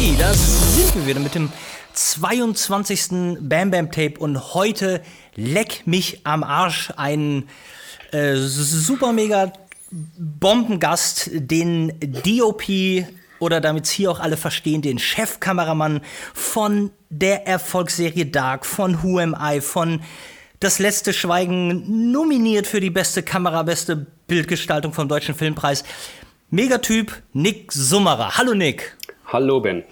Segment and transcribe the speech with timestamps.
[0.00, 1.50] Hey, da sind wir wieder mit dem
[1.92, 3.40] 22.
[3.40, 5.02] Bam Bam Tape und heute
[5.34, 7.48] leck mich am Arsch ein
[8.12, 9.52] äh, super mega
[9.90, 12.62] Bombengast, den DOP
[13.40, 19.18] oder damit es hier auch alle verstehen, den Chefkameramann von der Erfolgsserie Dark, von Who
[19.18, 20.00] Am I, von
[20.60, 25.82] Das letzte Schweigen, nominiert für die beste Kamera, beste Bildgestaltung vom Deutschen Filmpreis.
[26.50, 28.38] Megatyp Nick Summerer.
[28.38, 28.96] Hallo Nick.
[29.30, 29.84] Hallo Ben.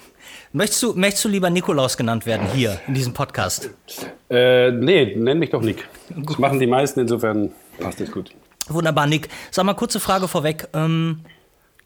[0.55, 3.69] Möchtest du, möchtest du lieber Nikolaus genannt werden hier in diesem Podcast?
[4.31, 5.87] Äh, nee, nenn mich doch Nick.
[6.09, 8.31] Das machen die meisten, insofern passt das gut.
[8.69, 9.29] Wunderbar, Nick.
[9.51, 10.69] Sag mal, kurze Frage vorweg.
[10.73, 11.21] Ähm,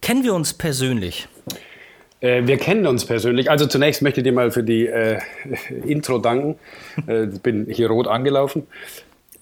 [0.00, 1.26] kennen wir uns persönlich?
[2.20, 3.50] Äh, wir kennen uns persönlich.
[3.50, 5.18] Also zunächst möchte ich dir mal für die äh,
[5.84, 6.56] Intro danken.
[7.08, 8.68] äh, bin hier rot angelaufen.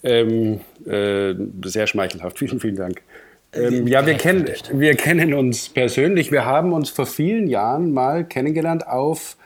[0.02, 1.34] Ähm, äh,
[1.64, 2.38] sehr schmeichelhaft.
[2.38, 3.02] Vielen, vielen Dank.
[3.52, 6.30] Ähm, ja, wir kennen, wir kennen uns persönlich.
[6.30, 9.36] Wir haben uns vor vielen Jahren mal kennengelernt auf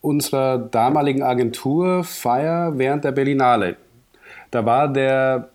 [0.00, 3.76] unserer damaligen Agentur Fire während der Berlinale.
[4.50, 5.50] Da war der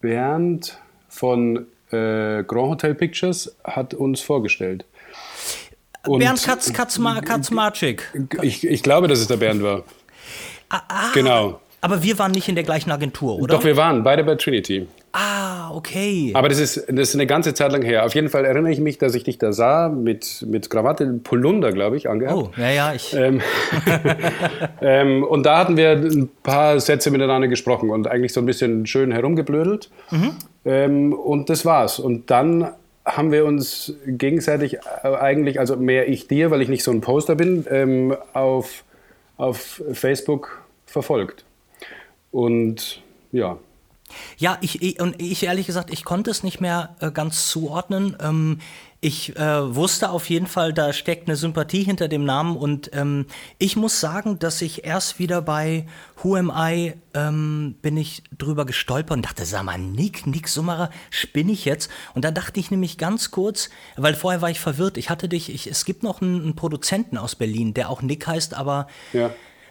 [0.00, 4.84] Bernd von äh, Grand Hotel Pictures hat uns vorgestellt.
[6.06, 8.02] Und Bernd Katz, Katzma, Katzmarczyk.
[8.42, 9.82] Ich, ich glaube, dass es der Bernd war.
[10.70, 11.60] Ah, ah, Genau.
[11.80, 13.56] Aber wir waren nicht in der gleichen Agentur, oder?
[13.56, 14.88] Doch, wir waren beide bei Trinity.
[15.20, 16.30] Ah, okay.
[16.34, 18.04] Aber das ist, das ist eine ganze Zeit lang her.
[18.04, 21.72] Auf jeden Fall erinnere ich mich, dass ich dich da sah mit, mit Krawatte, Polunder,
[21.72, 22.36] glaube ich, angehabt.
[22.36, 23.14] oh, ja, ja, ich.
[23.14, 23.40] Ähm,
[24.80, 28.86] ähm, und da hatten wir ein paar Sätze miteinander gesprochen und eigentlich so ein bisschen
[28.86, 29.90] schön herumgeblödelt.
[30.64, 31.98] Ähm, und das war's.
[31.98, 32.68] Und dann
[33.04, 37.00] haben wir uns gegenseitig äh, eigentlich, also mehr ich dir, weil ich nicht so ein
[37.00, 38.84] Poster bin, ähm, auf,
[39.36, 41.44] auf Facebook verfolgt.
[42.30, 43.58] Und ja,
[44.36, 48.16] Ja, ich, ich, und ich ehrlich gesagt, ich konnte es nicht mehr äh, ganz zuordnen.
[48.20, 48.58] Ähm,
[49.00, 53.26] ich äh, wusste auf jeden Fall, da steckt eine Sympathie hinter dem Namen und ähm,
[53.58, 55.86] ich muss sagen, dass ich erst wieder bei
[56.20, 60.90] Who Am I ähm, bin ich drüber gestolpert und dachte, sag mal, Nick, Nick Summerer,
[61.10, 61.92] spinne ich jetzt?
[62.14, 65.54] Und da dachte ich nämlich ganz kurz, weil vorher war ich verwirrt, ich hatte dich,
[65.54, 69.30] ich, es gibt noch einen, einen Produzenten aus Berlin, der auch Nick heißt, aber ja.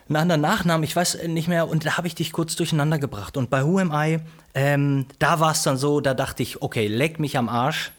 [0.10, 3.38] Einen anderen Nachnamen, ich weiß nicht mehr, und da habe ich dich kurz durcheinander gebracht.
[3.38, 4.20] Und bei Who Am I,
[4.54, 7.92] ähm, da war es dann so, da dachte ich, okay, leck mich am Arsch.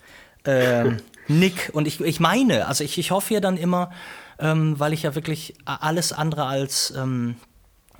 [0.44, 0.98] Ähm,
[1.28, 3.90] Nick, und ich, ich meine, also ich, ich hoffe ja dann immer,
[4.38, 6.94] ähm, weil ich ja wirklich alles andere als,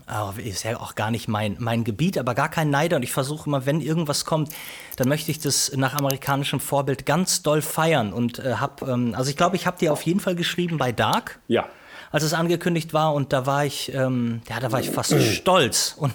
[0.08, 2.96] oh, ist ja auch gar nicht mein, mein Gebiet, aber gar kein Neider.
[2.96, 4.50] Und ich versuche immer, wenn irgendwas kommt,
[4.96, 8.12] dann möchte ich das nach amerikanischem Vorbild ganz doll feiern.
[8.12, 10.92] Und äh, hab, ähm, also ich glaube, ich habe dir auf jeden Fall geschrieben bei
[10.92, 11.68] Dark Ja.
[12.10, 15.94] Als es angekündigt war und da war ich, ähm, ja, da war ich fast stolz
[15.98, 16.14] und,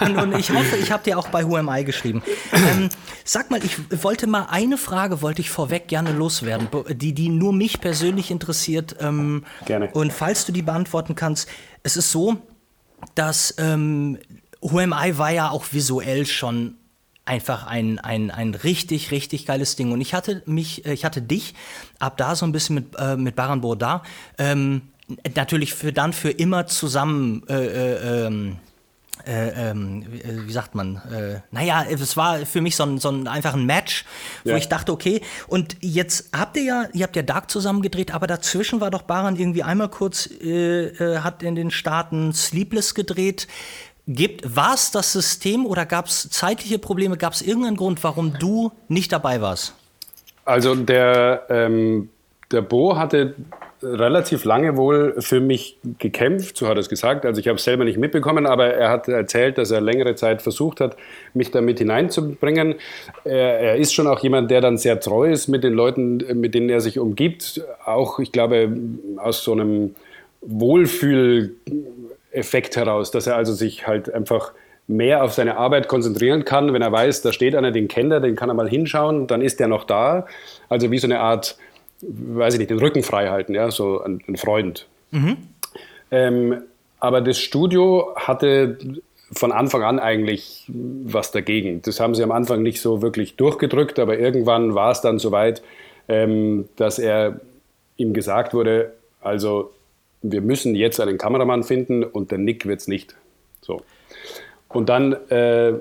[0.00, 2.22] und, und ich hoffe, ich habe dir auch bei Who Am I geschrieben.
[2.52, 2.88] Ähm,
[3.24, 7.52] sag mal, ich wollte mal eine Frage wollte ich vorweg gerne loswerden, die die nur
[7.52, 8.96] mich persönlich interessiert.
[9.00, 9.90] Ähm, Gerne.
[9.92, 11.48] Und falls du die beantworten kannst,
[11.82, 12.36] es ist so,
[13.14, 14.18] dass ähm,
[14.60, 16.76] Who Am I war ja auch visuell schon
[17.28, 19.92] einfach ein, ein, ein richtig, richtig geiles Ding.
[19.92, 21.54] Und ich hatte mich, äh, ich hatte dich
[21.98, 24.00] ab da so ein bisschen mit, äh, mit Baran Bourdin
[24.38, 24.82] ähm,
[25.34, 28.56] natürlich für dann für immer zusammen äh, äh, ähm,
[29.26, 33.10] äh, ähm, wie- wie sagt man, äh, naja, es war für mich so ein, so
[33.10, 34.04] ein einfach ein Match,
[34.44, 34.56] wo Ja.
[34.56, 38.26] ich dachte, okay, und jetzt habt ihr ja, ihr habt ja Dark zusammen gedreht, aber
[38.26, 43.48] dazwischen war doch Baran irgendwie einmal kurz, äh, äh, hat in den Staaten Sleepless gedreht.
[44.06, 47.16] Gibt, war es das System oder gab es zeitliche Probleme?
[47.18, 49.74] Gab es irgendeinen Grund, warum du nicht dabei warst?
[50.44, 52.08] Also der, ähm,
[52.50, 53.34] der Bo hatte
[53.82, 57.24] relativ lange wohl für mich gekämpft, so hat er es gesagt.
[57.24, 60.42] Also ich habe es selber nicht mitbekommen, aber er hat erzählt, dass er längere Zeit
[60.42, 60.96] versucht hat,
[61.34, 62.76] mich da mit hineinzubringen.
[63.24, 66.54] Er, er ist schon auch jemand, der dann sehr treu ist mit den Leuten, mit
[66.54, 67.62] denen er sich umgibt.
[67.84, 68.72] Auch, ich glaube,
[69.16, 69.94] aus so einem
[70.40, 74.52] Wohlfühleffekt heraus, dass er also sich halt einfach
[74.88, 78.20] mehr auf seine Arbeit konzentrieren kann, wenn er weiß, da steht einer, den kennt er,
[78.20, 80.26] den kann er mal hinschauen, dann ist der noch da.
[80.70, 81.58] Also wie so eine Art,
[82.02, 84.86] weiß ich nicht, den Rücken frei halten, ja, so ein, ein Freund.
[86.10, 86.62] Ähm,
[87.00, 88.78] aber das Studio hatte
[89.32, 91.82] von Anfang an eigentlich was dagegen.
[91.82, 95.62] Das haben sie am Anfang nicht so wirklich durchgedrückt, aber irgendwann war es dann soweit,
[96.08, 97.40] ähm, dass er
[97.96, 99.72] ihm gesagt wurde, also
[100.22, 103.16] wir müssen jetzt einen Kameramann finden und der Nick wird es nicht.
[103.60, 103.82] So.
[104.68, 105.74] Und dann äh,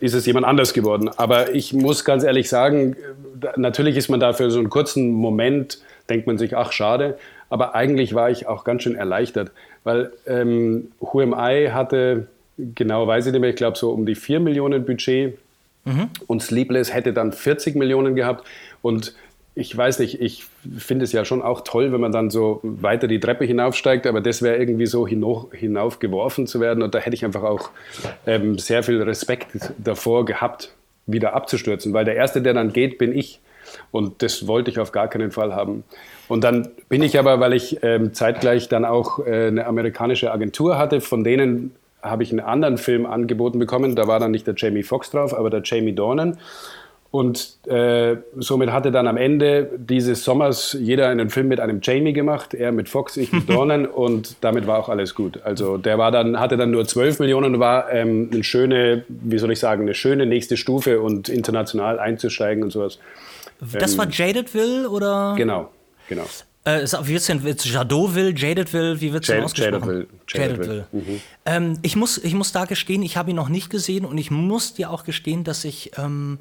[0.00, 1.10] ist es jemand anders geworden.
[1.16, 2.96] Aber ich muss ganz ehrlich sagen,
[3.40, 5.78] da- natürlich ist man da für so einen kurzen Moment,
[6.08, 7.18] denkt man sich, ach schade.
[7.50, 9.50] Aber eigentlich war ich auch ganz schön erleichtert,
[9.84, 12.26] weil ähm, Who Am I hatte,
[12.74, 15.38] genau weiß ich nicht mehr, ich glaube so um die 4 Millionen Budget
[16.26, 18.46] und Sleepless hätte dann 40 Millionen gehabt.
[18.82, 19.14] Und
[19.58, 20.44] ich weiß nicht, ich
[20.78, 24.20] finde es ja schon auch toll, wenn man dann so weiter die Treppe hinaufsteigt, aber
[24.20, 27.70] das wäre irgendwie so hinauf, hinaufgeworfen zu werden und da hätte ich einfach auch
[28.24, 30.74] ähm, sehr viel Respekt davor gehabt,
[31.06, 33.40] wieder abzustürzen, weil der Erste, der dann geht, bin ich
[33.90, 35.82] und das wollte ich auf gar keinen Fall haben.
[36.28, 40.78] Und dann bin ich aber, weil ich ähm, zeitgleich dann auch äh, eine amerikanische Agentur
[40.78, 43.96] hatte, von denen habe ich einen anderen Film angeboten bekommen.
[43.96, 46.38] Da war dann nicht der Jamie Foxx drauf, aber der Jamie Dornan.
[47.10, 52.12] Und äh, somit hatte dann am Ende dieses Sommers jeder einen Film mit einem Jamie
[52.12, 55.40] gemacht, er mit Fox, ich mit Dornan und damit war auch alles gut.
[55.42, 59.38] Also der war dann, hatte dann nur 12 Millionen und war ähm, eine schöne, wie
[59.38, 62.98] soll ich sagen, eine schöne nächste Stufe und international einzusteigen und sowas.
[63.72, 65.34] Das ähm, war Jadedville oder?
[65.38, 65.70] Genau,
[66.10, 66.26] genau.
[66.64, 67.42] Äh, wie wird's denn?
[67.42, 70.06] Wird's Jadoville, Jadedville, wie wird's denn ausgesprochen?
[70.28, 70.84] Jadedville.
[70.84, 70.86] Jadedville.
[70.92, 71.20] Mhm.
[71.46, 74.30] Ähm, ich, muss, ich muss da gestehen, ich habe ihn noch nicht gesehen und ich
[74.30, 76.38] muss dir auch gestehen, dass ich ähm,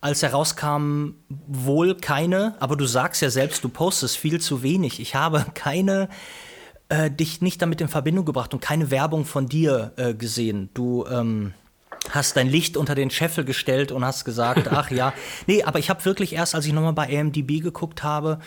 [0.00, 5.00] als er rauskam, wohl keine, aber du sagst ja selbst, du postest viel zu wenig.
[5.00, 6.08] Ich habe keine,
[6.88, 10.70] äh, dich nicht damit in Verbindung gebracht und keine Werbung von dir äh, gesehen.
[10.72, 11.52] Du ähm,
[12.08, 15.12] hast dein Licht unter den Scheffel gestellt und hast gesagt, ach ja.
[15.46, 18.38] Nee, aber ich habe wirklich erst, als ich nochmal bei AMDB geguckt habe,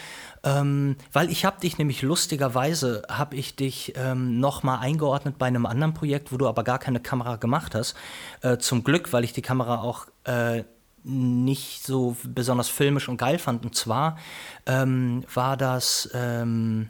[0.44, 5.68] ähm, weil ich habe dich nämlich lustigerweise, habe ich dich ähm, nochmal eingeordnet bei einem
[5.68, 7.96] anderen Projekt, wo du aber gar keine Kamera gemacht hast.
[8.42, 10.64] Äh, zum Glück, weil ich die Kamera auch äh,
[11.04, 13.66] nicht so besonders filmisch und geil fand.
[13.66, 14.18] Und zwar
[14.66, 16.90] ähm, war das, ähm,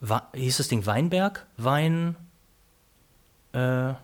[0.00, 1.46] war, hieß das Ding Weinberg?
[1.56, 2.16] Wein.
[3.52, 3.94] Äh,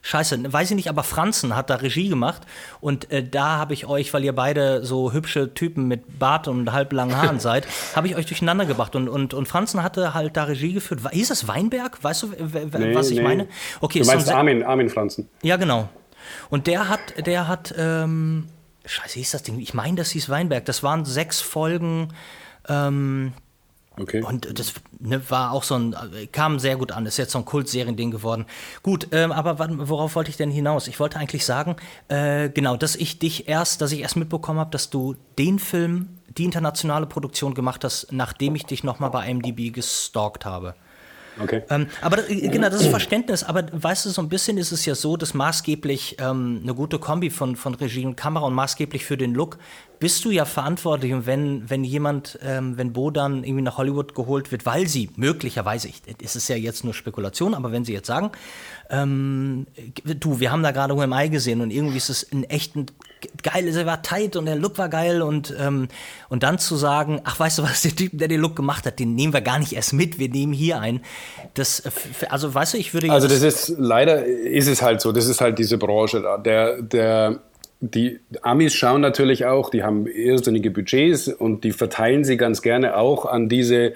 [0.00, 2.42] Scheiße, weiß ich nicht, aber Franzen hat da Regie gemacht
[2.80, 6.72] und äh, da habe ich euch, weil ihr beide so hübsche Typen mit Bart und
[6.72, 10.44] halblangen Haaren seid, habe ich euch durcheinander gebracht und, und, und Franzen hatte halt da
[10.44, 11.00] Regie geführt.
[11.10, 12.02] Hieß das Weinberg?
[12.02, 13.22] Weißt du, nee, was ich nee.
[13.22, 13.48] meine?
[13.82, 15.28] Okay, du meinst Armin, Armin Franzen.
[15.42, 15.88] Ja, genau.
[16.48, 18.48] Und der hat, der hat, ähm,
[18.88, 19.58] Scheiße, hieß das Ding?
[19.60, 20.64] Ich meine, das hieß Weinberg.
[20.64, 22.08] Das waren sechs Folgen.
[22.68, 23.32] Ähm,
[24.00, 24.22] Okay.
[24.22, 25.94] Und das ne, war auch so ein,
[26.32, 28.46] kam sehr gut an, ist jetzt so ein Kultseriending geworden.
[28.82, 29.58] Gut, ähm, aber
[29.88, 30.86] worauf wollte ich denn hinaus?
[30.86, 31.76] Ich wollte eigentlich sagen,
[32.08, 36.08] äh, genau, dass ich dich erst, dass ich erst mitbekommen habe, dass du den Film,
[36.28, 40.74] die internationale Produktion gemacht hast, nachdem ich dich nochmal bei IMDb gestalkt habe.
[41.40, 41.62] Okay.
[41.70, 43.44] Ähm, aber äh, genau, das ist Verständnis.
[43.44, 46.98] Aber weißt du, so ein bisschen ist es ja so, dass maßgeblich ähm, eine gute
[46.98, 49.58] Kombi von, von Regie und Kamera und maßgeblich für den Look
[49.98, 51.12] bist du ja verantwortlich.
[51.12, 55.10] Und wenn, wenn jemand, ähm, wenn Bo dann irgendwie nach Hollywood geholt wird, weil sie
[55.16, 58.30] möglicherweise, ich, es ist ja jetzt nur Spekulation, aber wenn sie jetzt sagen,
[58.90, 59.66] ähm,
[60.04, 62.86] du, wir haben da gerade UMI gesehen und irgendwie ist es ein echten
[63.42, 65.88] geil, er war tight und der Look war geil und, ähm,
[66.28, 68.98] und dann zu sagen, ach, weißt du was, der Typ, der den Look gemacht hat,
[68.98, 71.00] den nehmen wir gar nicht erst mit, wir nehmen hier ein.
[71.54, 71.90] Das, äh,
[72.28, 75.40] also weißt du, ich würde Also das ist, leider ist es halt so, das ist
[75.40, 76.38] halt diese Branche da.
[76.38, 77.40] Der, der,
[77.80, 82.96] die Amis schauen natürlich auch, die haben irrsinnige Budgets und die verteilen sie ganz gerne
[82.96, 83.94] auch an diese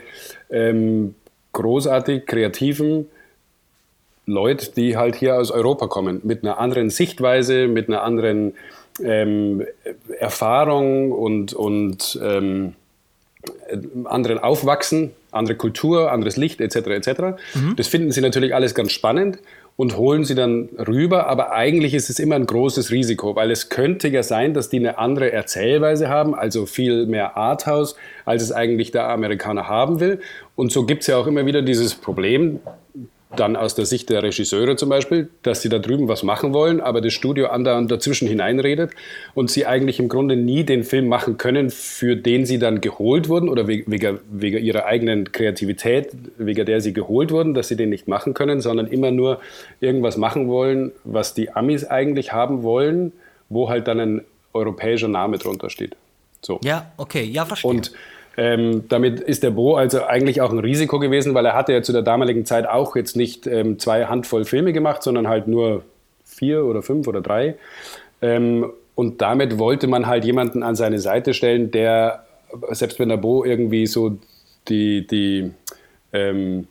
[0.50, 1.14] ähm,
[1.52, 3.08] großartig kreativen
[4.26, 8.54] Leute, die halt hier aus Europa kommen, mit einer anderen Sichtweise, mit einer anderen
[9.02, 9.64] ähm,
[10.18, 12.74] Erfahrung und, und ähm,
[14.04, 16.76] anderen Aufwachsen, andere Kultur, anderes Licht etc.
[16.76, 17.08] etc.
[17.54, 17.76] Mhm.
[17.76, 19.38] Das finden sie natürlich alles ganz spannend
[19.76, 23.70] und holen sie dann rüber, aber eigentlich ist es immer ein großes Risiko, weil es
[23.70, 28.52] könnte ja sein, dass die eine andere Erzählweise haben, also viel mehr Arthouse, als es
[28.52, 30.20] eigentlich der Amerikaner haben will.
[30.56, 32.60] Und so gibt es ja auch immer wieder dieses Problem,
[33.36, 36.80] dann aus der Sicht der Regisseure zum Beispiel, dass sie da drüben was machen wollen,
[36.80, 38.92] aber das Studio andauernd dazwischen hineinredet
[39.34, 43.28] und sie eigentlich im Grunde nie den Film machen können, für den sie dann geholt
[43.28, 43.90] wurden oder wegen,
[44.30, 48.60] wegen ihrer eigenen Kreativität, wegen der sie geholt wurden, dass sie den nicht machen können,
[48.60, 49.40] sondern immer nur
[49.80, 53.12] irgendwas machen wollen, was die Amis eigentlich haben wollen,
[53.48, 55.96] wo halt dann ein europäischer Name drunter steht.
[56.42, 56.60] So.
[56.64, 57.70] Ja, okay, ja, verstehe.
[57.70, 57.92] Und
[58.36, 61.82] ähm, damit ist der Bo also eigentlich auch ein Risiko gewesen, weil er hatte ja
[61.82, 65.82] zu der damaligen Zeit auch jetzt nicht ähm, zwei Handvoll Filme gemacht, sondern halt nur
[66.24, 67.56] vier oder fünf oder drei.
[68.22, 72.24] Ähm, und damit wollte man halt jemanden an seine Seite stellen, der,
[72.70, 74.18] selbst wenn der Bo irgendwie so
[74.68, 75.50] die, die,
[76.12, 76.66] ähm,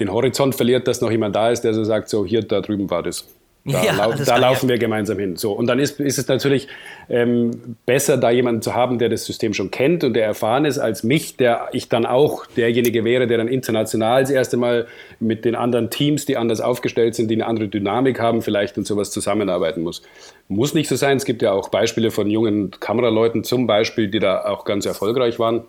[0.00, 2.90] den Horizont verliert, dass noch jemand da ist, der so sagt, so hier, da drüben
[2.90, 3.26] war das.
[3.68, 4.74] Da, ja, lau da laufen ja.
[4.74, 5.36] wir gemeinsam hin.
[5.36, 6.68] So, und dann ist, ist es natürlich
[7.08, 10.78] ähm, besser, da jemanden zu haben, der das System schon kennt und der erfahren ist,
[10.78, 14.86] als mich, der ich dann auch derjenige wäre, der dann international das erste Mal
[15.18, 18.86] mit den anderen Teams, die anders aufgestellt sind, die eine andere Dynamik haben, vielleicht und
[18.86, 20.02] sowas zusammenarbeiten muss.
[20.46, 21.16] Muss nicht so sein.
[21.16, 25.40] Es gibt ja auch Beispiele von jungen Kameraleuten zum Beispiel, die da auch ganz erfolgreich
[25.40, 25.64] waren.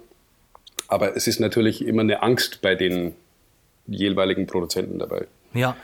[0.88, 3.16] Aber es ist natürlich immer eine Angst bei den
[3.88, 5.26] jeweiligen Produzenten dabei.
[5.54, 5.76] Ja,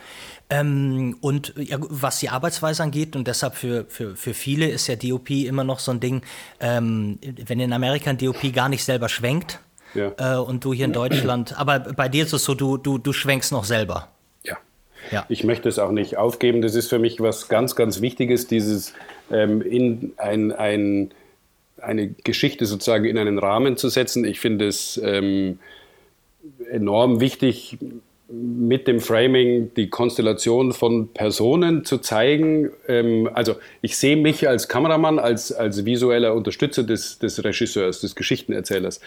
[0.60, 4.96] Ähm, und ja, was die Arbeitsweise angeht, und deshalb für, für, für viele ist ja
[4.96, 6.22] DOP immer noch so ein Ding,
[6.60, 9.60] ähm, wenn in Amerika ein DOP gar nicht selber schwenkt
[9.94, 10.12] ja.
[10.18, 13.12] äh, und du hier in Deutschland, aber bei dir ist es so, du, du, du
[13.12, 14.08] schwenkst noch selber.
[14.44, 14.56] Ja.
[15.10, 15.24] ja.
[15.28, 16.62] Ich möchte es auch nicht aufgeben.
[16.62, 18.92] Das ist für mich was ganz, ganz Wichtiges, dieses
[19.30, 21.10] ähm, in ein, ein,
[21.80, 24.24] eine Geschichte sozusagen in einen Rahmen zu setzen.
[24.24, 25.58] Ich finde es ähm,
[26.70, 27.78] enorm wichtig,
[28.28, 32.70] mit dem Framing die Konstellation von Personen zu zeigen.
[32.88, 38.14] Ähm, also ich sehe mich als Kameramann, als, als visueller Unterstützer des, des Regisseurs, des
[38.14, 39.00] Geschichtenerzählers.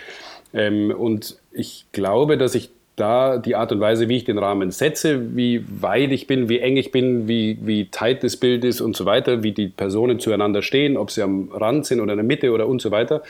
[0.54, 4.72] Ähm, und ich glaube, dass ich da die Art und Weise, wie ich den Rahmen
[4.72, 8.82] setze, wie weit ich bin, wie eng ich bin, wie, wie tight das Bild ist
[8.82, 12.18] und so weiter, wie die Personen zueinander stehen, ob sie am Rand sind oder in
[12.18, 13.22] der Mitte oder und so weiter,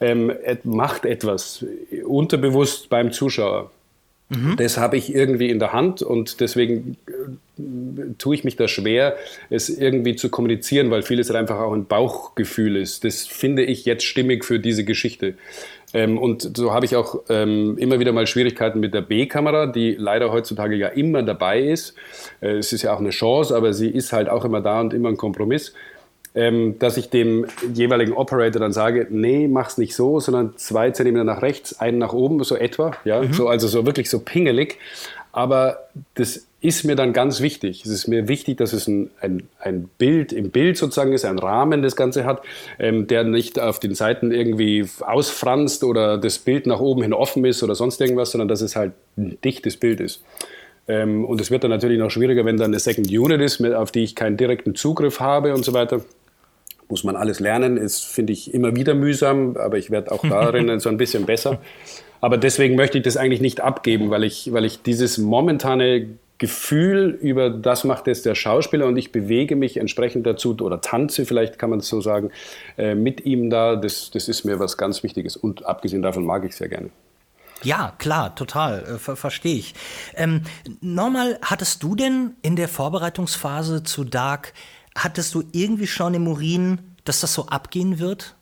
[0.00, 0.32] ähm,
[0.64, 1.64] macht etwas
[2.06, 3.70] unterbewusst beim Zuschauer.
[4.30, 4.56] Mhm.
[4.56, 9.16] Das habe ich irgendwie in der Hand und deswegen äh, tue ich mich da schwer,
[9.50, 13.04] es irgendwie zu kommunizieren, weil vieles halt einfach auch ein Bauchgefühl ist.
[13.04, 15.34] Das finde ich jetzt stimmig für diese Geschichte.
[15.92, 19.96] Ähm, und so habe ich auch ähm, immer wieder mal Schwierigkeiten mit der B-Kamera, die
[19.98, 21.96] leider heutzutage ja immer dabei ist.
[22.40, 24.94] Äh, es ist ja auch eine Chance, aber sie ist halt auch immer da und
[24.94, 25.74] immer ein Kompromiss
[26.34, 31.24] ähm, dass ich dem jeweiligen Operator dann sage, nee, mach's nicht so, sondern zwei Zentimeter
[31.24, 33.32] nach rechts, einen nach oben, so etwa, ja, mhm.
[33.32, 34.78] so, also so wirklich so pingelig.
[35.32, 37.84] Aber das ist mir dann ganz wichtig.
[37.84, 41.38] Es ist mir wichtig, dass es ein, ein, ein Bild im Bild sozusagen ist, ein
[41.38, 42.42] Rahmen das Ganze hat,
[42.78, 47.44] ähm, der nicht auf den Seiten irgendwie ausfranst oder das Bild nach oben hin offen
[47.44, 50.22] ist oder sonst irgendwas, sondern dass es halt ein dichtes Bild ist.
[50.86, 53.92] Ähm, und es wird dann natürlich noch schwieriger, wenn dann eine Second Unit ist, auf
[53.92, 56.02] die ich keinen direkten Zugriff habe und so weiter
[56.90, 60.80] muss man alles lernen, ist, finde ich, immer wieder mühsam, aber ich werde auch darin
[60.80, 61.58] so ein bisschen besser.
[62.20, 66.08] Aber deswegen möchte ich das eigentlich nicht abgeben, weil ich, weil ich dieses momentane
[66.40, 71.26] Gefühl über das macht jetzt der Schauspieler und ich bewege mich entsprechend dazu oder tanze,
[71.26, 72.30] vielleicht kann man es so sagen,
[72.78, 73.76] äh, mit ihm da.
[73.76, 76.88] Das, das ist mir was ganz Wichtiges und abgesehen davon mag ich sehr gerne.
[77.62, 79.74] Ja, klar, total, äh, ver verstehe ich.
[80.14, 80.42] Ähm,
[80.80, 84.54] normal, hattest du denn in der Vorbereitungsphase zu Dark
[84.96, 88.34] Hattest du irgendwie schon im Urin, dass das so abgehen wird?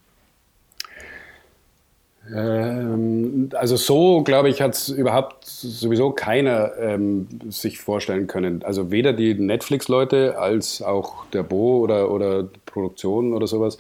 [2.35, 8.63] Ähm, also so, glaube ich, hat es überhaupt sowieso keiner ähm, sich vorstellen können.
[8.63, 13.79] Also weder die Netflix-Leute als auch der Bo oder, oder Produktion oder sowas.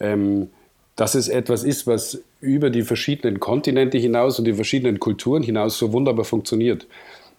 [0.00, 0.50] Ähm,
[0.96, 5.78] dass es etwas ist, was über die verschiedenen Kontinente hinaus und die verschiedenen Kulturen hinaus
[5.78, 6.86] so wunderbar funktioniert.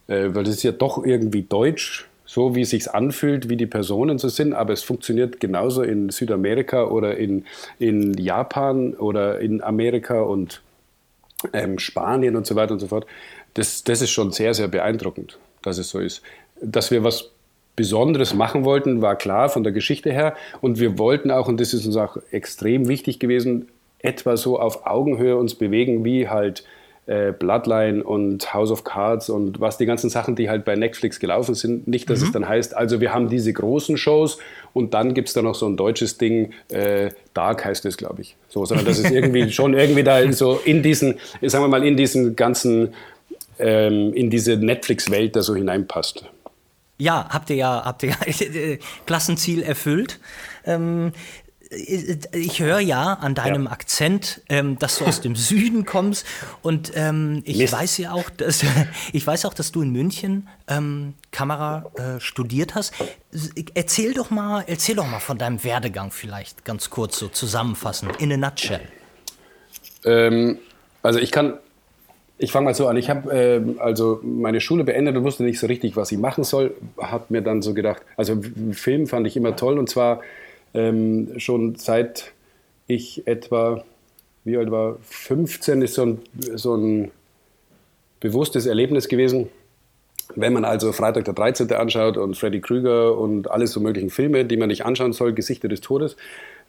[0.08, 3.68] Äh, weil das ist ja doch irgendwie deutsch so wie es sich anfühlt, wie die
[3.68, 7.46] Personen so sind, aber es funktioniert genauso in Südamerika oder in,
[7.78, 10.64] in Japan oder in Amerika und
[11.54, 13.06] ähm, Spanien und so weiter und so fort.
[13.54, 16.24] Das, das ist schon sehr, sehr beeindruckend, dass es so ist.
[16.60, 17.30] Dass wir was
[17.76, 20.36] Besonderes machen wollten, war klar von der Geschichte her.
[20.60, 23.68] Und wir wollten auch, und das ist uns auch extrem wichtig gewesen,
[24.00, 26.64] etwa so auf Augenhöhe uns bewegen, wie halt
[27.06, 31.20] äh, Bloodline und House of Cards und was die ganzen Sachen, die halt bei Netflix
[31.20, 31.88] gelaufen sind.
[31.88, 32.26] Nicht, dass mhm.
[32.26, 34.38] es dann heißt, also wir haben diese großen Shows
[34.74, 38.22] und dann gibt es da noch so ein deutsches Ding, äh, Dark heißt es, glaube
[38.22, 38.38] ich.
[38.48, 41.98] So, sondern das ist irgendwie schon irgendwie da so in diesen, sagen wir mal, in
[41.98, 42.94] diesen ganzen,
[43.60, 46.26] ähm, in diese Netflix-Welt da so hineinpasst.
[47.00, 50.20] Ja, habt ihr ja, habt ihr ja Klassenziel erfüllt.
[50.66, 51.12] Ähm,
[51.76, 53.72] ich höre ja an deinem ja.
[53.72, 56.26] Akzent, ähm, dass du aus dem Süden kommst
[56.62, 57.74] und ähm, ich Mist.
[57.74, 58.64] weiß ja auch, dass
[59.14, 62.94] ich weiß auch, dass du in München ähm, Kamera äh, studiert hast.
[63.74, 68.32] Erzähl doch mal, erzähl doch mal von deinem Werdegang vielleicht ganz kurz so zusammenfassen in
[68.32, 68.82] a nutshell.
[70.06, 70.60] Ähm,
[71.02, 71.60] also ich kann
[72.38, 72.98] ich fange mal so an.
[72.98, 76.44] Ich habe äh, also meine Schule beendet und wusste nicht so richtig, was ich machen
[76.44, 76.76] soll.
[77.00, 80.22] Habe mir dann so gedacht, also Film fand ich immer toll und zwar
[80.74, 82.32] ähm, schon seit
[82.88, 83.84] ich etwa,
[84.44, 86.20] wie alt war, 15 ist so ein,
[86.56, 87.12] so ein
[88.20, 89.50] bewusstes Erlebnis gewesen.
[90.36, 91.72] Wenn man also Freitag der 13.
[91.74, 95.68] anschaut und Freddy Krüger und alle so möglichen Filme, die man nicht anschauen soll, Gesichter
[95.68, 96.16] des Todes,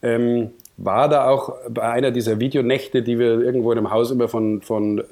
[0.02, 4.28] ähm, war da auch bei einer dieser Videonächte, die wir irgendwo in einem Haus immer
[4.28, 5.04] von, von äh,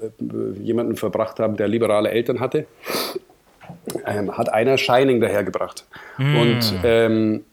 [0.60, 2.66] jemandem verbracht haben, der liberale Eltern hatte,
[4.04, 5.86] ähm, hat einer Shining dahergebracht.
[6.18, 6.36] Mm.
[6.36, 7.44] Und ähm,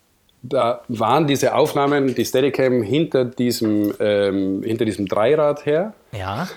[0.41, 5.93] da waren diese Aufnahmen, die Steadicam hinter diesem, ähm, hinter diesem Dreirad her.
[6.11, 6.47] Ja.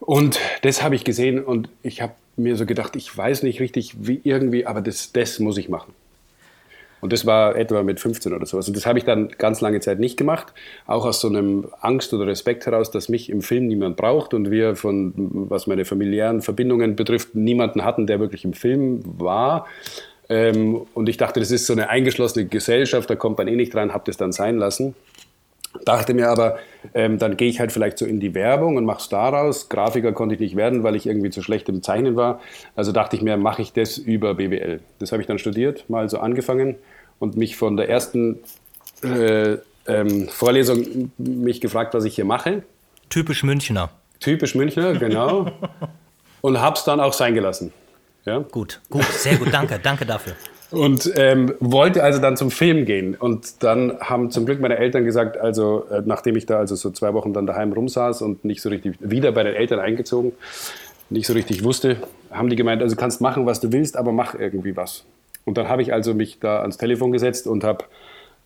[0.00, 3.94] Und das habe ich gesehen und ich habe mir so gedacht, ich weiß nicht richtig,
[4.00, 5.92] wie irgendwie, aber das, das muss ich machen.
[7.00, 8.68] Und das war etwa mit 15 oder sowas.
[8.68, 10.52] Und das habe ich dann ganz lange Zeit nicht gemacht,
[10.86, 14.50] auch aus so einem Angst oder Respekt heraus, dass mich im Film niemand braucht und
[14.50, 15.12] wir von,
[15.48, 19.66] was meine familiären Verbindungen betrifft, niemanden hatten, der wirklich im Film war.
[20.30, 23.74] Ähm, und ich dachte, das ist so eine eingeschlossene Gesellschaft, da kommt man eh nicht
[23.74, 24.94] rein, habe das dann sein lassen.
[25.84, 26.58] Dachte mir aber,
[26.94, 29.68] ähm, dann gehe ich halt vielleicht so in die Werbung und mache es daraus.
[29.68, 32.40] Grafiker konnte ich nicht werden, weil ich irgendwie zu schlecht im Zeichnen war.
[32.74, 34.80] Also dachte ich mir, mache ich das über BWL.
[35.00, 36.76] Das habe ich dann studiert, mal so angefangen
[37.18, 38.38] und mich von der ersten
[39.02, 39.56] äh,
[39.86, 42.62] ähm, Vorlesung mich gefragt, was ich hier mache.
[43.08, 43.90] Typisch Münchner.
[44.20, 45.50] Typisch Münchner, genau.
[46.40, 47.72] und habe es dann auch sein gelassen.
[48.24, 48.38] Ja?
[48.38, 50.34] Gut, gut, sehr gut, danke, danke dafür.
[50.70, 53.16] Und ähm, wollte also dann zum Film gehen.
[53.16, 56.90] Und dann haben zum Glück meine Eltern gesagt, also äh, nachdem ich da also so
[56.90, 60.32] zwei Wochen dann daheim rumsaß und nicht so richtig wieder bei den Eltern eingezogen,
[61.08, 61.96] nicht so richtig wusste,
[62.30, 65.04] haben die gemeint, also kannst machen, was du willst, aber mach irgendwie was.
[65.44, 67.84] Und dann habe ich also mich da ans Telefon gesetzt und habe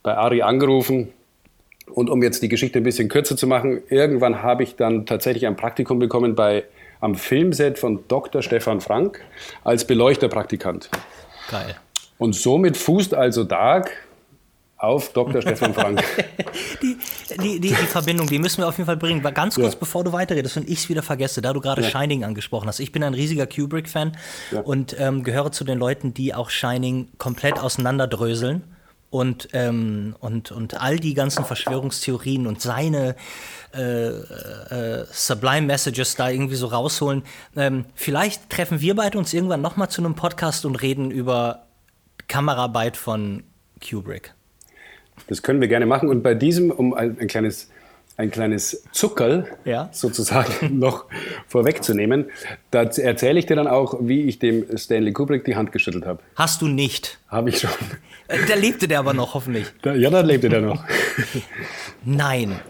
[0.03, 1.13] bei Ari angerufen.
[1.93, 5.47] Und um jetzt die Geschichte ein bisschen kürzer zu machen, irgendwann habe ich dann tatsächlich
[5.47, 6.65] ein Praktikum bekommen bei,
[7.05, 8.41] am Filmset von Dr.
[8.41, 9.21] Stefan Frank
[9.63, 10.89] als Beleuchterpraktikant.
[11.51, 11.77] Geil.
[12.17, 13.91] Und somit fußt also Dark
[14.79, 15.43] auf Dr.
[15.43, 16.03] Stefan Frank.
[16.83, 16.97] die,
[17.43, 19.23] die, die, die, Verbindung, die müssen wir auf jeden Fall bringen.
[19.35, 19.79] Ganz kurz, ja.
[19.79, 21.91] bevor du weiterredest und ich es wieder vergesse, da du gerade ja.
[21.91, 22.81] Shining angesprochen hast.
[22.81, 24.17] Ich bin ein riesiger Kubrick-Fan
[24.51, 24.61] ja.
[24.61, 28.65] und ähm, gehöre zu den Leuten, die auch Shining komplett auseinanderdröseln.
[29.15, 33.15] Und, ähm, und, und all die ganzen Verschwörungstheorien und seine
[33.73, 37.23] äh, äh, Sublime Messages da irgendwie so rausholen.
[37.55, 41.67] Ähm, vielleicht treffen wir beide uns irgendwann nochmal zu einem Podcast und reden über
[42.27, 43.45] Kameraarbeit von
[43.89, 44.35] Kubrick.
[45.29, 46.09] Das können wir gerne machen.
[46.09, 47.71] Und bei diesem, um ein, ein kleines,
[48.17, 49.89] ein kleines Zuckerl ja.
[49.93, 51.07] sozusagen noch
[51.49, 52.27] vorwegzunehmen,
[52.71, 56.21] da erzähle ich dir dann auch, wie ich dem Stanley Kubrick die Hand geschüttelt habe.
[56.37, 57.19] Hast du nicht?
[57.29, 57.71] Habe ich schon.
[58.29, 59.67] Äh, da lebte der aber noch, hoffentlich.
[59.83, 60.85] Da, ja, da lebte der noch.
[62.05, 62.61] Nein.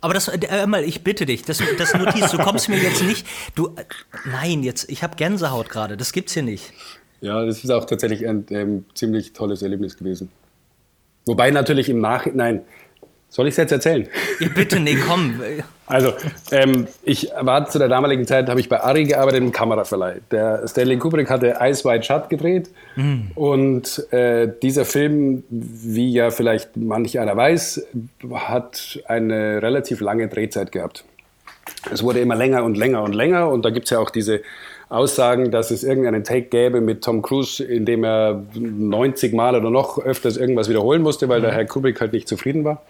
[0.00, 3.74] Aber das, äh, ich bitte dich, das, das Notiz, du kommst mir jetzt nicht, du,
[3.76, 3.84] äh,
[4.30, 6.72] nein, jetzt, ich habe Gänsehaut gerade, das gibt's hier nicht.
[7.20, 10.30] Ja, das ist auch tatsächlich ein ähm, ziemlich tolles Erlebnis gewesen.
[11.26, 12.62] Wobei natürlich im Nachhinein,
[13.28, 14.08] soll ich es jetzt erzählen?
[14.40, 15.40] Ja, bitte, nee, komm.
[15.86, 16.12] Also,
[16.50, 20.20] ähm, ich war zu der damaligen Zeit, habe ich bei Ari gearbeitet im Kameraverleih.
[20.30, 23.30] Der Stanley Kubrick hatte Ice White Shut gedreht mhm.
[23.34, 27.86] und äh, dieser Film, wie ja vielleicht manch einer weiß,
[28.34, 31.04] hat eine relativ lange Drehzeit gehabt.
[31.92, 34.40] Es wurde immer länger und länger und länger und da gibt es ja auch diese
[34.90, 39.70] Aussagen, dass es irgendeinen Take gäbe mit Tom Cruise, in dem er 90 Mal oder
[39.70, 41.56] noch öfters irgendwas wiederholen musste, weil der mhm.
[41.56, 42.82] Herr Kubrick halt nicht zufrieden war.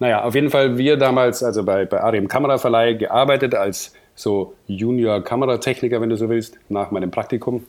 [0.00, 6.00] Naja, auf jeden Fall wir damals, also bei, bei Ariam Kameraverleih, gearbeitet als so Junior-Kameratechniker,
[6.00, 7.64] wenn du so willst, nach meinem Praktikum.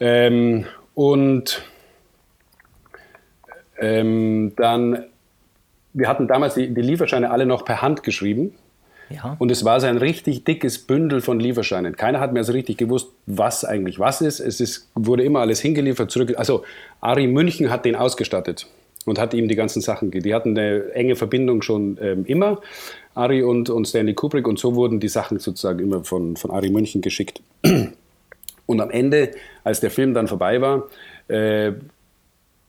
[0.00, 1.62] Ähm, und
[3.78, 5.04] ähm, dann,
[5.92, 8.54] wir hatten damals die, die Lieferscheine alle noch per Hand geschrieben.
[9.10, 9.36] Ja.
[9.38, 11.96] Und es war so ein richtig dickes Bündel von Lieferscheinen.
[11.96, 14.40] Keiner hat mehr so richtig gewusst, was eigentlich was ist.
[14.40, 16.32] Es ist, wurde immer alles hingeliefert, zurück.
[16.36, 16.64] Also
[17.00, 18.66] Ari München hat den ausgestattet
[19.06, 20.24] und hat ihm die ganzen Sachen gegeben.
[20.24, 22.60] Die hatten eine enge Verbindung schon ähm, immer,
[23.14, 24.46] Ari und, und Stanley Kubrick.
[24.46, 27.42] Und so wurden die Sachen sozusagen immer von, von Ari München geschickt.
[28.64, 29.32] Und am Ende,
[29.64, 30.88] als der Film dann vorbei war,
[31.28, 31.72] äh,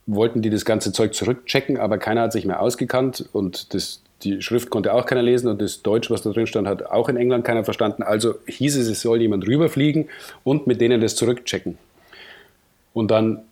[0.05, 4.41] wollten die das ganze Zeug zurückchecken, aber keiner hat sich mehr ausgekannt und das, die
[4.41, 7.15] Schrift konnte auch keiner lesen und das Deutsch, was da drin stand, hat auch in
[7.15, 8.03] England keiner verstanden.
[8.03, 10.09] Also hieß es, es soll jemand rüberfliegen
[10.43, 11.77] und mit denen das zurückchecken.
[12.93, 13.43] Und dann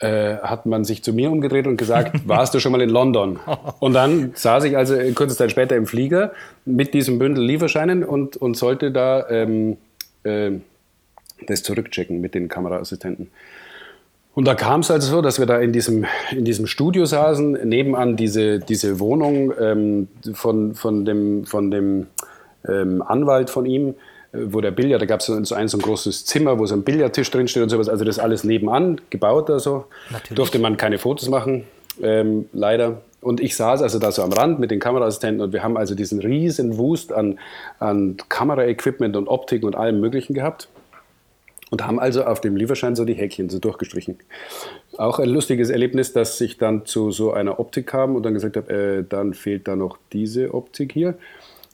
[0.00, 3.38] äh, hat man sich zu mir umgedreht und gesagt, warst du schon mal in London?
[3.80, 6.32] Und dann saß ich also kurze Zeit später im Flieger
[6.64, 9.76] mit diesem Bündel Lieferscheinen und, und sollte da ähm,
[10.24, 10.52] äh,
[11.46, 13.30] das zurückchecken mit den Kameraassistenten.
[14.34, 17.68] Und da kam es also so, dass wir da in diesem, in diesem Studio saßen,
[17.68, 22.06] nebenan diese, diese Wohnung ähm, von, von dem, von dem
[22.66, 23.94] ähm, Anwalt von ihm, äh,
[24.32, 26.74] wo der Billard, da gab es so, so ein so ein großes Zimmer, wo so
[26.74, 29.86] ein Billardtisch drinsteht und sowas, also das alles nebenan gebaut also.
[30.10, 30.36] Natürlich.
[30.36, 31.64] Durfte man keine Fotos machen,
[32.00, 33.02] ähm, leider.
[33.20, 35.94] Und ich saß also da so am Rand mit den Kameraassistenten und wir haben also
[35.94, 37.38] diesen riesen Wust an,
[37.78, 40.68] an Kameraequipment und Optik und allem Möglichen gehabt
[41.70, 44.18] und haben also auf dem Lieferschein so die Häkchen so durchgestrichen.
[44.96, 48.56] Auch ein lustiges Erlebnis, dass ich dann zu so einer Optik kam und dann gesagt
[48.56, 51.14] habe, äh, dann fehlt da noch diese Optik hier.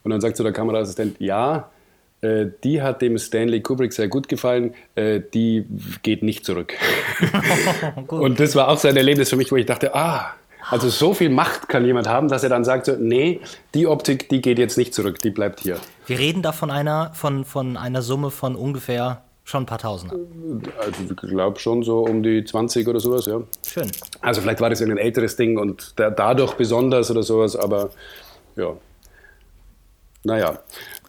[0.02, 1.70] Und dann sagt so der Kameraassistent, ja,
[2.64, 5.66] die hat dem Stanley Kubrick sehr gut gefallen, äh, die
[6.02, 6.74] geht nicht zurück.
[8.08, 10.34] und das war auch so ein Erlebnis für mich, wo ich dachte, ah,
[10.68, 13.40] also so viel Macht kann jemand haben, dass er dann sagt, so, nee,
[13.74, 15.78] die Optik, die geht jetzt nicht zurück, die bleibt hier.
[16.06, 20.12] Wir reden da von einer, von, von einer Summe von ungefähr Schon ein paar Tausend.
[20.76, 23.40] Also ich glaube schon so um die 20 oder sowas, ja.
[23.64, 23.88] Schön.
[24.20, 27.90] Also vielleicht war das ein älteres Ding und der, dadurch besonders oder sowas, aber
[28.56, 28.76] ja.
[30.24, 30.58] Naja.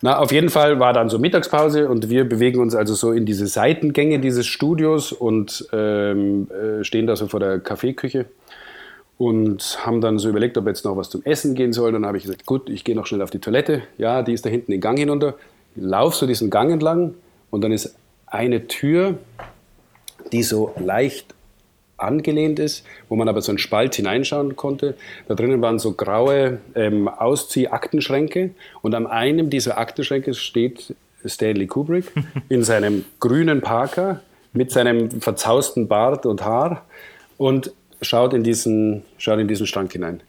[0.01, 3.25] Na, auf jeden Fall war dann so Mittagspause und wir bewegen uns also so in
[3.25, 8.25] diese Seitengänge dieses Studios und ähm, äh, stehen da so vor der Kaffeeküche
[9.17, 11.75] und haben dann so überlegt, ob jetzt noch was zum Essen gehen.
[11.77, 13.81] Und dann habe ich gesagt, gut, ich gehe noch schnell auf die Toilette.
[13.97, 15.36] Ja, die ist da hinten den Gang hinunter.
[15.75, 17.15] Ich laufe so diesen Gang entlang
[17.49, 17.95] und dann ist
[18.27, 19.15] eine Tür,
[20.31, 21.33] die so leicht
[21.97, 24.95] angelehnt ist, wo man aber so einen Spalt hineinschauen konnte.
[25.27, 32.12] Da drinnen waren so graue ähm, Auszieh-Aktenschränke und an einem dieser Aktenschränke steht Stanley Kubrick
[32.49, 34.21] in seinem grünen Parker
[34.53, 36.86] mit seinem verzausten Bart und Haar
[37.38, 40.21] und schaut in diesen, schaut in diesen Schrank hinein.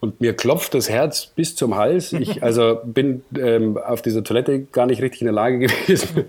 [0.00, 2.12] Und mir klopft das Herz bis zum Hals.
[2.12, 6.24] Ich also bin ähm, auf dieser Toilette gar nicht richtig in der Lage gewesen,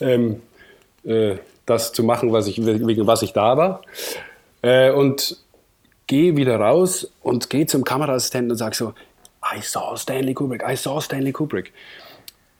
[0.00, 0.42] ähm,
[1.04, 3.82] äh, das zu machen, was ich, wegen was ich da war.
[4.62, 5.36] Äh, und
[6.06, 8.94] gehe wieder raus und gehe zum Kameraassistenten und sage so,
[9.54, 11.72] I saw Stanley Kubrick, I saw Stanley Kubrick.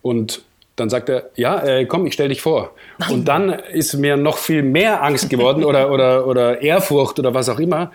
[0.03, 0.43] Und
[0.77, 2.73] dann sagt er, ja, äh, komm, ich stelle dich vor.
[2.99, 3.13] Nein.
[3.13, 7.49] Und dann ist mir noch viel mehr Angst geworden oder, oder, oder Ehrfurcht oder was
[7.49, 7.93] auch immer.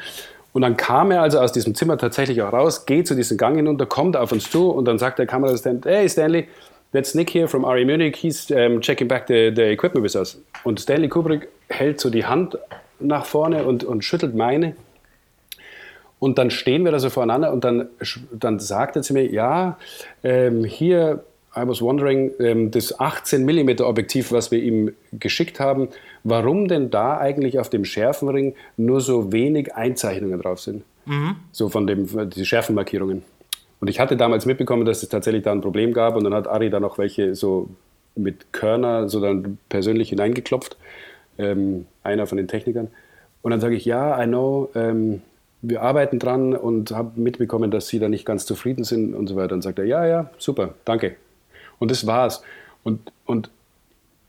[0.53, 3.55] Und dann kam er also aus diesem Zimmer tatsächlich auch raus, geht zu diesem Gang
[3.55, 6.47] hinunter, kommt auf uns zu und dann sagt der Kameraassistent, hey Stanley,
[6.91, 10.37] that's Nick here from RE Munich, he's um, checking back the, the equipment with us.
[10.63, 12.57] Und Stanley Kubrick hält so die Hand
[12.99, 14.75] nach vorne und, und schüttelt meine.
[16.19, 17.89] Und dann stehen wir da so voreinander und dann,
[18.31, 19.79] dann sagt er zu mir, ja,
[20.23, 21.23] ähm, hier,
[21.55, 25.89] I was wondering, ähm, das 18 mm Objektiv, was wir ihm geschickt haben,
[26.23, 30.83] warum denn da eigentlich auf dem Schärfenring nur so wenig Einzeichnungen drauf sind?
[31.05, 31.37] Mhm.
[31.51, 33.23] So von dem, die Schärfenmarkierungen.
[33.81, 36.47] Und ich hatte damals mitbekommen, dass es tatsächlich da ein Problem gab und dann hat
[36.47, 37.67] Ari da noch welche so
[38.15, 40.77] mit Körner so dann persönlich hineingeklopft,
[41.39, 42.89] ähm, einer von den Technikern.
[43.41, 45.23] Und dann sage ich, ja, I know, ähm,
[45.63, 49.35] wir arbeiten dran und habe mitbekommen, dass Sie da nicht ganz zufrieden sind und so
[49.35, 49.55] weiter.
[49.55, 51.15] Und sagt er, ja, ja, super, danke.
[51.79, 52.43] Und das war's.
[52.83, 53.49] Und, und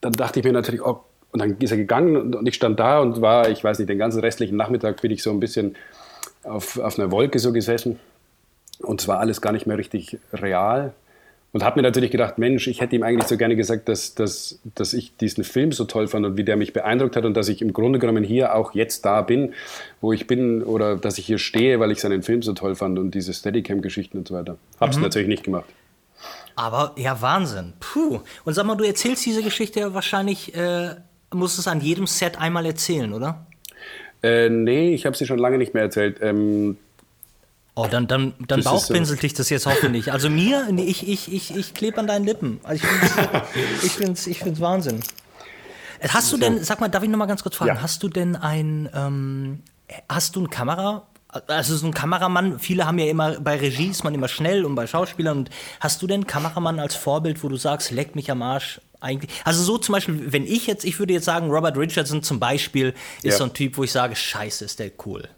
[0.01, 3.01] dann dachte ich mir natürlich, oh, und dann ist er gegangen und ich stand da
[3.01, 5.77] und war, ich weiß nicht, den ganzen restlichen Nachmittag bin ich so ein bisschen
[6.43, 7.99] auf, auf einer Wolke so gesessen
[8.83, 10.92] und zwar alles gar nicht mehr richtig real.
[11.53, 14.59] Und habe mir natürlich gedacht, Mensch, ich hätte ihm eigentlich so gerne gesagt, dass, dass,
[14.75, 17.49] dass ich diesen Film so toll fand und wie der mich beeindruckt hat und dass
[17.49, 19.53] ich im Grunde genommen hier auch jetzt da bin,
[20.01, 22.99] wo ich bin oder dass ich hier stehe, weil ich seinen Film so toll fand
[22.99, 24.57] und diese Steadicam-Geschichten und so weiter.
[24.81, 25.03] Habe es mhm.
[25.03, 25.66] natürlich nicht gemacht.
[26.57, 27.75] Aber ja, Wahnsinn.
[27.81, 28.21] Puh.
[28.45, 30.95] Und sag mal, du erzählst diese Geschichte ja wahrscheinlich, äh,
[31.35, 33.47] musst es an jedem Set einmal erzählen, oder?
[34.23, 36.18] Äh, nee, ich habe sie schon lange nicht mehr erzählt.
[36.23, 36.79] Ähm,
[37.75, 39.23] Oh, dann, dann, dann bauchpinselt so.
[39.23, 40.13] dich das jetzt hoffentlich.
[40.13, 42.61] Also mir, ich, ich, ich, ich klebe an deinen Lippen.
[42.65, 42.85] Also
[43.83, 45.01] ich finde es ich find's Wahnsinn.
[46.09, 47.83] Hast du denn, sag mal, darf ich noch mal ganz kurz fragen, ja.
[47.83, 49.63] hast du denn ein, ähm,
[50.09, 51.07] hast du eine Kamera,
[51.47, 54.75] also so ein Kameramann, viele haben ja immer, bei Regie ist man immer schnell und
[54.75, 55.39] bei Schauspielern.
[55.39, 58.81] Und hast du denn einen Kameramann als Vorbild, wo du sagst, leck mich am Arsch?
[59.01, 59.31] Eigentlich.
[59.45, 62.95] Also so zum Beispiel, wenn ich jetzt, ich würde jetzt sagen, Robert Richardson zum Beispiel
[63.23, 63.39] ist ja.
[63.39, 65.29] so ein Typ, wo ich sage, scheiße, ist der cool.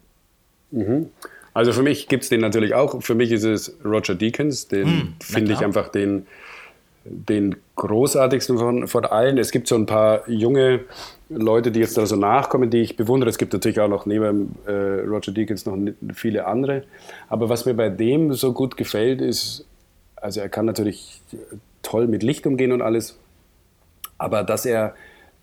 [0.70, 1.11] Mhm.
[1.55, 3.01] Also für mich gibt es den natürlich auch.
[3.03, 4.67] Für mich ist es Roger Deakins.
[4.67, 6.27] Den hm, finde ich einfach den,
[7.05, 9.38] den großartigsten von, von allen.
[9.38, 10.81] Es gibt so ein paar junge
[11.29, 13.31] Leute, die jetzt da so nachkommen, die ich bewundere.
[13.31, 15.79] Es gibt natürlich auch noch neben äh, Roger Deakins noch
[16.12, 16.83] viele andere.
[17.29, 19.64] Aber was mir bei dem so gut gefällt, ist,
[20.17, 21.23] also er kann natürlich
[21.83, 23.17] toll mit Licht umgehen und alles,
[24.19, 24.95] aber dass er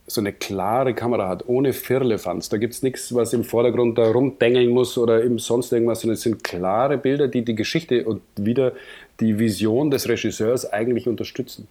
[0.07, 2.49] so eine klare Kamera hat, ohne Firlefanz.
[2.49, 6.15] Da gibt es nichts, was im Vordergrund da rumdengeln muss oder eben sonst irgendwas, sondern
[6.15, 8.73] es sind klare Bilder, die die Geschichte und wieder
[9.19, 11.67] die Vision des Regisseurs eigentlich unterstützen.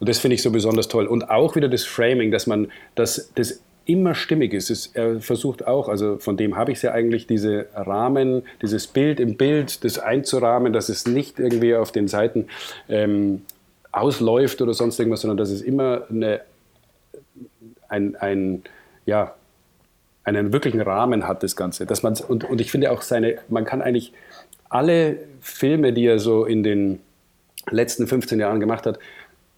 [0.00, 1.06] Und das finde ich so besonders toll.
[1.06, 4.70] Und auch wieder das Framing, dass man das, das immer stimmig ist.
[4.70, 8.86] Es, er versucht auch, also von dem habe ich es ja eigentlich, diese Rahmen, dieses
[8.86, 12.46] Bild im Bild, das einzurahmen, dass es nicht irgendwie auf den Seiten
[12.88, 13.42] ähm,
[13.90, 16.40] ausläuft oder sonst irgendwas, sondern dass es immer eine
[17.92, 18.62] ein, ein,
[19.06, 19.34] ja,
[20.24, 21.86] einen wirklichen Rahmen hat, das Ganze.
[21.86, 24.12] Dass man, und, und ich finde auch seine, man kann eigentlich
[24.68, 27.00] alle Filme, die er so in den
[27.70, 28.98] letzten 15 Jahren gemacht hat,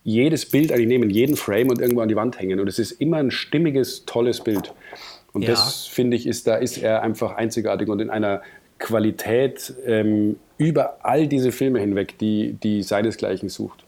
[0.03, 2.61] jedes Bild eigentlich nehmen, jeden Frame und irgendwo an die Wand hängen.
[2.61, 4.75] Und es ist immer ein stimmiges, tolles Bild.
[5.33, 5.51] Und ja.
[5.51, 8.42] das finde ich, ist, da ist er einfach einzigartig und in einer
[8.79, 13.84] Qualität ähm, über all diese Filme hinweg, die, die seinesgleichen sucht.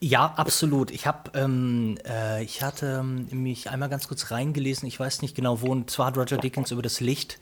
[0.00, 0.90] Ja, absolut.
[0.90, 4.86] Ich habe, ähm, äh, ich hatte ähm, mich einmal ganz kurz reingelesen.
[4.88, 5.68] Ich weiß nicht genau wo.
[5.68, 7.38] Und zwar hat Roger Dickens über das Licht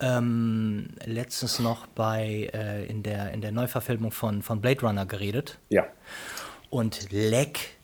[0.00, 5.58] ähm, letztens noch bei äh, in der in der Neuverfilmung von von Blade Runner geredet.
[5.68, 5.86] Ja.
[6.70, 7.76] Und leck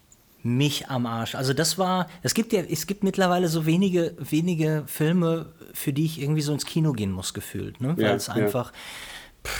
[0.46, 1.34] mich am Arsch.
[1.34, 6.04] Also das war, es gibt ja, es gibt mittlerweile so wenige wenige Filme, für die
[6.04, 7.96] ich irgendwie so ins Kino gehen muss gefühlt, ne?
[7.96, 8.72] Weil ja, es einfach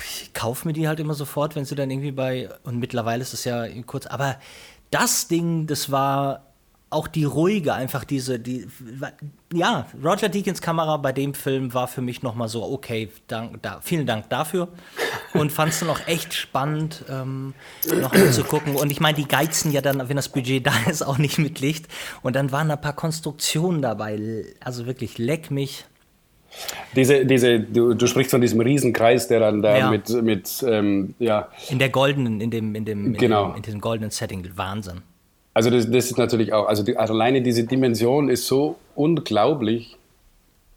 [0.05, 3.35] ich kaufe mir die halt immer sofort, wenn sie dann irgendwie bei, und mittlerweile ist
[3.35, 4.37] es ja kurz, aber
[4.91, 6.47] das Ding, das war
[6.89, 8.69] auch die ruhige, einfach diese, die,
[9.53, 13.81] ja, Roger Deakins Kamera bei dem Film war für mich nochmal so, okay, dank, da,
[13.83, 14.69] vielen Dank dafür.
[15.35, 17.55] Und fand es dann auch echt spannend, ähm,
[18.01, 18.77] noch zu gucken.
[18.77, 21.59] Und ich meine, die geizen ja dann, wenn das Budget da ist, auch nicht mit
[21.59, 21.89] Licht.
[22.23, 24.45] Und dann waren da ein paar Konstruktionen dabei.
[24.61, 25.87] Also wirklich, leck mich.
[26.95, 29.91] Diese, diese, du, du, sprichst von diesem Riesenkreis, der dann da ja.
[29.91, 31.49] mit, mit ähm, ja.
[31.69, 33.49] In der goldenen, in dem, in dem, in genau.
[33.49, 35.03] dem, in diesem goldenen Setting, Wahnsinn.
[35.53, 39.97] Also das, das ist natürlich auch, also, die, also alleine diese Dimension ist so unglaublich,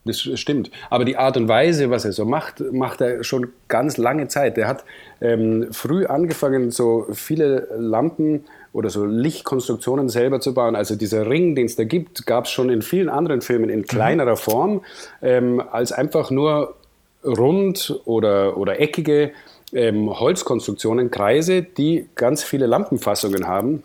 [0.06, 0.72] das stimmt.
[0.90, 4.58] Aber die Art und Weise, was er so macht, macht er schon ganz lange Zeit.
[4.58, 4.86] Er hat
[5.22, 10.76] ähm, früh angefangen, so viele Lampen oder so Lichtkonstruktionen selber zu bauen.
[10.76, 13.86] Also dieser Ring, den es da gibt, gab es schon in vielen anderen Filmen in
[13.86, 14.38] kleinerer mhm.
[14.38, 14.82] Form,
[15.22, 16.76] ähm, als einfach nur
[17.24, 19.32] rund oder, oder eckige
[19.74, 23.84] ähm, Holzkonstruktionen, Kreise, die ganz viele Lampenfassungen haben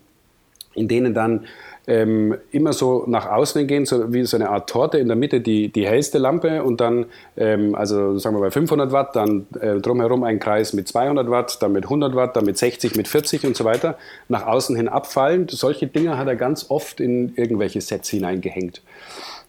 [0.74, 1.46] in denen dann
[1.86, 5.40] ähm, immer so nach außen gehen, so wie so eine Art Torte, in der Mitte
[5.40, 7.06] die, die hellste Lampe und dann,
[7.36, 11.58] ähm, also sagen wir bei 500 Watt, dann äh, drumherum ein Kreis mit 200 Watt,
[11.60, 14.88] dann mit 100 Watt, dann mit 60, mit 40 und so weiter, nach außen hin
[14.88, 15.50] abfallend.
[15.50, 18.82] Solche Dinge hat er ganz oft in irgendwelche Sets hineingehängt.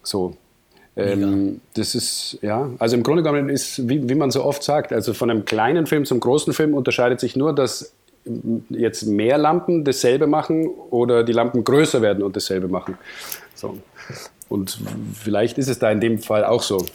[0.04, 0.36] So.
[0.98, 4.94] Ähm, das ist, ja, also im Grunde genommen ist, wie, wie man so oft sagt,
[4.94, 7.94] also von einem kleinen Film zum großen Film unterscheidet sich nur, dass
[8.70, 12.98] jetzt mehr Lampen dasselbe machen oder die Lampen größer werden und dasselbe machen.
[13.54, 13.78] So.
[14.50, 14.80] Und
[15.14, 16.86] vielleicht ist es da in dem Fall auch so.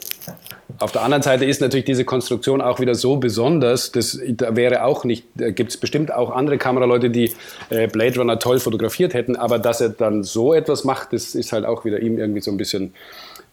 [0.79, 4.85] Auf der anderen Seite ist natürlich diese Konstruktion auch wieder so besonders, das da wäre
[4.85, 7.33] auch nicht, da gibt es bestimmt auch andere Kameraleute, die
[7.71, 11.53] äh, Blade Runner toll fotografiert hätten, aber dass er dann so etwas macht, das ist
[11.53, 12.95] halt auch wieder ihm irgendwie so ein bisschen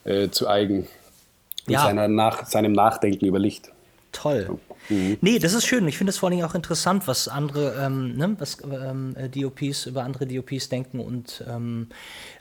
[0.04, 0.88] äh, zu eigen.
[1.68, 1.84] Ja.
[1.84, 3.72] Seiner nach, seinem Nachdenken über Licht.
[4.12, 4.46] Toll.
[4.48, 4.67] So.
[4.90, 5.18] Mhm.
[5.22, 5.88] Nee, das ist schön.
[5.88, 9.86] Ich finde es vor allem auch interessant, was andere, ähm, ne, was ähm, äh, DOPs
[9.86, 11.88] über andere DOPs denken und ähm,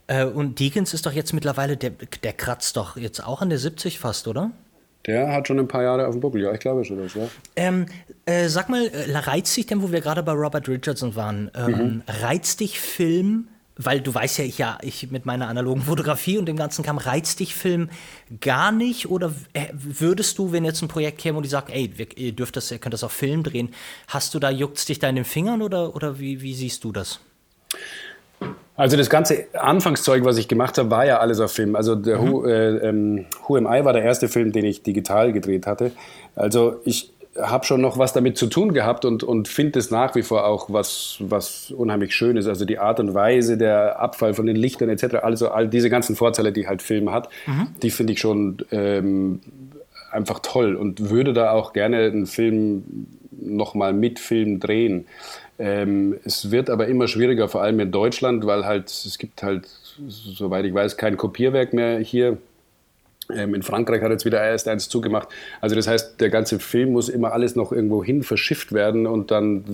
[0.07, 3.59] äh, und Deakins ist doch jetzt mittlerweile, der, der kratzt doch jetzt auch an der
[3.59, 4.53] 70 fast, oder?
[5.07, 7.29] Der hat schon ein paar Jahre auf dem Buckel, ja, ich glaube schon das, ja.
[7.55, 7.87] Ähm,
[8.25, 11.71] äh, sag mal, äh, reizt dich denn, wo wir gerade bei Robert Richardson waren, ähm,
[11.71, 12.03] mhm.
[12.07, 16.47] reizt dich Film weil du weißt ja, ich ja, ich mit meiner analogen Fotografie und
[16.47, 17.91] dem ganzen Kram, reizt dich Film
[18.41, 19.11] gar nicht?
[19.11, 22.57] Oder äh, würdest du, wenn jetzt ein Projekt käme und die sagt, ey, ihr dürft
[22.57, 23.71] das, ihr könnt das auf Film drehen,
[24.09, 26.93] hast du da, juckt's dich da in den Fingern oder, oder wie, wie siehst du
[26.93, 27.21] das?
[28.77, 31.77] Also das ganze Anfangszeug, was ich gemacht habe, war ja alles auf Film.
[31.77, 32.31] Also der mhm.
[32.31, 35.93] Who, äh, ähm, Who Am I war der erste Film, den ich digital gedreht hatte.
[36.35, 40.15] Also ich, habe schon noch was damit zu tun gehabt und, und finde es nach
[40.15, 42.47] wie vor auch was, was unheimlich schön ist.
[42.47, 46.17] Also die Art und Weise, der Abfall von den Lichtern etc., also all diese ganzen
[46.17, 47.69] Vorteile, die halt Film hat, mhm.
[47.83, 49.41] die finde ich schon ähm,
[50.11, 55.07] einfach toll und würde da auch gerne einen Film nochmal mit Film drehen.
[55.59, 59.69] Ähm, es wird aber immer schwieriger, vor allem in Deutschland, weil halt es gibt halt,
[60.09, 62.39] soweit ich weiß, kein Kopierwerk mehr hier
[63.29, 65.29] in Frankreich hat jetzt wieder erst eins zugemacht.
[65.61, 69.31] Also das heißt, der ganze Film muss immer alles noch irgendwo hin verschifft werden und
[69.31, 69.65] dann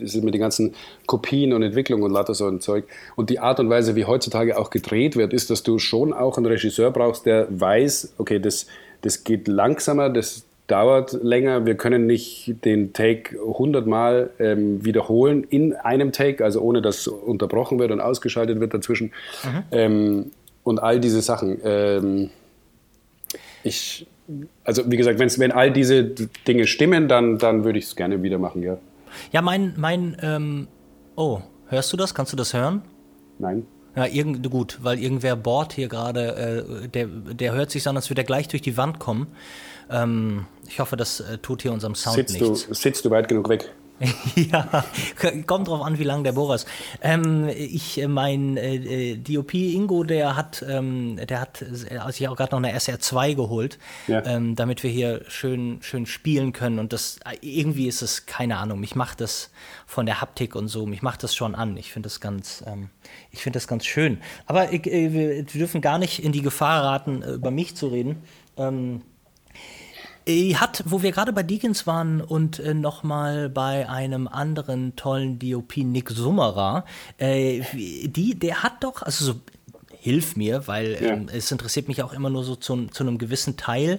[0.00, 0.74] sind mit den ganzen
[1.06, 2.84] Kopien und Entwicklungen und lauter so ein Zeug.
[3.16, 6.36] Und die Art und Weise, wie heutzutage auch gedreht wird, ist, dass du schon auch
[6.36, 8.66] einen Regisseur brauchst, der weiß, okay, das,
[9.02, 15.44] das geht langsamer, das dauert länger, wir können nicht den Take 100 Mal ähm, wiederholen
[15.44, 19.12] in einem Take, also ohne dass unterbrochen wird und ausgeschaltet wird dazwischen.
[19.44, 19.62] Mhm.
[19.70, 20.30] Ähm,
[20.64, 21.58] und all diese Sachen.
[21.64, 22.30] Ähm,
[23.66, 24.06] ich,
[24.64, 28.38] also wie gesagt, wenn all diese Dinge stimmen, dann, dann würde ich es gerne wieder
[28.38, 28.78] machen, ja.
[29.32, 30.68] Ja, mein, mein, ähm,
[31.16, 32.14] oh, hörst du das?
[32.14, 32.82] Kannst du das hören?
[33.38, 33.66] Nein.
[33.94, 38.10] Ja, irgend, gut, weil irgendwer bohrt hier gerade, äh, der, der hört sich an, als
[38.10, 39.28] würde er gleich durch die Wand kommen.
[39.90, 42.66] Ähm, ich hoffe, das äh, tut hier unserem Sound sitzt nichts.
[42.66, 43.72] Du, sitzt du weit genug weg?
[44.34, 44.84] ja,
[45.46, 46.66] kommt drauf an, wie lang der Bohrer ist.
[47.00, 48.76] Ähm, ich, äh, mein äh,
[49.12, 51.64] äh DOP Ingo, der hat, ähm, der hat
[51.98, 54.24] also ich auch gerade noch eine SR2 geholt, ja.
[54.26, 56.78] ähm, damit wir hier schön, schön spielen können.
[56.78, 59.50] Und das irgendwie ist es, keine Ahnung, mich macht das
[59.86, 61.76] von der Haptik und so, mich macht das schon an.
[61.78, 62.90] Ich finde das ganz, ähm,
[63.30, 64.18] ich finde das ganz schön.
[64.44, 67.88] Aber ich, äh, wir dürfen gar nicht in die Gefahr raten, äh, über mich zu
[67.88, 68.22] reden.
[70.26, 75.38] Ähm, hat, wo wir gerade bei Deakins waren und äh, nochmal bei einem anderen tollen
[75.38, 76.84] DOP, Nick Summerer,
[77.18, 79.40] äh, die, der hat doch, also so,
[80.06, 81.12] hilf mir, weil ja.
[81.12, 83.98] ähm, es interessiert mich auch immer nur so zu, zu einem gewissen Teil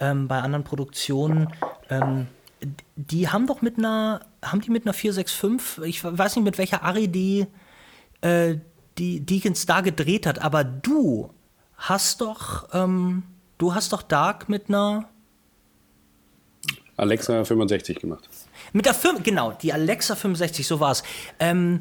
[0.00, 1.48] ähm, bei anderen Produktionen.
[1.88, 2.26] Ähm,
[2.96, 6.82] die haben doch mit einer, haben die mit einer 465, ich weiß nicht mit welcher
[6.82, 7.46] Ari die,
[8.20, 8.56] äh,
[8.98, 11.30] die Deakins da gedreht hat, aber du
[11.76, 13.24] hast doch, ähm,
[13.58, 15.08] du hast doch Dark mit einer
[16.96, 18.28] Alexa 65 gemacht.
[18.72, 21.02] Mit der Firma, genau, die Alexa 65, so war es.
[21.38, 21.80] Ähm,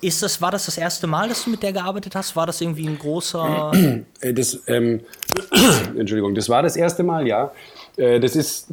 [0.00, 2.36] ist das, war das das erste Mal, dass du mit der gearbeitet hast?
[2.36, 3.72] War das irgendwie ein großer.
[4.20, 5.00] Äh, das, ähm,
[5.96, 7.52] Entschuldigung, das war das erste Mal, ja.
[7.96, 8.66] Äh, das ist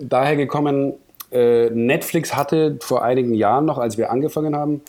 [0.00, 0.94] daher gekommen,
[1.30, 4.80] äh, Netflix hatte vor einigen Jahren noch, als wir angefangen haben,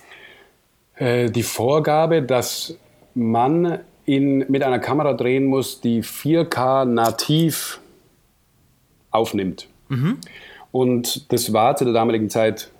[0.99, 2.75] die Vorgabe, dass
[3.13, 7.79] man in, mit einer Kamera drehen muss, die 4K nativ
[9.11, 9.67] aufnimmt.
[9.89, 10.17] Mhm.
[10.71, 12.71] Und das war zu der damaligen Zeit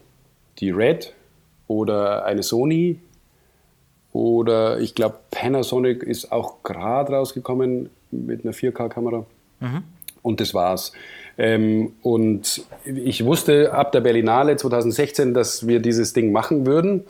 [0.59, 1.13] die Red
[1.67, 2.99] oder eine Sony
[4.13, 9.25] oder ich glaube Panasonic ist auch gerade rausgekommen mit einer 4K-Kamera.
[9.59, 9.83] Mhm.
[10.21, 10.91] Und das war's.
[11.37, 17.03] Ähm, und ich wusste ab der Berlinale 2016, dass wir dieses Ding machen würden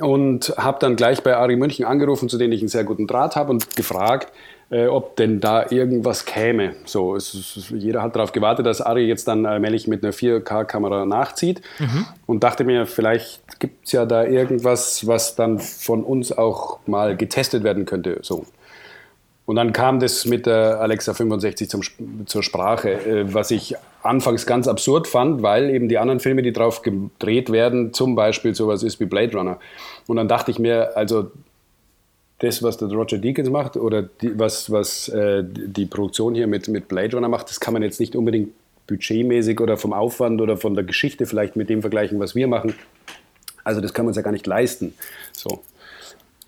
[0.00, 3.36] und habe dann gleich bei Ari München angerufen, zu denen ich einen sehr guten Draht
[3.36, 4.32] habe und gefragt,
[4.70, 6.74] äh, ob denn da irgendwas käme.
[6.84, 11.04] So, es, es, jeder hat darauf gewartet, dass Ari jetzt dann allmählich mit einer 4K-Kamera
[11.06, 12.06] nachzieht mhm.
[12.26, 17.16] und dachte mir, vielleicht gibt es ja da irgendwas, was dann von uns auch mal
[17.16, 18.20] getestet werden könnte.
[18.22, 18.46] So.
[19.50, 21.82] Und dann kam das mit der Alexa 65 zum,
[22.26, 26.52] zur Sprache, äh, was ich anfangs ganz absurd fand, weil eben die anderen Filme, die
[26.52, 29.58] drauf gedreht werden, zum Beispiel sowas ist wie Blade Runner.
[30.06, 31.32] Und dann dachte ich mir, also
[32.40, 36.68] das, was der Roger Deakins macht oder die, was, was äh, die Produktion hier mit,
[36.68, 38.52] mit Blade Runner macht, das kann man jetzt nicht unbedingt
[38.86, 42.74] budgetmäßig oder vom Aufwand oder von der Geschichte vielleicht mit dem vergleichen, was wir machen.
[43.62, 44.94] Also das kann man uns ja gar nicht leisten.
[45.32, 45.60] So.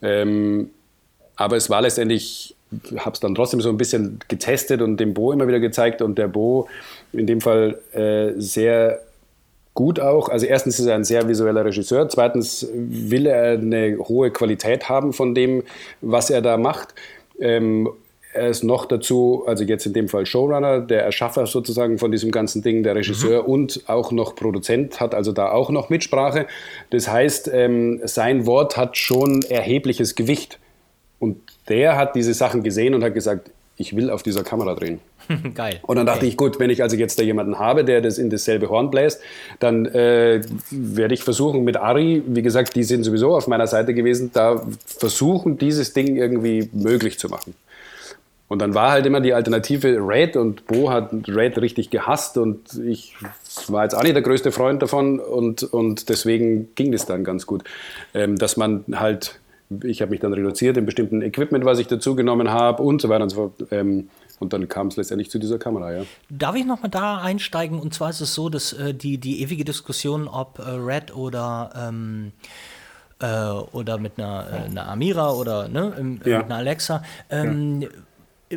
[0.00, 0.70] Ähm,
[1.36, 2.56] aber es war letztendlich
[2.96, 6.16] habe es dann trotzdem so ein bisschen getestet und dem Bo immer wieder gezeigt und
[6.16, 6.68] der Bo
[7.12, 9.02] in dem Fall äh, sehr
[9.74, 10.28] gut auch.
[10.28, 15.12] Also erstens ist er ein sehr visueller Regisseur, zweitens will er eine hohe Qualität haben
[15.12, 15.62] von dem,
[16.00, 16.94] was er da macht.
[17.40, 17.88] Ähm,
[18.34, 22.30] er ist noch dazu, also jetzt in dem Fall Showrunner, der Erschaffer sozusagen von diesem
[22.30, 23.48] ganzen Ding, der Regisseur mhm.
[23.48, 26.46] und auch noch Produzent, hat also da auch noch Mitsprache.
[26.90, 30.58] Das heißt, ähm, sein Wort hat schon erhebliches Gewicht.
[31.18, 31.36] Und
[31.68, 35.00] der hat diese Sachen gesehen und hat gesagt, ich will auf dieser Kamera drehen.
[35.54, 35.80] Geil.
[35.82, 36.28] Und dann dachte okay.
[36.28, 39.20] ich, gut, wenn ich also jetzt da jemanden habe, der das in dasselbe Horn bläst,
[39.60, 43.94] dann äh, werde ich versuchen mit Ari, wie gesagt, die sind sowieso auf meiner Seite
[43.94, 47.54] gewesen, da versuchen, dieses Ding irgendwie möglich zu machen.
[48.48, 52.60] Und dann war halt immer die Alternative Red und Bo hat Red richtig gehasst und
[52.84, 53.14] ich
[53.68, 57.46] war jetzt auch nicht der größte Freund davon und, und deswegen ging das dann ganz
[57.46, 57.64] gut,
[58.12, 59.40] ähm, dass man halt
[59.84, 63.08] ich habe mich dann reduziert in bestimmten Equipment, was ich dazu genommen habe und so
[63.08, 63.68] weiter und so fort.
[63.70, 64.08] Ähm,
[64.42, 66.02] und dann kam es letztendlich zu dieser Kamera, ja.
[66.28, 67.80] Darf ich nochmal da einsteigen?
[67.80, 71.70] Und zwar ist es so, dass äh, die, die ewige Diskussion, ob äh, Red oder
[71.76, 72.32] ähm,
[73.20, 76.38] äh, oder mit einer, äh, einer Amira oder ne, im, ja.
[76.38, 77.02] mit einer Alexa.
[77.30, 77.88] Ähm, ja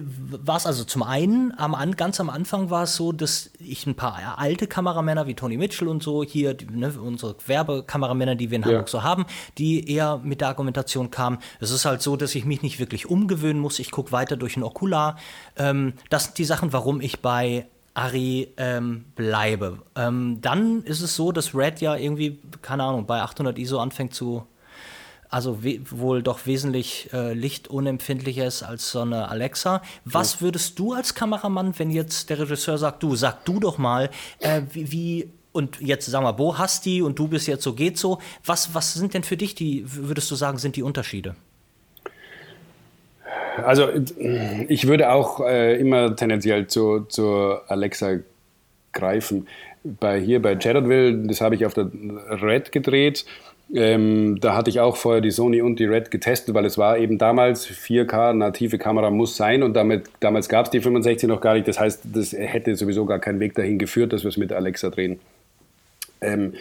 [0.02, 3.96] war es also zum einen, am, ganz am Anfang war es so, dass ich ein
[3.96, 8.58] paar alte Kameramänner wie Tony Mitchell und so, hier die, ne, unsere Werbekameramänner, die wir
[8.58, 8.70] in ja.
[8.70, 9.26] Hamburg so haben,
[9.58, 13.10] die eher mit der Argumentation kamen, es ist halt so, dass ich mich nicht wirklich
[13.10, 15.18] umgewöhnen muss, ich gucke weiter durch ein Okular.
[15.58, 19.80] Ähm, das sind die Sachen, warum ich bei Ari ähm, bleibe.
[19.96, 24.14] Ähm, dann ist es so, dass Red ja irgendwie, keine Ahnung, bei 800 ISO anfängt
[24.14, 24.46] zu
[25.36, 29.82] also wohl doch wesentlich äh, lichtunempfindlicher ist als so eine Alexa.
[30.06, 34.10] Was würdest du als Kameramann, wenn jetzt der Regisseur sagt, du, sag du doch mal,
[34.40, 37.74] äh, wie, wie und jetzt sag mal, Bo hast die und du bist jetzt so,
[37.74, 38.20] geht so.
[38.46, 41.36] Was, was sind denn für dich die, würdest du sagen, sind die Unterschiede?
[43.58, 43.90] Also
[44.70, 48.20] ich würde auch äh, immer tendenziell zur zu Alexa
[48.94, 49.50] greifen.
[49.84, 51.92] Bei, hier bei Chadodville, das habe ich auf der
[52.42, 53.26] Red gedreht
[53.74, 56.98] ähm, da hatte ich auch vorher die Sony und die Red getestet, weil es war
[56.98, 61.42] eben damals 4K, native Kamera muss sein und damit, damals gab es die 65 noch
[61.42, 61.68] gar nicht.
[61.68, 64.90] Das heißt, das hätte sowieso gar keinen Weg dahin geführt, dass wir es mit Alexa
[64.90, 65.20] drehen.
[66.22, 66.54] Ähm,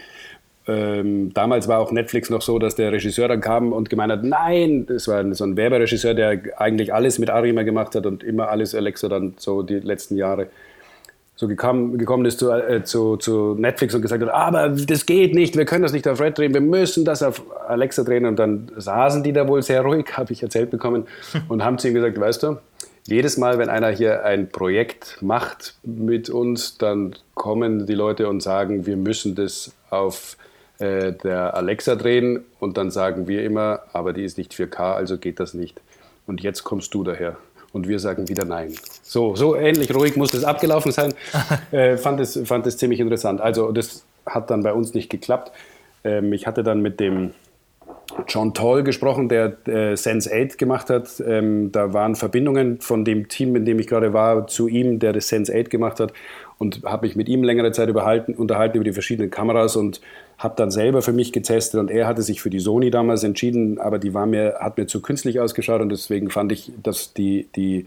[0.67, 4.25] ähm, damals war auch Netflix noch so, dass der Regisseur dann kam und gemeint hat,
[4.25, 8.49] nein, das war so ein Werberegisseur, der eigentlich alles mit Arima gemacht hat und immer
[8.49, 10.49] alles Alexa dann so die letzten Jahre
[11.37, 15.35] so gekommen, gekommen ist zu, äh, zu, zu, Netflix und gesagt hat, aber das geht
[15.35, 18.25] nicht, wir können das nicht auf Red drehen, wir müssen das auf Alexa drehen.
[18.27, 21.07] Und dann saßen die da wohl sehr ruhig, habe ich erzählt bekommen,
[21.49, 22.59] und haben zu ihm gesagt, weißt du,
[23.07, 28.41] jedes Mal, wenn einer hier ein Projekt macht mit uns, dann kommen die Leute und
[28.41, 30.39] sagen, wir müssen das auf
[30.79, 32.45] äh, der Alexa drehen.
[32.61, 35.81] Und dann sagen wir immer, aber die ist nicht 4K, also geht das nicht.
[36.27, 37.37] Und jetzt kommst du daher
[37.75, 38.73] und wir sagen wieder Nein.
[39.03, 41.13] So, so ähnlich ruhig muss das abgelaufen sein.
[41.73, 43.41] äh, fand, es, fand es ziemlich interessant.
[43.41, 45.53] Also das hat dann bei uns nicht geklappt.
[46.05, 47.33] Ähm, ich hatte dann mit dem
[48.29, 51.23] John Toll gesprochen, der äh, Sense 8 gemacht hat.
[51.27, 55.13] Ähm, da waren Verbindungen von dem Team, in dem ich gerade war, zu ihm, der
[55.13, 56.13] das Sense 8 gemacht hat.
[56.59, 60.01] Und habe mich mit ihm längere Zeit unterhalten über die verschiedenen Kameras und
[60.39, 63.79] habe dann selber für mich getestet und er hatte sich für die Sony damals entschieden,
[63.79, 67.49] aber die war mir, hat mir zu künstlich ausgeschaut und deswegen fand ich, dass die,
[67.55, 67.87] die,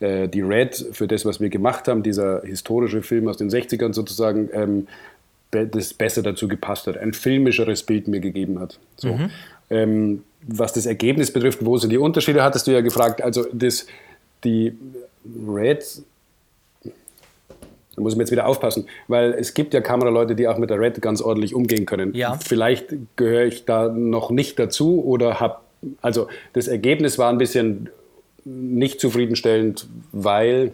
[0.00, 3.92] äh, die Red für das, was wir gemacht haben, dieser historische Film aus den 60ern
[3.92, 4.86] sozusagen, ähm,
[5.50, 8.78] das besser dazu gepasst hat, ein filmischeres Bild mir gegeben hat.
[8.96, 9.14] So.
[9.14, 9.30] Mhm.
[9.68, 13.20] Ähm, was das Ergebnis betrifft, wo sind die Unterschiede, hattest du ja gefragt.
[13.20, 13.86] Also das,
[14.44, 14.72] die
[15.46, 15.84] Red
[18.00, 20.80] da muss ich jetzt wieder aufpassen, weil es gibt ja Kameraleute, die auch mit der
[20.80, 22.14] Red ganz ordentlich umgehen können.
[22.14, 22.38] Ja.
[22.42, 25.56] Vielleicht gehöre ich da noch nicht dazu oder habe,
[26.00, 27.90] also das Ergebnis war ein bisschen
[28.44, 30.72] nicht zufriedenstellend, weil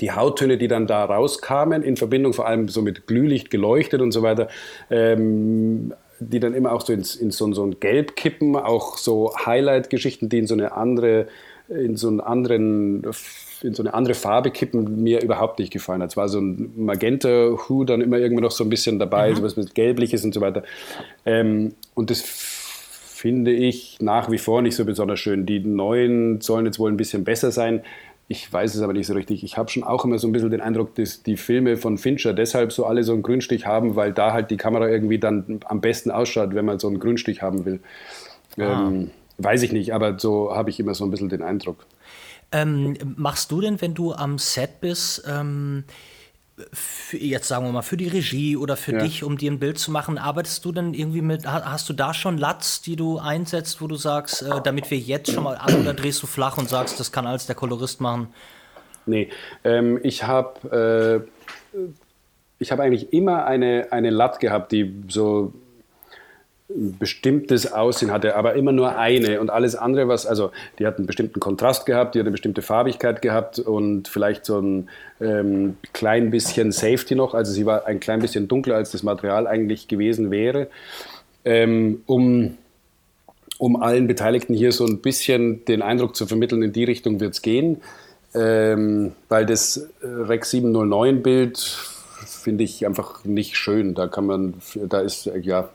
[0.00, 4.12] die Hauttöne, die dann da rauskamen, in Verbindung vor allem so mit Glühlicht geleuchtet und
[4.12, 4.48] so weiter,
[4.88, 9.34] ähm, die dann immer auch so in, in so, so, ein Gelb kippen, auch so
[9.44, 11.26] Highlight-Geschichten, die in so eine andere,
[11.68, 13.04] in so einen anderen
[13.62, 16.10] in so eine andere Farbe kippen, mir überhaupt nicht gefallen hat.
[16.10, 19.36] Es war so ein Magenta-Hu dann immer irgendwo noch so ein bisschen dabei, mhm.
[19.36, 20.62] sowas mit Gelbliches und so weiter.
[21.26, 25.44] Ähm, und das finde ich nach wie vor nicht so besonders schön.
[25.44, 27.82] Die neuen sollen jetzt wohl ein bisschen besser sein.
[28.28, 29.44] Ich weiß es aber nicht so richtig.
[29.44, 32.32] Ich habe schon auch immer so ein bisschen den Eindruck, dass die Filme von Fincher
[32.32, 35.80] deshalb so alle so einen Grünstich haben, weil da halt die Kamera irgendwie dann am
[35.80, 37.80] besten ausschaut, wenn man so einen Grünstich haben will.
[38.56, 38.86] Ah.
[38.88, 41.84] Ähm, weiß ich nicht, aber so habe ich immer so ein bisschen den Eindruck.
[42.52, 45.84] Ähm, machst du denn, wenn du am Set bist, ähm,
[46.72, 48.98] für, jetzt sagen wir mal, für die Regie oder für ja.
[48.98, 52.12] dich, um dir ein Bild zu machen, arbeitest du denn irgendwie mit, hast du da
[52.12, 55.80] schon Latz, die du einsetzt, wo du sagst, äh, damit wir jetzt schon mal an
[55.80, 58.28] oder drehst du flach und sagst, das kann alles der Kolorist machen?
[59.06, 59.30] Nee,
[59.64, 61.24] ähm, ich habe
[61.74, 61.80] äh,
[62.60, 65.52] ich habe eigentlich immer eine, eine Lat gehabt, die so
[66.74, 71.06] bestimmtes Aussehen hatte, aber immer nur eine und alles andere, was, also die hat einen
[71.06, 74.88] bestimmten Kontrast gehabt, die hat eine bestimmte Farbigkeit gehabt und vielleicht so ein
[75.20, 79.46] ähm, klein bisschen Safety noch, also sie war ein klein bisschen dunkler, als das Material
[79.46, 80.68] eigentlich gewesen wäre,
[81.44, 82.56] ähm, um,
[83.58, 87.34] um allen Beteiligten hier so ein bisschen den Eindruck zu vermitteln, in die Richtung wird
[87.34, 87.82] es gehen,
[88.34, 94.54] ähm, weil das Rex 709 Bild finde ich einfach nicht schön, da kann man,
[94.88, 95.68] da ist, ja,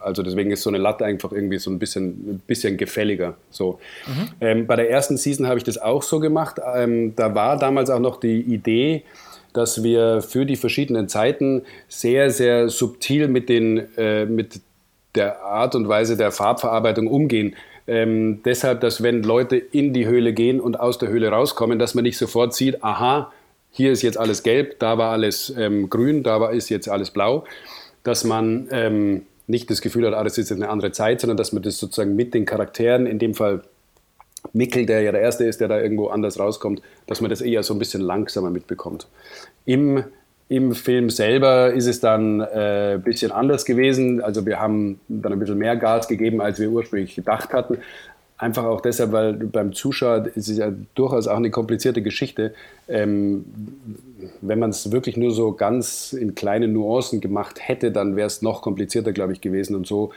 [0.00, 3.34] also deswegen ist so eine Latte einfach irgendwie so ein bisschen, ein bisschen gefälliger.
[3.50, 3.78] So.
[4.06, 4.28] Mhm.
[4.40, 6.60] Ähm, bei der ersten Season habe ich das auch so gemacht.
[6.74, 9.02] Ähm, da war damals auch noch die Idee,
[9.52, 14.60] dass wir für die verschiedenen Zeiten sehr, sehr subtil mit, den, äh, mit
[15.14, 17.54] der Art und Weise der Farbverarbeitung umgehen.
[17.86, 21.94] Ähm, deshalb, dass wenn Leute in die Höhle gehen und aus der Höhle rauskommen, dass
[21.94, 23.32] man nicht sofort sieht, aha,
[23.70, 27.10] hier ist jetzt alles gelb, da war alles ähm, grün, da war, ist jetzt alles
[27.10, 27.44] blau,
[28.04, 31.36] dass man ähm, nicht das Gefühl hat, ah, das ist jetzt eine andere Zeit, sondern
[31.36, 33.62] dass man das sozusagen mit den Charakteren, in dem Fall
[34.52, 37.62] Mickel, der ja der Erste ist, der da irgendwo anders rauskommt, dass man das eher
[37.62, 39.06] so ein bisschen langsamer mitbekommt.
[39.64, 40.04] Im,
[40.48, 44.20] im Film selber ist es dann äh, ein bisschen anders gewesen.
[44.20, 47.78] Also wir haben dann ein bisschen mehr Gas gegeben, als wir ursprünglich gedacht hatten.
[48.36, 52.52] Einfach auch deshalb, weil beim Zuschauer ist es ja durchaus auch eine komplizierte Geschichte.
[52.88, 53.44] Ähm,
[54.40, 58.42] wenn man es wirklich nur so ganz in kleinen Nuancen gemacht hätte, dann wäre es
[58.42, 59.76] noch komplizierter, glaube ich, gewesen.
[59.76, 60.12] Und so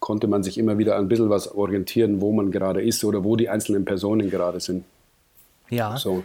[0.00, 3.36] konnte man sich immer wieder ein bisschen was orientieren, wo man gerade ist oder wo
[3.36, 4.84] die einzelnen Personen gerade sind.
[5.70, 5.96] Ja.
[5.96, 6.22] So.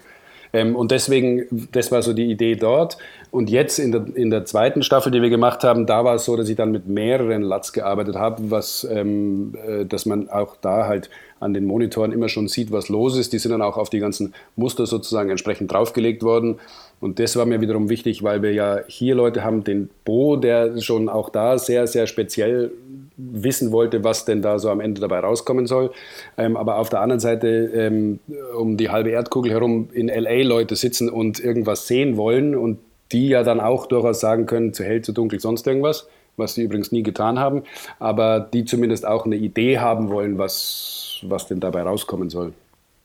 [0.54, 2.98] Ähm, und deswegen, das war so die Idee dort.
[3.32, 6.26] Und jetzt in der, in der zweiten Staffel, die wir gemacht haben, da war es
[6.26, 10.58] so, dass ich dann mit mehreren Lats gearbeitet habe, was, ähm, äh, dass man auch
[10.60, 11.10] da halt
[11.40, 13.34] an den Monitoren immer schon sieht, was los ist.
[13.34, 16.60] Die sind dann auch auf die ganzen Muster sozusagen entsprechend draufgelegt worden.
[17.02, 20.80] Und das war mir wiederum wichtig, weil wir ja hier Leute haben, den Bo, der
[20.80, 22.72] schon auch da sehr, sehr speziell
[23.18, 25.92] wissen wollte, was denn da so am Ende dabei rauskommen soll.
[26.38, 28.20] Ähm, aber auf der anderen Seite ähm,
[28.58, 32.78] um die halbe Erdkugel herum in LA Leute sitzen und irgendwas sehen wollen und
[33.12, 36.64] die ja dann auch durchaus sagen können, zu hell, zu dunkel, sonst irgendwas, was sie
[36.64, 37.64] übrigens nie getan haben,
[38.00, 42.54] aber die zumindest auch eine Idee haben wollen, was, was denn dabei rauskommen soll.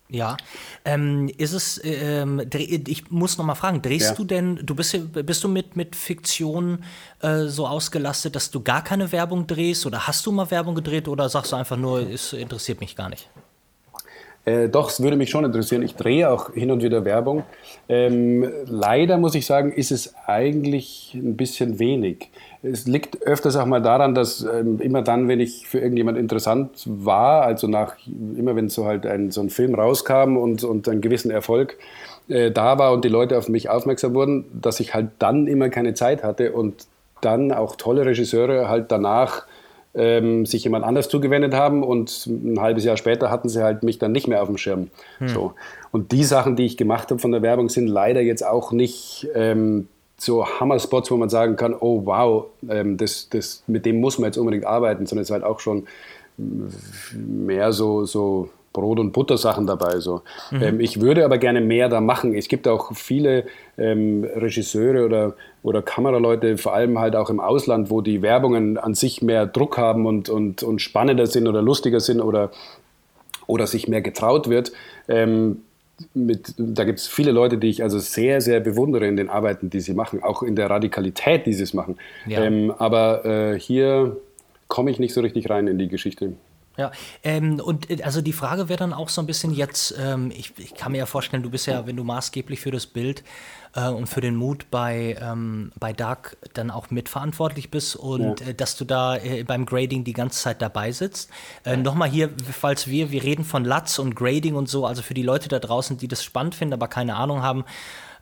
[0.08, 0.36] Ja,
[0.84, 4.14] ähm, ist es, ähm, ich muss noch mal fragen, drehst ja.
[4.14, 6.84] du denn, du bist, bist du mit, mit Fiktion
[7.22, 11.08] äh, so ausgelastet, dass du gar keine Werbung drehst oder hast du mal Werbung gedreht
[11.08, 13.28] oder sagst du einfach nur, es interessiert mich gar nicht?
[14.46, 15.82] Äh, doch, es würde mich schon interessieren.
[15.82, 17.42] Ich drehe auch hin und wieder Werbung.
[17.88, 22.30] Ähm, leider muss ich sagen, ist es eigentlich ein bisschen wenig.
[22.62, 26.84] Es liegt öfters auch mal daran, dass ähm, immer dann, wenn ich für irgendjemand interessant
[26.86, 31.00] war, also nach immer wenn so halt ein, so ein Film rauskam und, und einen
[31.00, 31.76] gewissen Erfolg
[32.28, 35.70] äh, da war und die Leute auf mich aufmerksam wurden, dass ich halt dann immer
[35.70, 36.86] keine Zeit hatte und
[37.20, 39.44] dann auch tolle Regisseure halt danach
[39.96, 43.98] ähm, sich jemand anders zugewendet haben und ein halbes Jahr später hatten sie halt mich
[43.98, 44.88] dann nicht mehr auf dem Schirm.
[45.18, 45.28] Hm.
[45.28, 45.52] So.
[45.90, 49.28] Und die Sachen, die ich gemacht habe von der Werbung, sind leider jetzt auch nicht
[49.34, 49.88] ähm,
[50.18, 54.28] so Hammer-Spots, wo man sagen kann, oh wow, ähm, das, das, mit dem muss man
[54.28, 55.86] jetzt unbedingt arbeiten, sondern es ist halt auch schon
[57.12, 60.00] mehr so, so Brot- und Buttersachen dabei.
[60.00, 60.20] So.
[60.50, 60.62] Mhm.
[60.62, 62.34] Ähm, ich würde aber gerne mehr da machen.
[62.34, 63.44] Es gibt auch viele
[63.78, 68.94] ähm, Regisseure oder, oder Kameraleute, vor allem halt auch im Ausland, wo die Werbungen an
[68.94, 72.50] sich mehr Druck haben und, und, und spannender sind oder lustiger sind oder,
[73.46, 74.72] oder sich mehr getraut wird.
[75.08, 75.62] Ähm,
[76.12, 79.70] mit, da gibt es viele Leute, die ich also sehr, sehr bewundere in den Arbeiten,
[79.70, 81.96] die sie machen, auch in der Radikalität, die sie es machen.
[82.26, 82.44] Ja.
[82.44, 84.18] Ähm, aber äh, hier
[84.68, 86.34] komme ich nicht so richtig rein in die Geschichte.
[86.76, 90.30] Ja, ähm, und äh, also die Frage wäre dann auch so ein bisschen jetzt, ähm,
[90.30, 93.24] ich, ich, kann mir ja vorstellen, du bist ja, wenn du maßgeblich für das Bild
[93.74, 98.48] äh, und für den Mut bei, ähm, bei Dark dann auch mitverantwortlich bist und ja.
[98.48, 101.30] äh, dass du da äh, beim Grading die ganze Zeit dabei sitzt.
[101.64, 105.14] Äh, Nochmal hier, falls wir, wir reden von Latz und Grading und so, also für
[105.14, 107.64] die Leute da draußen, die das spannend finden, aber keine Ahnung haben,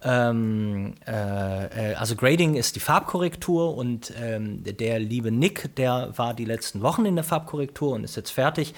[0.05, 6.35] ähm, äh, äh, also Grading ist die Farbkorrektur und ähm, der liebe Nick, der war
[6.35, 8.75] die letzten Wochen in der Farbkorrektur und ist jetzt fertig.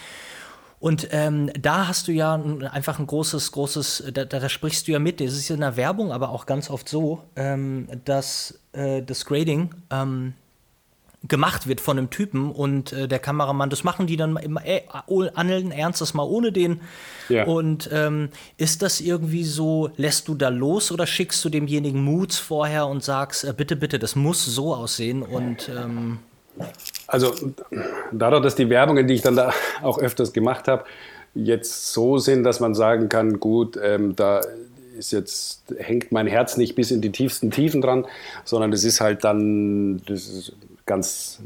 [0.78, 2.34] Und ähm, da hast du ja
[2.70, 5.20] einfach ein großes, großes, da, da, sprichst du ja mit.
[5.20, 9.24] Es ist ja in der Werbung, aber auch ganz oft so, ähm, dass äh, das
[9.24, 10.34] Grading ähm,
[11.28, 14.82] gemacht wird von einem Typen und äh, der Kameramann, das machen die dann immer äh,
[15.34, 16.80] allen Ernstes mal ohne den.
[17.28, 17.44] Ja.
[17.44, 22.38] Und ähm, ist das irgendwie so, lässt du da los oder schickst du demjenigen Moods
[22.38, 26.18] vorher und sagst, äh, bitte, bitte, das muss so aussehen und ähm
[27.06, 27.34] also
[28.12, 29.52] dadurch, dass die Werbungen, die ich dann da
[29.82, 30.84] auch öfters gemacht habe,
[31.34, 34.40] jetzt so sind, dass man sagen kann, gut, ähm, da
[34.98, 38.06] ist jetzt, hängt mein Herz nicht bis in die tiefsten Tiefen dran,
[38.44, 40.52] sondern es ist halt dann, das ist
[40.86, 41.40] ganz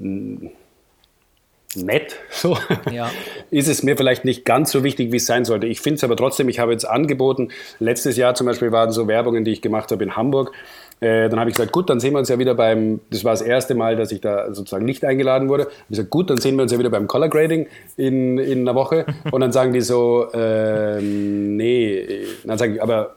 [1.77, 2.57] nett, so,
[2.91, 3.11] ja.
[3.51, 5.67] ist es mir vielleicht nicht ganz so wichtig, wie es sein sollte.
[5.67, 9.07] Ich finde es aber trotzdem, ich habe jetzt angeboten, letztes Jahr zum Beispiel waren so
[9.07, 10.53] Werbungen, die ich gemacht habe in Hamburg.
[11.01, 13.33] Äh, dann habe ich gesagt, gut, dann sehen wir uns ja wieder beim, das war
[13.33, 15.63] das erste Mal, dass ich da sozusagen nicht eingeladen wurde.
[15.63, 18.61] Ich habe gesagt, gut, dann sehen wir uns ja wieder beim Color Grading in, in
[18.61, 19.07] einer Woche.
[19.31, 23.17] Und dann sagen die so, äh, nee, dann sage ich, aber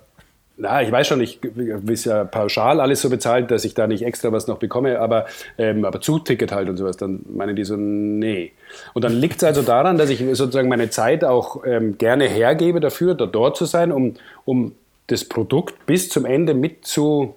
[0.55, 1.39] na, ich weiß schon, ich
[1.87, 5.25] ist ja pauschal alles so bezahlt, dass ich da nicht extra was noch bekomme, aber,
[5.57, 8.51] ähm, aber Zugticket halt und sowas, dann meinen die so, nee.
[8.93, 12.79] Und dann liegt es also daran, dass ich sozusagen meine Zeit auch ähm, gerne hergebe
[12.79, 14.73] dafür, da dort zu sein, um, um
[15.07, 17.33] das Produkt bis zum Ende mit zu,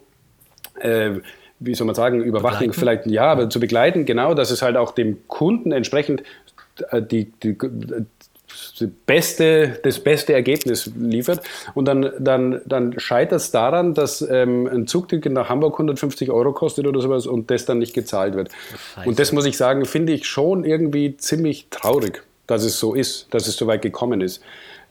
[0.80, 1.12] äh,
[1.58, 2.78] wie soll man sagen, überwachen, begleiten.
[2.78, 6.22] vielleicht, ja, aber zu begleiten, genau, dass es halt auch dem Kunden entsprechend
[6.90, 7.56] äh, die, die,
[9.06, 11.42] beste, das beste Ergebnis liefert.
[11.74, 16.52] Und dann, dann, dann scheitert es daran, dass ähm, ein Zugticket nach Hamburg 150 Euro
[16.52, 18.50] kostet oder sowas und das dann nicht gezahlt wird.
[18.96, 22.94] Das und das muss ich sagen, finde ich schon irgendwie ziemlich traurig, dass es so
[22.94, 24.42] ist, dass es so weit gekommen ist.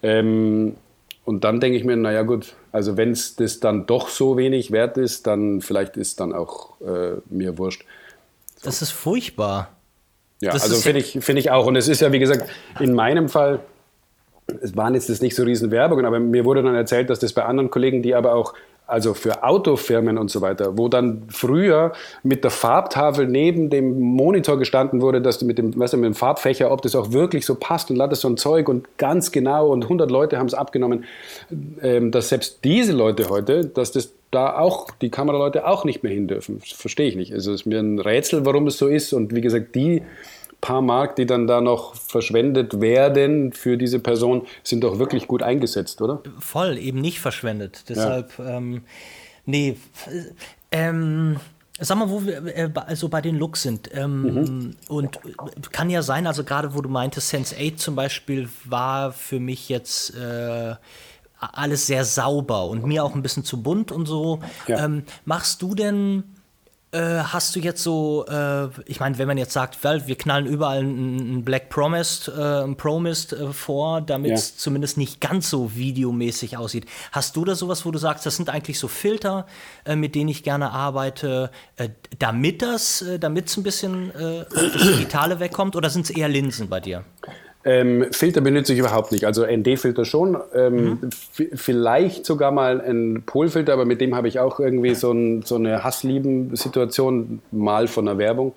[0.04, 0.76] Ähm,
[1.26, 4.72] und dann denke ich mir, naja gut, also wenn es das dann doch so wenig
[4.72, 7.84] wert ist, dann vielleicht ist dann auch äh, mir wurscht.
[8.58, 8.66] So.
[8.66, 9.75] Das ist furchtbar.
[10.42, 11.66] Ja, das also finde ich, find ich auch.
[11.66, 13.60] Und es ist ja, wie gesagt, in meinem Fall,
[14.62, 17.34] es waren jetzt das nicht so riesen Werbungen, aber mir wurde dann erzählt, dass das
[17.34, 18.54] bei anderen Kollegen, die aber auch
[18.88, 24.60] also für Autofirmen und so weiter, wo dann früher mit der Farbtafel neben dem Monitor
[24.60, 27.46] gestanden wurde, dass du mit dem, weißt du, mit dem Farbfächer, ob das auch wirklich
[27.46, 30.54] so passt und lauter so ein Zeug und ganz genau und 100 Leute haben es
[30.54, 31.06] abgenommen,
[31.82, 36.12] ähm, dass selbst diese Leute heute, dass das da auch die Kameraleute auch nicht mehr
[36.12, 36.60] hin dürfen.
[36.60, 37.34] Verstehe ich nicht.
[37.34, 40.04] Also es ist mir ein Rätsel, warum es so ist und wie gesagt, die
[40.66, 45.44] paar Mark, die dann da noch verschwendet werden für diese Person, sind doch wirklich gut
[45.44, 46.24] eingesetzt, oder?
[46.40, 47.84] Voll, eben nicht verschwendet.
[47.88, 48.58] Deshalb, ja.
[48.58, 48.82] ähm,
[49.46, 49.78] nee,
[50.72, 51.38] ähm,
[51.78, 53.90] Sag mal, wo wir äh, also bei den Looks sind.
[53.94, 54.76] Ähm, mhm.
[54.88, 55.20] Und
[55.74, 59.68] kann ja sein, also gerade wo du meintest, Sense 8 zum Beispiel war für mich
[59.68, 60.76] jetzt äh,
[61.38, 64.40] alles sehr sauber und mir auch ein bisschen zu bunt und so.
[64.68, 64.86] Ja.
[64.86, 66.24] Ähm, machst du denn
[66.96, 70.46] äh, hast du jetzt so, äh, ich meine, wenn man jetzt sagt, well, wir knallen
[70.46, 74.58] überall einen Black Promised, äh, ein Promist äh, vor, damit es ja.
[74.58, 76.86] zumindest nicht ganz so videomäßig aussieht.
[77.12, 79.46] Hast du da sowas, wo du sagst, das sind eigentlich so Filter,
[79.84, 81.52] äh, mit denen ich gerne arbeite,
[82.18, 86.80] damit das, damit es ein bisschen das Digitale wegkommt, oder sind es eher Linsen bei
[86.80, 87.04] dir?
[87.66, 89.26] Ähm, Filter benutze ich überhaupt nicht.
[89.26, 90.38] Also ND-Filter schon.
[90.54, 91.10] Ähm, mhm.
[91.56, 95.56] Vielleicht sogar mal ein Polfilter, aber mit dem habe ich auch irgendwie so, ein, so
[95.56, 98.54] eine Hasslieben-Situation mal von der Werbung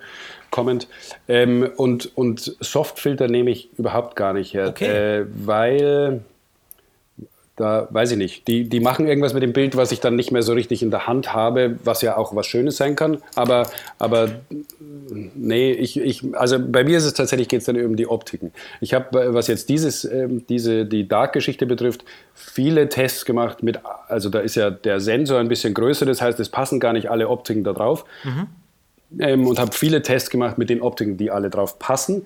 [0.51, 0.87] kommend.
[1.27, 5.21] Ähm, und, und Softfilter nehme ich überhaupt gar nicht her, okay.
[5.21, 6.21] äh, weil
[7.59, 8.47] da weiß ich nicht.
[8.47, 10.91] Die, die machen irgendwas mit dem Bild, was ich dann nicht mehr so richtig in
[10.91, 13.17] der Hand habe, was ja auch was Schönes sein kann.
[13.35, 14.29] Aber, aber
[15.09, 18.53] nee, ich, ich, also bei mir ist es tatsächlich, geht es dann um die Optiken.
[18.79, 24.29] Ich habe, was jetzt dieses, ähm, diese, die Dark-Geschichte betrifft, viele Tests gemacht mit, also
[24.29, 27.27] da ist ja der Sensor ein bisschen größer, das heißt, es passen gar nicht alle
[27.27, 28.05] Optiken da drauf.
[28.23, 28.47] Mhm.
[29.19, 32.23] Ähm, und habe viele Tests gemacht mit den Optiken, die alle drauf passen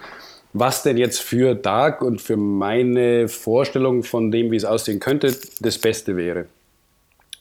[0.54, 5.36] was denn jetzt für Dark und für meine Vorstellung von dem, wie es aussehen könnte,
[5.60, 6.46] das Beste wäre.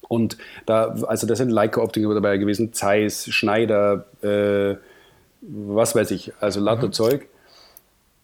[0.09, 0.37] Und
[0.67, 4.77] da, also da sind Leica-Optiker dabei gewesen, Zeiss, Schneider, äh,
[5.41, 6.93] was weiß ich, also lauter mhm.
[6.93, 7.27] Zeug.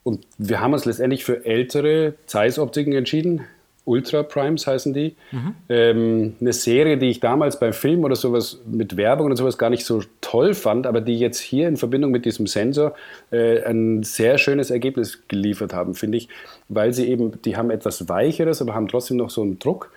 [0.03, 3.45] Und wir haben uns letztendlich für ältere Zeiss-Optiken entschieden,
[3.89, 5.16] Ultra Primes heißen die.
[5.32, 5.55] Mhm.
[5.68, 9.70] Ähm, eine Serie, die ich damals beim Film oder sowas mit Werbung oder sowas gar
[9.70, 12.95] nicht so toll fand, aber die jetzt hier in Verbindung mit diesem Sensor
[13.30, 16.28] äh, ein sehr schönes Ergebnis geliefert haben, finde ich,
[16.68, 19.91] weil sie eben, die haben etwas Weicheres, aber haben trotzdem noch so einen Druck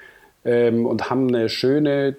[0.46, 2.16] ähm, und haben eine schöne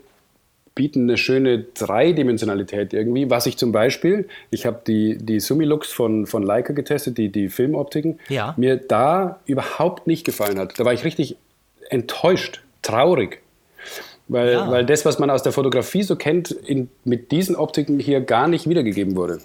[0.75, 6.27] bieten eine schöne Dreidimensionalität irgendwie, was ich zum Beispiel, ich habe die, die Sumilux von,
[6.27, 8.55] von Leica getestet, die, die Filmoptiken, ja.
[8.57, 10.79] mir da überhaupt nicht gefallen hat.
[10.79, 11.37] Da war ich richtig
[11.93, 13.41] enttäuscht, traurig.
[14.29, 14.71] Weil, ja.
[14.71, 18.49] weil das, was man aus der Fotografie so kennt, in, mit diesen Optiken hier gar
[18.49, 19.41] nicht wiedergegeben wurde.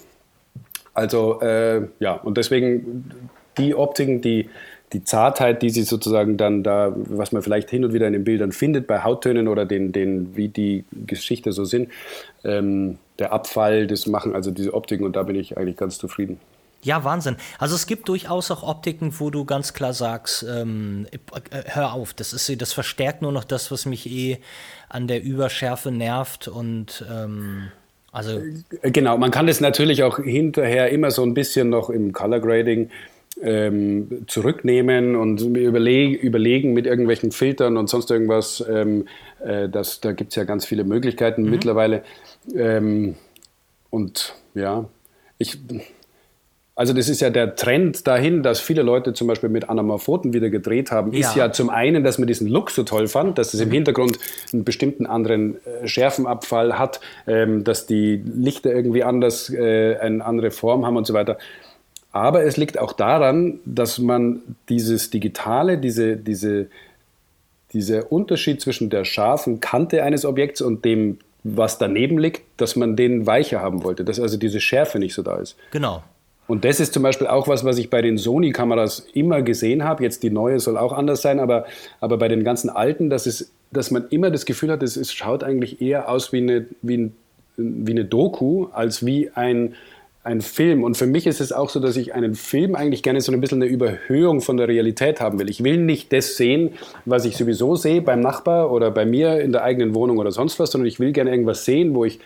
[0.93, 3.11] Also äh, ja, und deswegen
[3.57, 4.49] die Optiken, die,
[4.93, 8.23] die Zartheit, die sie sozusagen dann da, was man vielleicht hin und wieder in den
[8.23, 11.89] Bildern findet, bei Hauttönen oder den, den wie die Geschichte so sind,
[12.43, 16.39] ähm, der Abfall, das machen also diese Optiken und da bin ich eigentlich ganz zufrieden.
[16.87, 17.35] Ja, Wahnsinn.
[17.59, 22.13] Also es gibt durchaus auch Optiken, wo du ganz klar sagst, ähm, äh, hör auf,
[22.13, 24.37] das, ist, das verstärkt nur noch das, was mich eh
[24.87, 27.67] an der Überschärfe nervt und ähm,
[28.13, 28.39] also
[28.81, 32.39] äh, Genau, man kann das natürlich auch hinterher immer so ein bisschen noch im Color
[32.39, 32.89] Grading
[33.41, 38.63] ähm, zurücknehmen und überleg überlegen mit irgendwelchen Filtern und sonst irgendwas.
[38.65, 39.09] Ähm,
[39.43, 41.49] äh, das, da gibt es ja ganz viele Möglichkeiten mhm.
[41.49, 42.03] mittlerweile.
[42.55, 43.15] Ähm,
[43.89, 44.85] und ja,
[45.37, 45.59] ich
[46.77, 50.51] also das ist ja der Trend dahin, dass viele Leute zum Beispiel mit Anamorphoten wieder
[50.51, 51.21] gedreht haben, ja.
[51.21, 54.19] ist ja zum einen, dass man diesen Look so toll fand, dass es im Hintergrund
[54.53, 60.51] einen bestimmten anderen äh, Schärfenabfall hat, ähm, dass die Lichter irgendwie anders, äh, eine andere
[60.51, 61.39] Form haben und so weiter.
[62.11, 66.67] Aber es liegt auch daran, dass man dieses Digitale, diese, diese,
[67.73, 72.95] dieser Unterschied zwischen der scharfen Kante eines Objekts und dem, was daneben liegt, dass man
[72.95, 75.55] den weicher haben wollte, dass also diese Schärfe nicht so da ist.
[75.71, 76.03] Genau.
[76.47, 80.03] Und das ist zum Beispiel auch was, was ich bei den Sony-Kameras immer gesehen habe.
[80.03, 81.65] Jetzt die neue soll auch anders sein, aber,
[81.99, 85.11] aber bei den ganzen alten, dass, es, dass man immer das Gefühl hat, es, es
[85.13, 87.15] schaut eigentlich eher aus wie eine, wie, ein,
[87.57, 89.75] wie eine Doku als wie ein,
[90.23, 90.85] ein Film.
[90.85, 93.41] Und für mich ist es auch so, dass ich einen Film eigentlich gerne so ein
[93.41, 95.49] bisschen eine Überhöhung von der Realität haben will.
[95.49, 96.71] Ich will nicht das sehen,
[97.03, 100.59] was ich sowieso sehe beim Nachbar oder bei mir in der eigenen Wohnung oder sonst
[100.59, 102.19] was, sondern ich will gerne irgendwas sehen, wo ich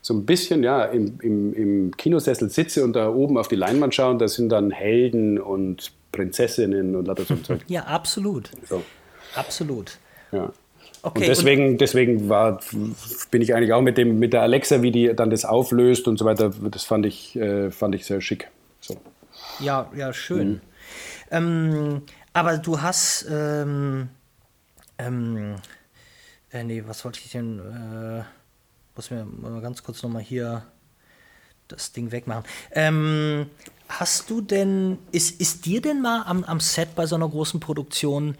[0.00, 3.94] so ein bisschen ja, im, im, im Kinosessel sitze und da oben auf die Leinwand
[3.94, 7.60] schaue und da sind dann Helden und Prinzessinnen und lauter so Zeug.
[7.68, 8.50] Ja, absolut.
[8.68, 8.82] So.
[9.34, 9.98] Absolut.
[10.32, 10.52] Ja.
[11.02, 12.60] Okay, und deswegen, und deswegen war,
[13.30, 16.18] bin ich eigentlich auch mit, dem, mit der Alexa, wie die dann das auflöst und
[16.18, 18.48] so weiter, das fand ich, äh, fand ich sehr schick.
[18.80, 18.96] So.
[19.60, 20.48] Ja, ja, schön.
[20.48, 20.60] Mhm.
[21.30, 24.08] Ähm, aber du hast, ähm,
[24.98, 25.56] ähm,
[26.50, 27.60] äh, nee, was wollte ich denn?
[27.60, 28.22] Äh,
[28.98, 30.64] muss mir mal ganz kurz nochmal hier
[31.68, 32.42] das Ding wegmachen.
[32.72, 33.46] Ähm,
[33.88, 37.60] hast du denn, ist, ist dir denn mal am, am Set bei so einer großen
[37.60, 38.36] Produktion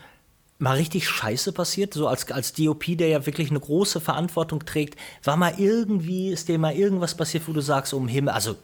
[0.58, 1.94] mal richtig Scheiße passiert?
[1.94, 6.48] So als, als DOP, der ja wirklich eine große Verantwortung trägt, war mal irgendwie, ist
[6.48, 8.56] dir mal irgendwas passiert, wo du sagst, um Himmel, also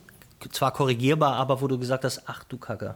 [0.51, 2.95] zwar korrigierbar, aber wo du gesagt hast, ach du Kacke,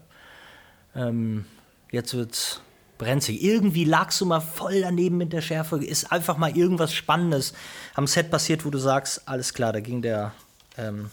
[0.94, 1.46] ähm,
[1.90, 2.62] jetzt wird's
[3.00, 3.44] brenzlig.
[3.44, 5.84] Irgendwie lagst du mal voll daneben mit der Schärfe.
[5.84, 7.54] Ist einfach mal irgendwas Spannendes
[7.96, 10.34] am Set passiert, wo du sagst, alles klar, da ging der.
[10.78, 11.10] Ähm,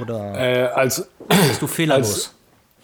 [0.00, 1.08] oder äh, als,
[1.48, 2.32] bist du fehlerlos?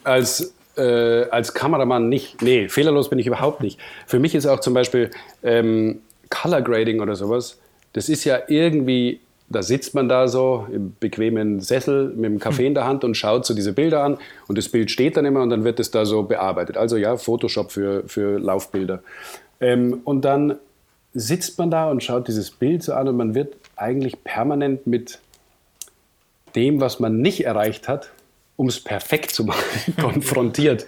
[0.03, 2.43] Als, als, äh, als Kameramann nicht.
[2.43, 3.79] Nee, fehlerlos bin ich überhaupt nicht.
[4.07, 5.11] Für mich ist auch zum Beispiel
[5.45, 6.01] ähm,
[6.31, 7.59] Color Grading oder sowas,
[7.93, 12.66] das ist ja irgendwie da sitzt man da so im bequemen Sessel mit dem Kaffee
[12.66, 14.18] in der Hand und schaut so diese Bilder an
[14.49, 16.76] und das Bild steht dann immer und dann wird es da so bearbeitet.
[16.76, 19.03] Also ja, Photoshop für, für Laufbilder.
[19.61, 20.57] Ähm, und dann
[21.14, 25.18] sitzt man da und schaut dieses Bild so an und man wird eigentlich permanent mit
[26.57, 28.11] dem, was man nicht erreicht hat,
[28.57, 30.86] um es perfekt zu machen, konfrontiert.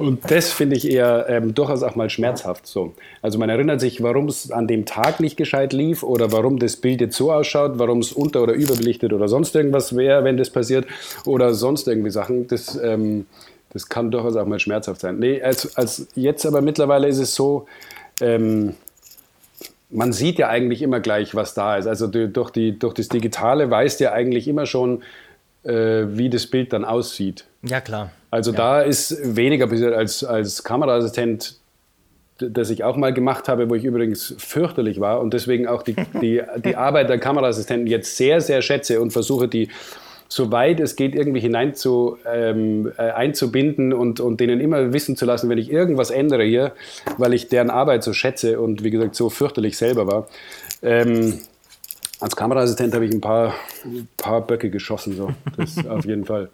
[0.00, 2.94] Und das finde ich eher ähm, durchaus auch mal schmerzhaft so.
[3.22, 6.76] Also man erinnert sich, warum es an dem Tag nicht gescheit lief oder warum das
[6.76, 10.50] Bild jetzt so ausschaut, warum es unter- oder überbelichtet oder sonst irgendwas wäre, wenn das
[10.50, 10.86] passiert
[11.26, 12.48] oder sonst irgendwie Sachen.
[12.48, 13.26] Das, ähm,
[13.72, 15.18] das kann durchaus auch mal schmerzhaft sein.
[15.18, 17.66] Nee, als, als jetzt aber mittlerweile ist es so,
[18.20, 18.74] ähm,
[19.90, 21.86] man sieht ja eigentlich immer gleich, was da ist.
[21.86, 25.02] Also durch, die, durch das Digitale weißt du ja eigentlich immer schon,
[25.64, 27.44] äh, wie das Bild dann aussieht.
[27.62, 28.12] Ja, klar.
[28.30, 28.56] Also ja.
[28.56, 31.58] da ist weniger als, als Kameraassistent,
[32.38, 35.96] das ich auch mal gemacht habe, wo ich übrigens fürchterlich war und deswegen auch die,
[36.20, 39.68] die, die Arbeit der Kameraassistenten jetzt sehr, sehr schätze und versuche, die
[40.28, 45.26] soweit es geht, irgendwie hinein zu, ähm, äh, einzubinden und, und denen immer wissen zu
[45.26, 46.72] lassen, wenn ich irgendwas ändere hier,
[47.18, 50.28] weil ich deren Arbeit so schätze und wie gesagt so fürchterlich selber war.
[50.82, 51.40] Ähm,
[52.20, 53.54] als Kameraassistent habe ich ein paar,
[53.84, 55.30] ein paar Böcke geschossen, so.
[55.56, 56.48] Das auf jeden Fall.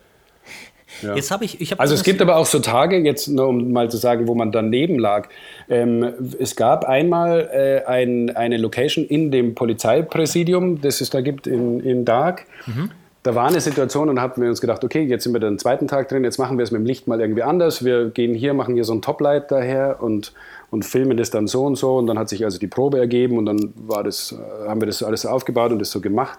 [1.03, 1.15] Ja.
[1.15, 3.73] Jetzt habe ich, ich hab also es gibt aber auch so Tage, jetzt nur um
[3.73, 5.29] mal zu sagen, wo man daneben lag.
[5.69, 11.47] Ähm, es gab einmal äh, ein, eine Location in dem Polizeipräsidium, das es da gibt
[11.47, 12.47] in, in Dark.
[12.67, 12.91] Mhm
[13.27, 15.59] da war eine Situation und dann haben wir uns gedacht, okay, jetzt sind wir den
[15.59, 17.85] zweiten Tag drin, jetzt machen wir es mit dem Licht mal irgendwie anders.
[17.85, 20.33] Wir gehen hier, machen hier so ein Toplight daher und,
[20.71, 21.97] und filmen das dann so und so.
[21.97, 24.87] Und dann hat sich also die Probe ergeben und dann war das, äh, haben wir
[24.87, 26.39] das alles aufgebaut und das so gemacht.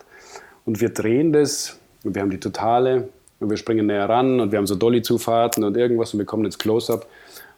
[0.65, 3.09] Und wir drehen das und wir haben die Totale
[3.39, 6.45] und wir springen näher ran und wir haben so Dolly-Zufahrten und irgendwas und wir kommen
[6.45, 7.07] ins Close-Up.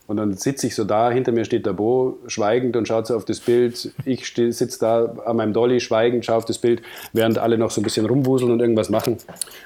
[0.08, 3.16] Und dann sitze ich so da, hinter mir steht der Bo, schweigend und schaut so
[3.16, 3.92] auf das Bild.
[4.06, 6.82] Ich sitze da an meinem Dolly, schweigend, schaue auf das Bild,
[7.14, 9.18] während alle noch so ein bisschen rumwuseln und irgendwas machen.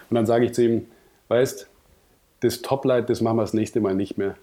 [0.10, 0.86] Und dann sage ich zu ihm,
[1.30, 1.68] weißt,
[2.42, 4.36] das Toplight, das machen wir das nächste Mal nicht mehr.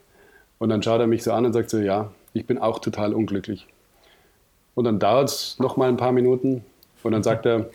[0.59, 3.12] Und dann schaut er mich so an und sagt so, ja, ich bin auch total
[3.12, 3.66] unglücklich.
[4.75, 6.64] Und dann dauert es noch mal ein paar Minuten
[7.03, 7.66] und dann sagt er,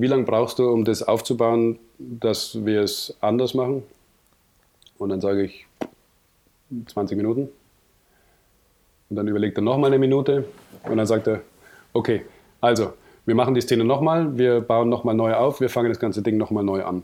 [0.00, 3.82] wie lange brauchst du, um das aufzubauen, dass wir es anders machen?
[4.98, 5.66] Und dann sage ich,
[6.86, 7.48] 20 Minuten.
[9.08, 10.44] Und dann überlegt er nochmal eine Minute
[10.84, 11.40] und dann sagt er,
[11.92, 12.22] okay,
[12.60, 12.92] also
[13.26, 16.36] wir machen die Szene nochmal, wir bauen nochmal neu auf, wir fangen das ganze Ding
[16.36, 17.02] nochmal neu an.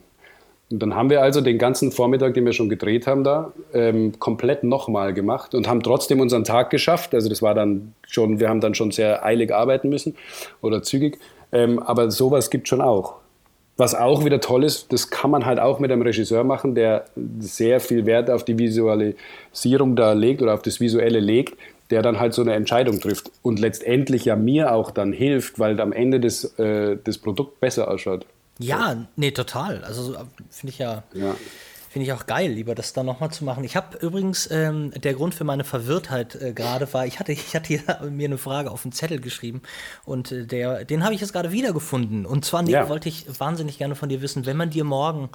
[0.70, 4.18] Und dann haben wir also den ganzen Vormittag, den wir schon gedreht haben, da ähm,
[4.18, 7.14] komplett nochmal gemacht und haben trotzdem unseren Tag geschafft.
[7.14, 10.16] Also das war dann schon, wir haben dann schon sehr eilig arbeiten müssen
[10.62, 11.18] oder zügig.
[11.53, 13.16] Ähm, aber sowas gibt schon auch.
[13.76, 17.05] Was auch wieder toll ist, das kann man halt auch mit einem Regisseur machen, der
[17.40, 21.59] sehr viel Wert auf die Visualisierung da legt oder auf das Visuelle legt,
[21.90, 25.78] der dann halt so eine Entscheidung trifft und letztendlich ja mir auch dann hilft, weil
[25.80, 28.24] am Ende das, äh, das Produkt besser ausschaut.
[28.59, 29.84] Ja, nee, total.
[29.84, 30.14] Also
[30.51, 31.36] finde ich ja, ja.
[31.97, 33.64] Finde ich auch geil, lieber das dann nochmal zu machen.
[33.64, 37.55] Ich habe übrigens, ähm, der Grund für meine Verwirrtheit äh, gerade war, ich hatte, ich
[37.55, 37.80] hatte hier
[38.11, 39.62] mir eine Frage auf den Zettel geschrieben
[40.05, 42.26] und äh, der, den habe ich jetzt gerade wiedergefunden.
[42.26, 42.90] Und zwar ja.
[42.90, 45.30] wollte ich wahnsinnig gerne von dir wissen, wenn man dir morgen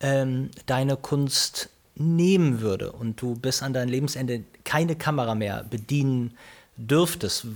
[0.00, 6.38] ähm, deine Kunst nehmen würde und du bis an dein Lebensende keine Kamera mehr bedienen
[6.78, 7.48] dürftest,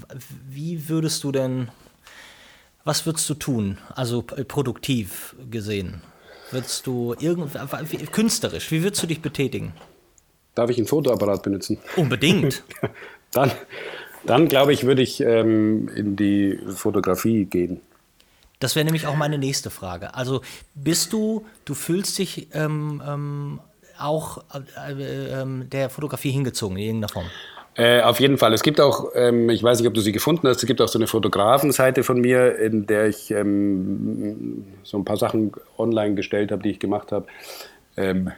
[0.47, 1.69] wie würdest du denn,
[2.85, 6.03] was würdest du tun, also produktiv gesehen?
[6.53, 7.53] Würdest du irgend,
[8.13, 9.73] künstlerisch, wie würdest du dich betätigen?
[10.55, 11.79] Darf ich ein Fotoapparat benutzen?
[11.97, 12.63] Unbedingt.
[13.33, 13.51] dann,
[14.25, 17.81] dann glaube ich, würde ich ähm, in die Fotografie gehen.
[18.61, 20.15] Das wäre nämlich auch meine nächste Frage.
[20.15, 20.43] Also
[20.75, 23.61] bist du, du fühlst dich ähm, ähm,
[23.99, 27.27] auch äh, äh, der Fotografie hingezogen in irgendeiner Form?
[27.75, 28.53] Äh, auf jeden Fall.
[28.53, 30.89] Es gibt auch, ähm, ich weiß nicht, ob du sie gefunden hast, es gibt auch
[30.89, 36.53] so eine Fotografenseite von mir, in der ich ähm, so ein paar Sachen online gestellt
[36.53, 37.27] habe, die ich gemacht habe.
[37.97, 38.31] Ähm,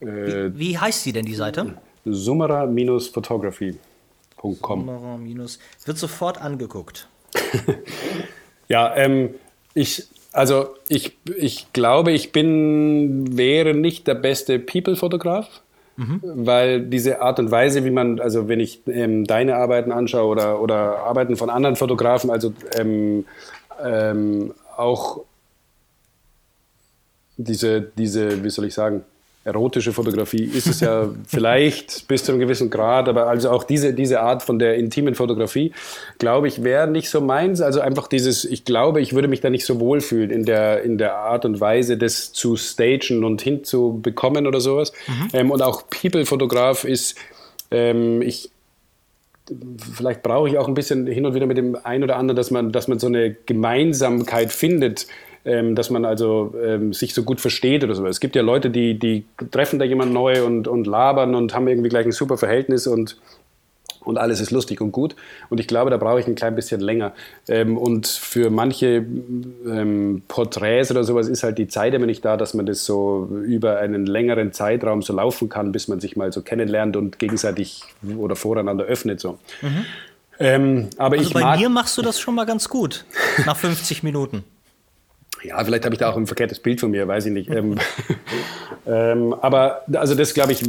[0.00, 1.78] äh, wie, wie, heißt sie denn, die Seite?
[2.04, 4.88] Summera-photography.com.
[4.88, 7.08] Summera- wird sofort angeguckt.
[8.68, 9.34] ja, ähm,
[9.74, 15.62] ich also ich, ich glaube, ich bin, wäre nicht der beste People-Fotograf,
[15.98, 16.20] mhm.
[16.22, 20.60] weil diese Art und Weise, wie man, also wenn ich ähm, deine Arbeiten anschaue oder,
[20.62, 23.26] oder Arbeiten von anderen Fotografen, also ähm,
[23.84, 25.24] ähm, auch
[27.36, 29.04] diese, diese, wie soll ich sagen,
[29.48, 33.92] erotische Fotografie ist es ja vielleicht bis zu einem gewissen Grad, aber also auch diese,
[33.92, 35.72] diese Art von der intimen Fotografie,
[36.18, 37.60] glaube ich, wäre nicht so meins.
[37.60, 40.98] Also einfach dieses, ich glaube, ich würde mich da nicht so wohlfühlen in der, in
[40.98, 44.92] der Art und Weise, das zu stagen und hinzubekommen oder sowas.
[45.06, 45.28] Mhm.
[45.32, 47.16] Ähm, und auch People-Fotograf ist,
[47.70, 48.50] ähm, ich
[49.94, 52.50] vielleicht brauche ich auch ein bisschen hin und wieder mit dem einen oder anderen, dass
[52.50, 55.06] man, dass man so eine Gemeinsamkeit findet
[55.44, 58.06] ähm, dass man also ähm, sich so gut versteht oder so.
[58.06, 61.68] Es gibt ja Leute, die, die treffen da jemanden neu und, und labern und haben
[61.68, 63.16] irgendwie gleich ein super Verhältnis und
[64.08, 65.14] und alles ist lustig und gut.
[65.50, 67.12] Und ich glaube, da brauche ich ein klein bisschen länger.
[67.46, 69.04] Ähm, und für manche
[69.66, 73.28] ähm, Porträts oder sowas ist halt die Zeit immer nicht da, dass man das so
[73.44, 77.82] über einen längeren Zeitraum so laufen kann, bis man sich mal so kennenlernt und gegenseitig
[78.16, 79.20] oder voreinander öffnet.
[79.20, 79.38] So.
[79.60, 79.84] Mhm.
[80.40, 83.04] Ähm, aber also ich bei mir machst du das schon mal ganz gut,
[83.44, 84.44] nach 50 Minuten.
[85.42, 87.50] Ja, vielleicht habe ich da auch ein verkehrtes Bild von mir, weiß ich nicht.
[87.50, 87.76] ähm,
[88.86, 90.62] ähm, aber also das glaube ich,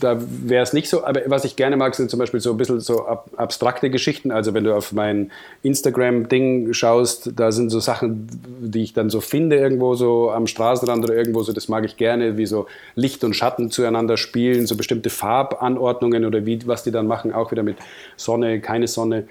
[0.00, 1.04] da wäre es nicht so.
[1.04, 4.30] Aber was ich gerne mag, sind zum Beispiel so ein bisschen so ab, abstrakte Geschichten.
[4.30, 5.30] Also wenn du auf mein
[5.62, 8.28] Instagram-Ding schaust, da sind so Sachen,
[8.60, 11.52] die ich dann so finde irgendwo so am Straßenrand oder irgendwo so.
[11.52, 16.46] Das mag ich gerne, wie so Licht und Schatten zueinander spielen, so bestimmte Farbanordnungen oder
[16.46, 17.76] wie was die dann machen, auch wieder mit
[18.16, 19.26] Sonne, keine Sonne.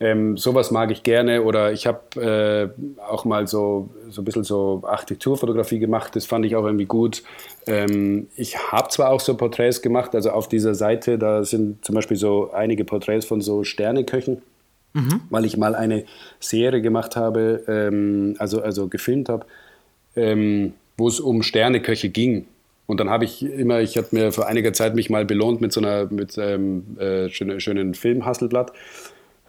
[0.00, 1.42] Ähm, sowas mag ich gerne.
[1.42, 6.14] Oder ich habe äh, auch mal so, so ein bisschen so Architekturfotografie gemacht.
[6.14, 7.22] Das fand ich auch irgendwie gut.
[7.66, 11.94] Ähm, ich habe zwar auch so Porträts gemacht, also auf dieser Seite, da sind zum
[11.94, 14.40] Beispiel so einige Porträts von so Sterneköchen,
[14.94, 15.20] mhm.
[15.30, 16.04] weil ich mal eine
[16.38, 19.46] Serie gemacht habe, ähm, also, also gefilmt habe,
[20.14, 22.46] ähm, wo es um Sterneköche ging.
[22.86, 25.72] Und dann habe ich immer, ich habe mir vor einiger Zeit mich mal belohnt mit
[25.72, 28.72] so einer mit ähm, äh, schönen, schönen Film-Hasselblatt.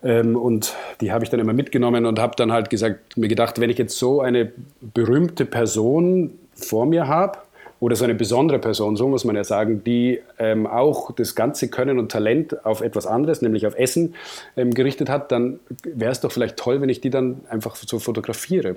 [0.03, 3.59] Ähm, und die habe ich dann immer mitgenommen und habe dann halt gesagt, mir gedacht,
[3.59, 7.39] wenn ich jetzt so eine berühmte Person vor mir habe,
[7.79, 11.69] oder so eine besondere Person, so muss man ja sagen, die ähm, auch das ganze
[11.69, 14.15] Können und Talent auf etwas anderes, nämlich auf Essen,
[14.57, 17.99] ähm, gerichtet hat, dann wäre es doch vielleicht toll, wenn ich die dann einfach so
[17.99, 18.75] fotografiere.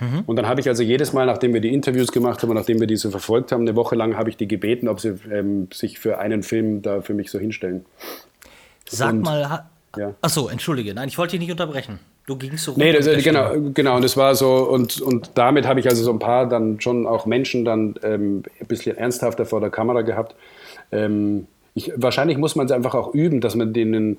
[0.00, 0.24] Mhm.
[0.26, 2.80] Und dann habe ich also jedes Mal, nachdem wir die Interviews gemacht haben und nachdem
[2.80, 5.68] wir die so verfolgt haben, eine Woche lang habe ich die gebeten, ob sie ähm,
[5.72, 7.84] sich für einen Film da für mich so hinstellen.
[8.88, 9.66] Sag und, mal,
[9.96, 10.14] ja.
[10.20, 11.98] Achso, entschuldige, nein, ich wollte dich nicht unterbrechen.
[12.26, 15.80] Du gingst so Nee, das, genau, genau, und das war so, und, und damit habe
[15.80, 19.60] ich also so ein paar dann schon auch Menschen dann ähm, ein bisschen ernsthafter vor
[19.60, 20.36] der Kamera gehabt.
[20.92, 24.18] Ähm, ich, wahrscheinlich muss man es einfach auch üben, dass man denen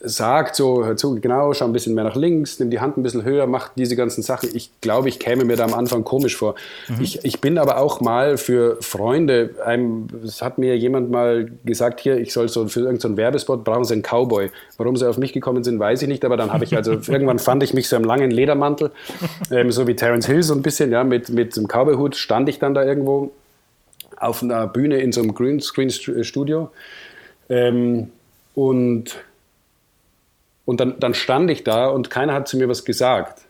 [0.00, 3.02] sagt, so, hör zu, genau, schau ein bisschen mehr nach links, nimm die Hand ein
[3.02, 4.50] bisschen höher, mach diese ganzen Sachen.
[4.54, 6.54] Ich glaube, ich käme mir da am Anfang komisch vor.
[6.88, 7.02] Mhm.
[7.02, 12.00] Ich, ich bin aber auch mal für Freunde, einem, es hat mir jemand mal gesagt,
[12.00, 14.50] hier, ich soll so für irgendeinen so Werbespot brauchen sie einen Cowboy.
[14.76, 17.38] Warum sie auf mich gekommen sind, weiß ich nicht, aber dann habe ich also, irgendwann
[17.38, 18.90] fand ich mich so im langen Ledermantel,
[19.50, 22.58] ähm, so wie Terence Hill so ein bisschen, ja, mit, mit einem Cowboyhut stand ich
[22.58, 23.32] dann da irgendwo
[24.16, 26.70] auf einer Bühne in so einem Greenscreen-Studio.
[27.48, 28.10] Ähm,
[28.54, 29.16] und
[30.64, 33.42] und dann, dann stand ich da und keiner hat zu mir was gesagt.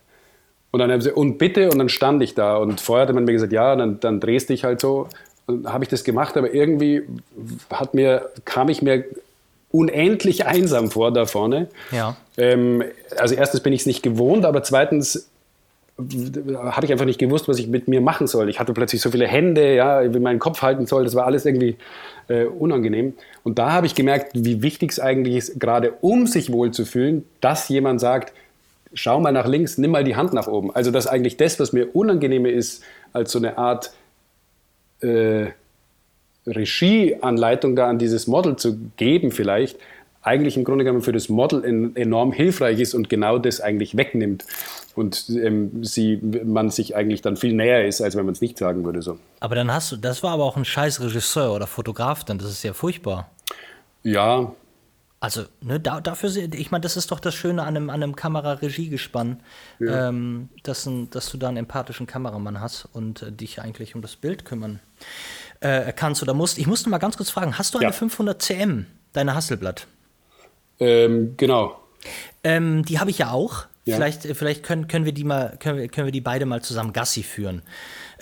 [0.70, 2.56] Und dann haben sie, und bitte, und dann stand ich da.
[2.56, 5.08] Und vorher hatte man mir gesagt, ja, dann, dann drehst dich halt so.
[5.46, 7.02] Und habe ich das gemacht, aber irgendwie
[7.70, 9.04] hat mir, kam ich mir
[9.70, 11.68] unendlich einsam vor da vorne.
[11.92, 12.16] Ja.
[12.36, 12.82] Ähm,
[13.16, 15.28] also erstens bin ich es nicht gewohnt, aber zweitens
[15.96, 18.48] habe ich einfach nicht gewusst, was ich mit mir machen soll.
[18.48, 21.04] Ich hatte plötzlich so viele Hände, ja, wie meinen Kopf halten soll.
[21.04, 21.76] Das war alles irgendwie
[22.28, 23.14] äh, unangenehm.
[23.44, 26.84] Und da habe ich gemerkt, wie wichtig es eigentlich ist, gerade um sich wohl zu
[26.84, 28.32] fühlen, dass jemand sagt,
[28.92, 30.74] schau mal nach links, nimm mal die Hand nach oben.
[30.74, 32.82] Also dass eigentlich das, was mir unangenehmer ist,
[33.12, 33.92] als so eine Art
[35.00, 35.46] äh,
[36.46, 39.78] Regieanleitung da an dieses Model zu geben vielleicht,
[40.22, 44.44] eigentlich im Grunde genommen für das Model enorm hilfreich ist und genau das eigentlich wegnimmt.
[44.94, 48.58] Und ähm, sie, man sich eigentlich dann viel näher ist, als wenn man es nicht
[48.58, 49.02] sagen würde.
[49.02, 49.18] So.
[49.40, 52.50] Aber dann hast du, das war aber auch ein scheiß Regisseur oder Fotograf, dann das
[52.50, 53.30] ist ja furchtbar.
[54.04, 54.52] Ja.
[55.18, 58.14] Also, ne, da, dafür, ich meine, das ist doch das Schöne an einem, an einem
[58.14, 59.40] Kameraregiegespann,
[59.78, 60.08] ja.
[60.08, 64.16] ähm, dass, dass du da einen empathischen Kameramann hast und äh, dich eigentlich um das
[64.16, 64.80] Bild kümmern
[65.60, 66.58] äh, kannst oder musst.
[66.58, 67.92] Ich musste mal ganz kurz fragen, hast du eine ja.
[67.92, 69.86] 500 cm, deine Hasselblatt?
[70.78, 71.80] Ähm, genau.
[72.42, 73.64] Ähm, die habe ich ja auch.
[73.86, 73.96] Ja.
[73.96, 76.94] Vielleicht, vielleicht können, können wir die mal, können wir, können wir die beide mal zusammen
[76.94, 77.62] Gassi führen.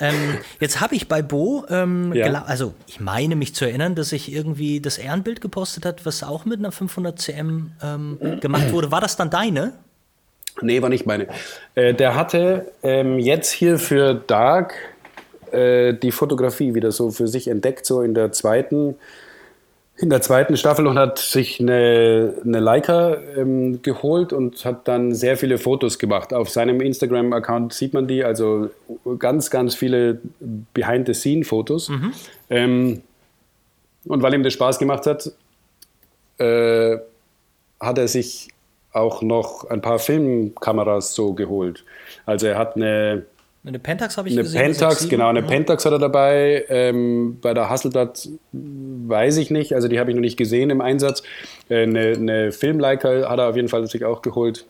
[0.01, 2.43] Ähm, jetzt habe ich bei Bo, ähm, ja.
[2.43, 6.45] also ich meine mich zu erinnern, dass ich irgendwie das Ehrenbild gepostet hat, was auch
[6.45, 8.91] mit einer 500 cm ähm, gemacht wurde.
[8.91, 9.75] War das dann deine?
[10.61, 11.29] Nee, war nicht meine.
[11.77, 14.75] Äh, der hatte ähm, jetzt hier für Dark
[15.53, 18.97] äh, die Fotografie wieder so für sich entdeckt, so in der zweiten
[20.03, 25.14] in der zweiten Staffel und hat sich eine, eine Leica ähm, geholt und hat dann
[25.14, 26.34] sehr viele Fotos gemacht.
[26.34, 28.70] Auf seinem Instagram-Account sieht man die, also
[29.20, 30.20] ganz, ganz viele
[30.74, 31.88] Behind-the-Scene-Fotos.
[31.88, 32.12] Mhm.
[32.50, 33.03] Ähm,
[34.07, 35.30] und weil ihm das Spaß gemacht hat,
[36.38, 36.98] äh,
[37.78, 38.48] hat er sich
[38.92, 41.84] auch noch ein paar Filmkameras so geholt.
[42.26, 43.24] Also er hat eine
[43.65, 44.61] eine Pentax habe ich eine gesehen.
[44.61, 45.47] Pentax, genau, eine ja.
[45.47, 46.65] Pentax hat er dabei.
[46.69, 50.81] Ähm, bei der Hasselblatt weiß ich nicht, also die habe ich noch nicht gesehen im
[50.81, 51.23] Einsatz.
[51.69, 54.67] Äh, eine, eine Filmleica hat er auf jeden Fall sich auch geholt.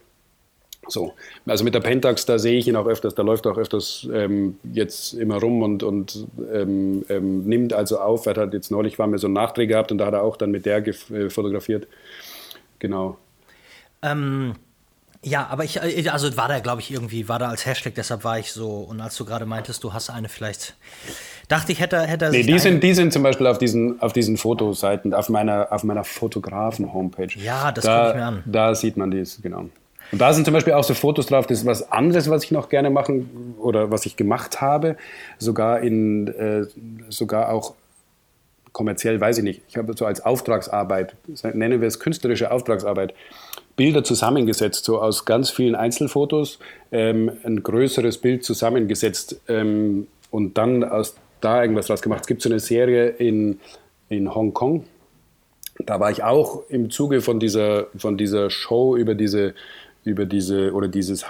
[0.89, 1.15] So,
[1.47, 4.07] also mit der Pentax, da sehe ich ihn auch öfters, da läuft er auch öfters
[4.13, 8.27] ähm, jetzt immer rum und, und ähm, ähm nimmt also auf.
[8.27, 10.37] Er hat jetzt neulich war mir so ein Nachdreh gehabt und da hat er auch
[10.37, 11.87] dann mit der äh, fotografiert.
[12.81, 13.17] Genau.
[14.03, 14.55] Ähm,
[15.25, 18.25] ja, aber ich, äh, also war da, glaube ich, irgendwie, war da als Hashtag, deshalb
[18.25, 20.75] war ich so, und als du gerade meintest, du hast eine vielleicht,
[21.49, 24.37] dachte ich, hätte, hätte Nee, die sind, die sind zum Beispiel auf diesen, auf diesen
[24.37, 27.39] Fotoseiten, auf meiner, auf meiner Fotografen-Homepage.
[27.39, 28.43] Ja, das da, gucke ich mir an.
[28.47, 29.69] Da sieht man dies, genau.
[30.11, 32.51] Und da sind zum Beispiel auch so Fotos drauf, das ist was anderes, was ich
[32.51, 34.97] noch gerne machen oder was ich gemacht habe,
[35.39, 36.67] sogar in, äh,
[37.09, 37.75] sogar auch
[38.73, 41.15] kommerziell, weiß ich nicht, ich habe so als Auftragsarbeit,
[41.55, 43.15] nennen wir es künstlerische Auftragsarbeit,
[43.77, 46.59] Bilder zusammengesetzt, so aus ganz vielen Einzelfotos,
[46.91, 52.21] ähm, ein größeres Bild zusammengesetzt ähm, und dann aus da irgendwas draus gemacht.
[52.23, 53.59] Es gibt so eine Serie in,
[54.09, 54.85] in Hongkong,
[55.79, 59.55] da war ich auch im Zuge von dieser, von dieser Show über diese,
[60.05, 61.25] über diese oder dieses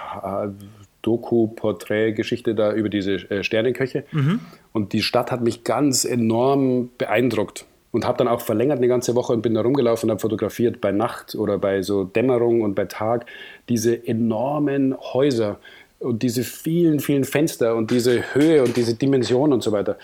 [1.03, 4.05] Doku-Porträt-Geschichte da über diese äh, Sterneköche.
[4.13, 4.41] Mhm.
[4.73, 9.15] Und die Stadt hat mich ganz enorm beeindruckt und habe dann auch verlängert eine ganze
[9.15, 12.75] Woche und bin da rumgelaufen und habe fotografiert bei Nacht oder bei so Dämmerung und
[12.75, 13.27] bei Tag
[13.69, 15.59] diese enormen Häuser
[16.01, 19.99] und diese vielen, vielen Fenster und diese Höhe und diese Dimension und so weiter.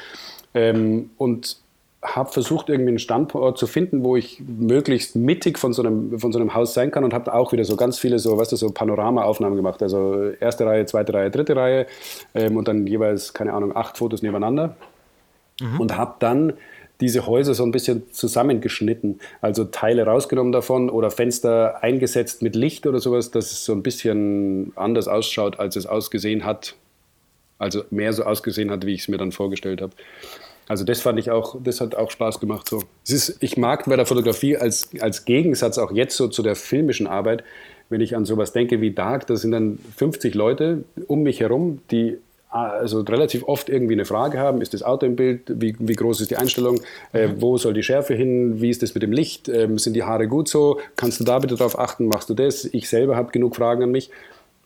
[0.55, 1.57] Ähm, und
[2.03, 6.32] habe versucht, irgendwie einen Standort zu finden, wo ich möglichst mittig von so einem, von
[6.32, 8.57] so einem Haus sein kann und habe auch wieder so ganz viele so, weißt du,
[8.57, 9.82] so Panoramaaufnahmen gemacht.
[9.82, 11.86] Also erste Reihe, zweite Reihe, dritte Reihe
[12.34, 14.76] ähm, und dann jeweils, keine Ahnung, acht Fotos nebeneinander.
[15.61, 15.80] Mhm.
[15.80, 16.53] Und habe dann
[17.01, 22.86] diese Häuser so ein bisschen zusammengeschnitten, also Teile rausgenommen davon oder Fenster eingesetzt mit Licht
[22.86, 26.74] oder sowas, dass es so ein bisschen anders ausschaut, als es ausgesehen hat.
[27.59, 29.92] Also mehr so ausgesehen hat, wie ich es mir dann vorgestellt habe.
[30.68, 32.68] Also das fand ich auch, das hat auch Spaß gemacht.
[32.68, 32.82] So.
[33.07, 37.07] Ist, ich mag bei der Fotografie als, als Gegensatz auch jetzt so zu der filmischen
[37.07, 37.42] Arbeit,
[37.88, 41.80] wenn ich an sowas denke wie Dark, da sind dann 50 Leute um mich herum,
[41.90, 42.18] die
[42.51, 46.20] also relativ oft irgendwie eine Frage haben, ist das Auto im Bild, wie, wie groß
[46.22, 46.80] ist die Einstellung,
[47.12, 47.42] äh, mhm.
[47.42, 50.28] wo soll die Schärfe hin, wie ist das mit dem Licht, ähm, sind die Haare
[50.28, 52.64] gut so, kannst du da bitte darauf achten, machst du das?
[52.64, 54.11] Ich selber habe genug Fragen an mich.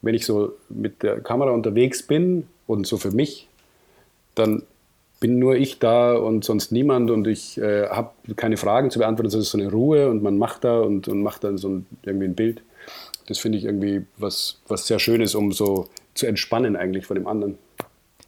[0.00, 3.48] Wenn ich so mit der Kamera unterwegs bin und so für mich,
[4.34, 4.62] dann
[5.20, 9.28] bin nur ich da und sonst niemand und ich äh, habe keine Fragen zu beantworten,
[9.28, 11.86] es ist so eine Ruhe und man macht da und, und macht dann so ein,
[12.02, 12.62] irgendwie ein Bild.
[13.28, 17.26] Das finde ich irgendwie was, was sehr Schönes, um so zu entspannen eigentlich von dem
[17.26, 17.56] anderen.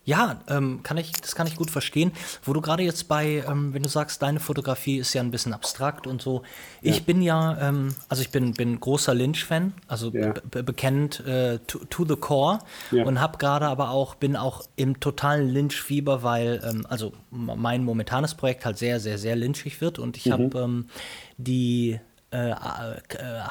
[0.04, 2.12] Ja, ähm, kann ich, das kann ich gut verstehen.
[2.42, 5.54] Wo du gerade jetzt bei, ähm, wenn du sagst, deine Fotografie ist ja ein bisschen
[5.54, 6.42] abstrakt und so.
[6.82, 7.02] Ich ja.
[7.04, 10.34] bin ja, ähm, also ich bin, bin großer Lynch-Fan, also ja.
[10.50, 12.58] bekennt äh, to, to, the core
[12.90, 13.04] ja.
[13.04, 18.34] und habe gerade aber auch, bin auch im totalen Lynch-Fieber, weil, ähm, also mein momentanes
[18.34, 20.32] Projekt halt sehr, sehr, sehr lynchig wird und ich mhm.
[20.32, 20.86] habe ähm,
[21.38, 21.98] die
[22.34, 22.56] äh, äh,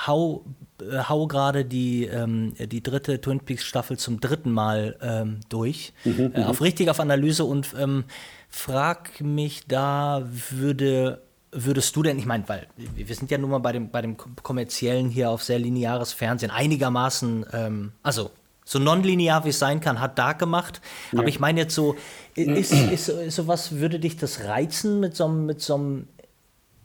[0.06, 0.44] hau,
[0.82, 5.94] äh, hau gerade die, ähm, die dritte Twin Peaks Staffel zum dritten Mal ähm, durch.
[6.04, 8.04] Mhm, äh, auf richtig auf Analyse und ähm,
[8.50, 11.22] frag mich da, würde
[11.56, 14.18] würdest du denn, ich meine, weil wir sind ja nun mal bei dem, bei dem
[14.18, 18.32] kommerziellen hier auf sehr lineares Fernsehen einigermaßen, ähm, also
[18.66, 20.82] so nonlinear wie es sein kann, hat Dark gemacht.
[21.12, 21.20] Ja.
[21.20, 21.96] Aber ich meine jetzt so,
[22.36, 26.08] ist, ist, ist sowas, würde dich das reizen mit so, mit so einem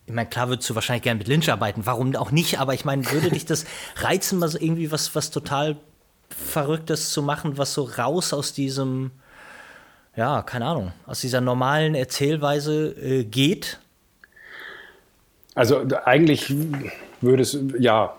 [0.08, 2.86] ich meine, klar würdest du wahrscheinlich gerne mit Lynch arbeiten, warum auch nicht, aber ich
[2.86, 5.76] meine, würde dich das reizen, mal so irgendwie was, was total
[6.30, 9.10] Verrücktes zu machen, was so raus aus diesem,
[10.16, 13.80] ja, keine Ahnung, aus dieser normalen Erzählweise äh, geht?
[15.54, 16.54] Also eigentlich
[17.20, 18.16] würde es, ja,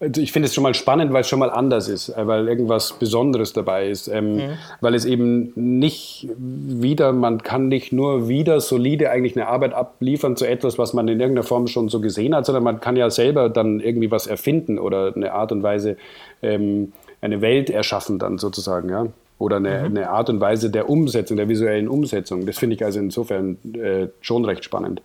[0.00, 2.48] also ich finde es schon mal spannend, weil es schon mal anders ist, äh, weil
[2.48, 4.50] irgendwas Besonderes dabei ist, ähm, mhm.
[4.80, 10.36] weil es eben nicht wieder, man kann nicht nur wieder solide eigentlich eine Arbeit abliefern
[10.36, 13.10] zu etwas, was man in irgendeiner Form schon so gesehen hat, sondern man kann ja
[13.10, 15.96] selber dann irgendwie was erfinden oder eine Art und Weise
[16.42, 19.06] ähm, eine Welt erschaffen dann sozusagen, ja.
[19.40, 19.96] Oder eine, mhm.
[19.96, 22.44] eine, Art und Weise der Umsetzung, der visuellen Umsetzung.
[22.44, 25.00] Das finde ich also insofern äh, schon recht spannend.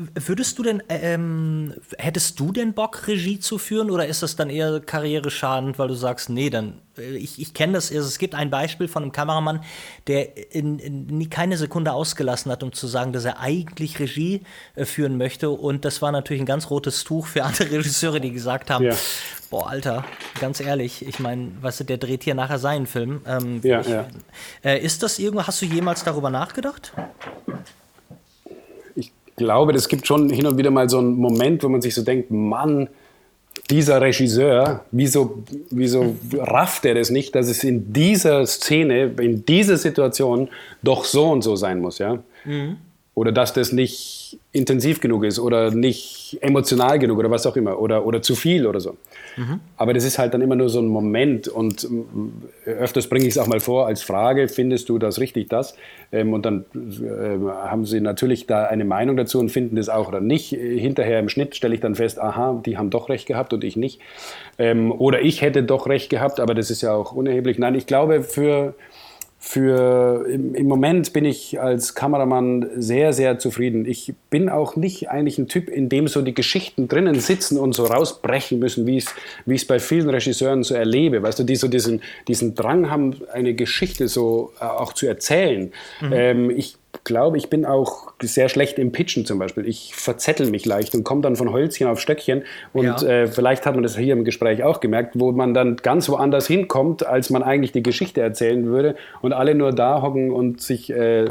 [0.00, 4.48] Würdest du denn, ähm, hättest du denn Bock, Regie zu führen oder ist das dann
[4.48, 8.48] eher karriereschadend, weil du sagst, nee, dann, äh, ich, ich kenne das, es gibt ein
[8.48, 9.64] Beispiel von einem Kameramann,
[10.06, 14.42] der in, in, keine Sekunde ausgelassen hat, um zu sagen, dass er eigentlich Regie
[14.76, 18.30] äh, führen möchte und das war natürlich ein ganz rotes Tuch für andere Regisseure, die
[18.30, 18.94] gesagt haben, ja.
[19.50, 20.04] boah, Alter,
[20.40, 23.22] ganz ehrlich, ich meine, weißt du, der dreht hier nachher seinen Film.
[23.26, 24.06] Ähm, ja, ich, ja.
[24.62, 26.92] Äh, ist das irgendwo, hast du jemals darüber nachgedacht?
[29.38, 32.02] Glaube, es gibt schon hin und wieder mal so einen Moment, wo man sich so
[32.02, 32.88] denkt, Mann,
[33.70, 39.76] dieser Regisseur, wieso, wieso rafft er das nicht, dass es in dieser Szene, in dieser
[39.76, 40.48] Situation
[40.82, 42.18] doch so und so sein muss, ja?
[42.44, 42.76] Mhm.
[43.14, 47.78] Oder dass das nicht intensiv genug ist oder nicht emotional genug oder was auch immer
[47.80, 48.96] oder, oder zu viel oder so.
[49.76, 51.88] Aber das ist halt dann immer nur so ein Moment und
[52.64, 55.76] äh, öfters bringe ich es auch mal vor als Frage, findest du das richtig, das?
[56.12, 60.08] Ähm, und dann äh, haben sie natürlich da eine Meinung dazu und finden das auch
[60.08, 60.50] oder nicht.
[60.50, 63.76] Hinterher im Schnitt stelle ich dann fest, aha, die haben doch recht gehabt und ich
[63.76, 64.00] nicht.
[64.58, 67.58] Ähm, oder ich hätte doch recht gehabt, aber das ist ja auch unerheblich.
[67.58, 68.74] Nein, ich glaube, für
[69.40, 73.86] für im, im, Moment bin ich als Kameramann sehr, sehr zufrieden.
[73.86, 77.72] Ich bin auch nicht eigentlich ein Typ, in dem so die Geschichten drinnen sitzen und
[77.72, 79.06] so rausbrechen müssen, wie ich
[79.46, 81.22] es bei vielen Regisseuren so erlebe.
[81.22, 85.72] Weißt du, die so diesen, diesen Drang haben, eine Geschichte so äh, auch zu erzählen.
[86.00, 86.12] Mhm.
[86.12, 89.66] Ähm, ich glaube, ich bin auch sehr schlecht im Pitchen zum Beispiel.
[89.66, 92.44] Ich verzettel mich leicht und komme dann von Holzchen auf Stöckchen.
[92.72, 93.02] Und ja.
[93.02, 96.46] äh, vielleicht hat man das hier im Gespräch auch gemerkt, wo man dann ganz woanders
[96.46, 100.90] hinkommt, als man eigentlich die Geschichte erzählen würde und alle nur da hocken und sich
[100.90, 101.30] äh, äh,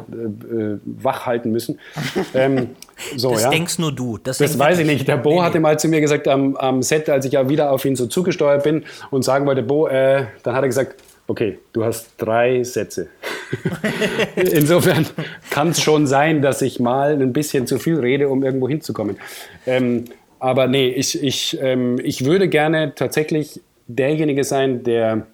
[0.86, 1.80] wach halten müssen.
[2.34, 2.72] ähm,
[3.16, 3.49] so, das ja.
[3.49, 4.18] denkst nur du.
[4.18, 5.08] Das, das weiß ich nicht.
[5.08, 7.72] Der Bo nee, hatte mal zu mir gesagt am, am, Set, als ich ja wieder
[7.72, 10.95] auf ihn so zugesteuert bin und sagen wollte, Bo, äh, dann hat er gesagt,
[11.28, 13.10] okay, du hast drei Sätze.
[14.36, 15.06] Insofern
[15.50, 19.18] kann es schon sein, dass ich mal ein bisschen zu viel rede, um irgendwo hinzukommen.
[19.66, 20.06] Ähm,
[20.39, 25.26] aber nee, ich, ich, ähm, ich würde gerne tatsächlich derjenige sein, der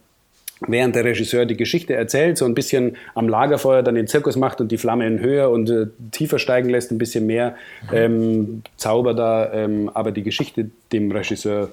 [0.68, 4.62] während der Regisseur die Geschichte erzählt, so ein bisschen am Lagerfeuer dann den Zirkus macht
[4.62, 7.56] und die Flamme in höher und äh, tiefer steigen lässt, ein bisschen mehr
[7.92, 11.70] ähm, Zauber da, ähm, aber die Geschichte dem Regisseur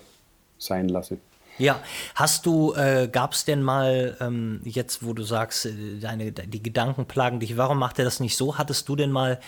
[0.58, 1.18] sein lasse.
[1.60, 1.80] Ja,
[2.14, 6.62] hast du, äh, gab es denn mal ähm, jetzt, wo du sagst, äh, deine, die
[6.62, 8.56] Gedanken plagen dich, warum macht er das nicht so?
[8.56, 9.38] Hattest du denn mal,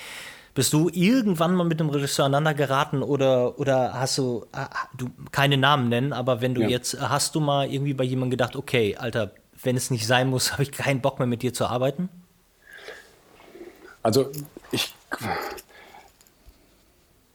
[0.54, 5.08] bist du irgendwann mal mit dem Regisseur aneinander geraten oder, oder hast du, äh, du
[5.30, 6.68] keine Namen nennen, aber wenn du ja.
[6.68, 9.32] jetzt, hast du mal irgendwie bei jemandem gedacht, okay, Alter,
[9.62, 12.10] wenn es nicht sein muss, habe ich keinen Bock mehr mit dir zu arbeiten?
[14.02, 14.30] Also
[14.70, 14.94] ich,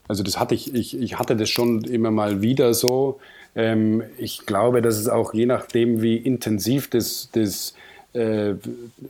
[0.06, 3.18] also das hatte ich, ich, ich hatte das schon immer mal wieder so,
[3.58, 7.74] ähm, ich glaube, dass es auch je nachdem, wie intensiv das, das
[8.12, 8.54] äh,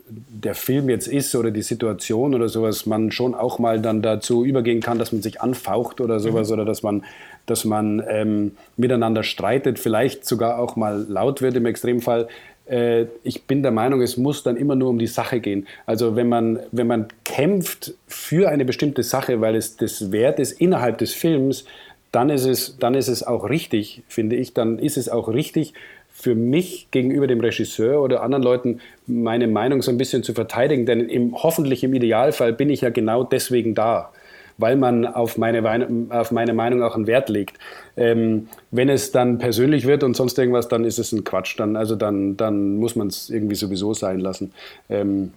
[0.09, 4.46] der Film jetzt ist oder die Situation oder sowas, man schon auch mal dann dazu
[4.46, 6.55] übergehen kann, dass man sich anfaucht oder sowas mhm.
[6.55, 7.05] oder dass man,
[7.44, 12.26] dass man ähm, miteinander streitet, vielleicht sogar auch mal laut wird im Extremfall.
[12.64, 15.66] Äh, ich bin der Meinung, es muss dann immer nur um die Sache gehen.
[15.84, 20.59] Also wenn man, wenn man kämpft für eine bestimmte Sache, weil es das wert ist
[20.59, 21.66] innerhalb des Films,
[22.12, 25.74] dann ist es, dann ist es auch richtig, finde ich, dann ist es auch richtig,
[26.18, 30.84] für mich gegenüber dem Regisseur oder anderen Leuten meine Meinung so ein bisschen zu verteidigen,
[30.84, 34.11] denn im, hoffentlich im Idealfall bin ich ja genau deswegen da,
[34.56, 37.59] weil man auf meine, auf meine Meinung auch einen Wert legt.
[37.96, 41.76] Ähm, wenn es dann persönlich wird und sonst irgendwas, dann ist es ein Quatsch, dann,
[41.76, 44.52] also dann, dann muss man es irgendwie sowieso sein lassen.
[44.90, 45.32] Ähm,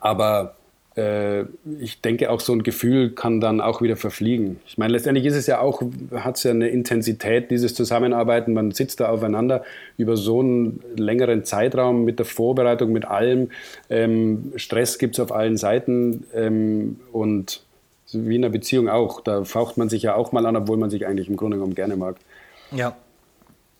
[0.00, 0.54] aber
[0.98, 1.44] äh,
[1.78, 4.58] ich denke, auch so ein Gefühl kann dann auch wieder verfliegen.
[4.66, 5.80] Ich meine, letztendlich ist es ja auch,
[6.12, 8.52] hat es ja eine Intensität, dieses Zusammenarbeiten.
[8.52, 9.62] Man sitzt da aufeinander
[9.96, 13.50] über so einen längeren Zeitraum mit der Vorbereitung, mit allem.
[13.88, 17.62] Ähm, Stress gibt es auf allen Seiten ähm, und
[18.12, 19.20] wie in einer Beziehung auch.
[19.20, 21.76] Da faucht man sich ja auch mal an, obwohl man sich eigentlich im Grunde genommen
[21.76, 22.16] gerne mag.
[22.72, 22.96] Ja,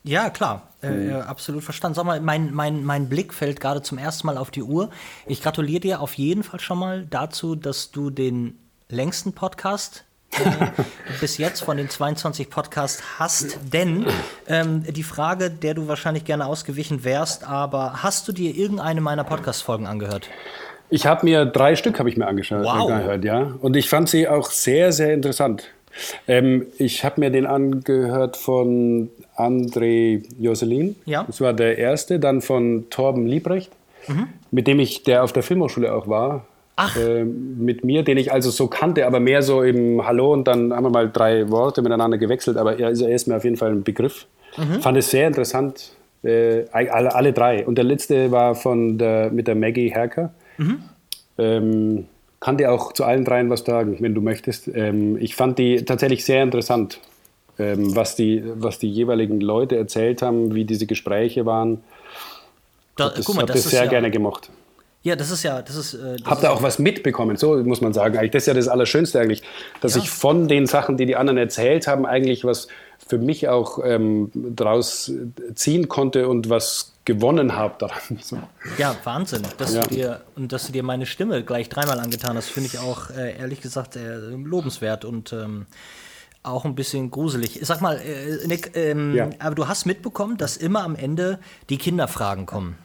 [0.05, 1.21] ja, klar, äh, mhm.
[1.23, 1.97] absolut verstanden.
[1.97, 4.91] Sag mal, mein, mein, mein Blick fällt gerade zum ersten Mal auf die Uhr.
[5.27, 10.69] Ich gratuliere dir auf jeden Fall schon mal dazu, dass du den längsten Podcast äh,
[11.21, 13.59] bis jetzt von den 22 Podcasts hast.
[13.73, 14.07] Denn
[14.47, 19.25] ähm, die Frage, der du wahrscheinlich gerne ausgewichen wärst, aber hast du dir irgendeine meiner
[19.25, 20.29] Podcast-Folgen angehört?
[20.91, 22.89] Ich habe mir drei Stück habe ich mir angeschaut, wow.
[22.89, 23.53] angehört, ja.
[23.61, 25.65] Und ich fand sie auch sehr, sehr interessant.
[26.27, 30.97] Ähm, ich habe mir den angehört von André Joselin.
[31.07, 31.25] Ja.
[31.25, 32.19] Das war der erste.
[32.19, 33.71] Dann von Torben Liebrecht,
[34.07, 34.29] mhm.
[34.51, 36.47] mit dem ich, der auf der Filmhochschule auch war.
[36.77, 36.97] Ach.
[36.97, 40.73] Äh, mit mir, den ich also so kannte, aber mehr so im Hallo und dann
[40.73, 42.57] haben wir mal drei Worte miteinander gewechselt.
[42.57, 44.27] Aber er, also er ist mir auf jeden Fall ein Begriff.
[44.57, 44.81] Mhm.
[44.81, 45.93] Fand es sehr interessant.
[46.23, 47.67] Äh, alle, alle drei.
[47.67, 50.33] Und der letzte war von der, mit der Maggie Herker.
[50.57, 50.83] Mhm.
[51.39, 52.07] Ähm,
[52.41, 54.69] kann dir auch zu allen dreien was sagen, wenn du möchtest.
[54.69, 57.01] Ähm, ich fand die tatsächlich sehr interessant,
[57.59, 61.83] ähm, was, die, was die jeweiligen Leute erzählt haben, wie diese Gespräche waren.
[62.97, 64.51] Da, das, das, das sehr ja, gerne gemocht.
[65.03, 65.95] Ja, das ist ja, das ist.
[65.95, 67.37] Äh, das Habt ihr auch was mitbekommen?
[67.37, 68.17] So muss man sagen.
[68.17, 69.43] Eigentlich, das ist ja das Allerschönste eigentlich,
[69.81, 70.03] dass ja.
[70.03, 72.69] ich von den Sachen, die die anderen erzählt haben, eigentlich was
[73.07, 75.13] für mich auch ähm, daraus
[75.55, 78.01] ziehen konnte und was gewonnen habe daran.
[78.23, 78.39] So.
[78.77, 79.43] Ja, Wahnsinn.
[79.57, 79.83] Dass ja.
[79.83, 83.11] Du dir, und dass du dir meine Stimme gleich dreimal angetan hast, finde ich auch
[83.11, 85.67] äh, ehrlich gesagt äh, lobenswert und ähm,
[86.43, 87.59] auch ein bisschen gruselig.
[87.63, 89.31] Sag mal, äh, Nick, ähm, ja.
[89.39, 91.39] aber du hast mitbekommen, dass immer am Ende
[91.69, 92.77] die Kinderfragen kommen.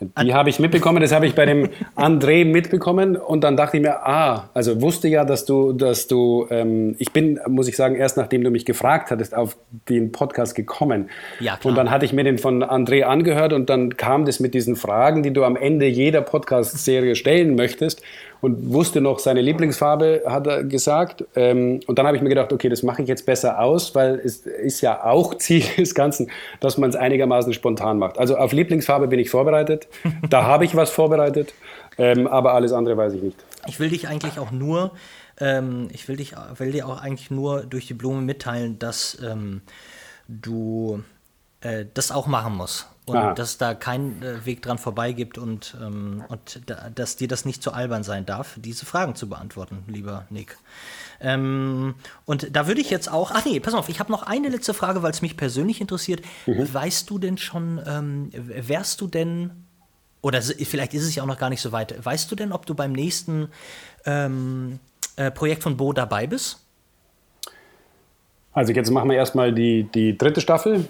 [0.00, 3.82] Die habe ich mitbekommen, das habe ich bei dem André mitbekommen und dann dachte ich
[3.82, 7.94] mir, ah, also wusste ja, dass du, dass du, ähm, ich bin, muss ich sagen,
[7.94, 9.56] erst nachdem du mich gefragt hattest, auf
[9.88, 11.10] den Podcast gekommen.
[11.38, 11.70] Ja, klar.
[11.70, 14.74] Und dann hatte ich mir den von André angehört und dann kam das mit diesen
[14.74, 18.02] Fragen, die du am Ende jeder Podcast-Serie stellen möchtest.
[18.40, 21.24] Und wusste noch seine Lieblingsfarbe, hat er gesagt.
[21.34, 24.20] Ähm, und dann habe ich mir gedacht, okay, das mache ich jetzt besser aus, weil
[24.20, 26.30] es ist ja auch Ziel des Ganzen,
[26.60, 28.18] dass man es einigermaßen spontan macht.
[28.18, 29.88] Also auf Lieblingsfarbe bin ich vorbereitet,
[30.30, 31.54] da habe ich was vorbereitet,
[31.98, 33.44] ähm, aber alles andere weiß ich nicht.
[33.66, 34.92] Ich will dich eigentlich auch nur,
[35.40, 39.62] ähm, ich will, dich, will dir auch eigentlich nur durch die Blume mitteilen, dass ähm,
[40.28, 41.02] du
[41.60, 43.34] äh, das auch machen musst und Aha.
[43.34, 47.44] dass da kein äh, Weg dran vorbei gibt und, ähm, und da, dass dir das
[47.44, 50.56] nicht zu albern sein darf, diese Fragen zu beantworten, lieber Nick.
[51.20, 51.94] Ähm,
[52.24, 54.72] und da würde ich jetzt auch, ach nee, pass auf, ich habe noch eine letzte
[54.72, 56.22] Frage, weil es mich persönlich interessiert.
[56.46, 56.72] Mhm.
[56.72, 59.50] Weißt du denn schon, ähm, wärst du denn,
[60.22, 62.64] oder vielleicht ist es ja auch noch gar nicht so weit, weißt du denn, ob
[62.64, 63.48] du beim nächsten
[64.06, 64.78] ähm,
[65.16, 66.60] äh, Projekt von Bo dabei bist?
[68.54, 70.86] Also jetzt machen wir erstmal die, die dritte Staffel.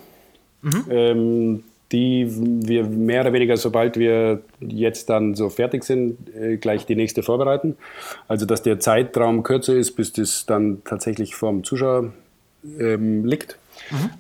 [0.63, 1.65] Mhm.
[1.95, 6.97] Die wir mehr oder weniger, sobald wir jetzt dann so fertig sind, äh, gleich die
[6.97, 7.77] nächste vorbereiten.
[8.27, 12.13] Also dass der Zeitraum kürzer ist, bis das dann tatsächlich vom Zuschauer
[12.81, 13.59] ähm, liegt.
[13.93, 14.11] Mhm.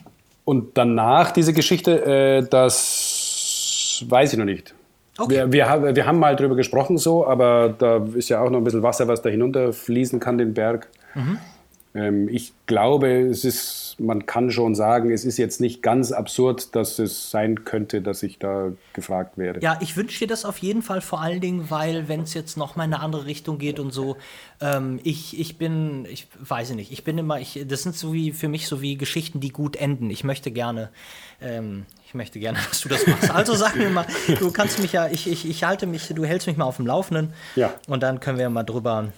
[0.44, 4.72] Und danach diese Geschichte, äh, das weiß ich noch nicht.
[5.18, 5.50] Okay.
[5.50, 8.64] Wir, wir, wir haben mal drüber gesprochen so, aber da ist ja auch noch ein
[8.64, 10.88] bisschen Wasser, was da hinunterfließen kann, den Berg.
[11.14, 11.38] Mhm.
[11.94, 16.74] Ähm, ich glaube, es ist man kann schon sagen, es ist jetzt nicht ganz absurd,
[16.74, 19.60] dass es sein könnte, dass ich da gefragt werde.
[19.60, 22.56] Ja, ich wünsche dir das auf jeden Fall vor allen Dingen, weil wenn es jetzt
[22.56, 24.16] noch mal in eine andere Richtung geht und so,
[24.60, 28.32] ähm, ich, ich bin, ich weiß nicht, ich bin immer, ich, das sind so wie
[28.32, 30.10] für mich so wie Geschichten, die gut enden.
[30.10, 30.90] Ich möchte gerne,
[31.40, 33.30] ähm, ich möchte gerne, dass du das machst.
[33.30, 34.06] Also sag mir mal,
[34.38, 36.86] du kannst mich ja, ich, ich, ich halte mich, du hältst mich mal auf dem
[36.86, 37.32] Laufenden.
[37.56, 37.74] Ja.
[37.86, 39.12] Und dann können wir mal drüber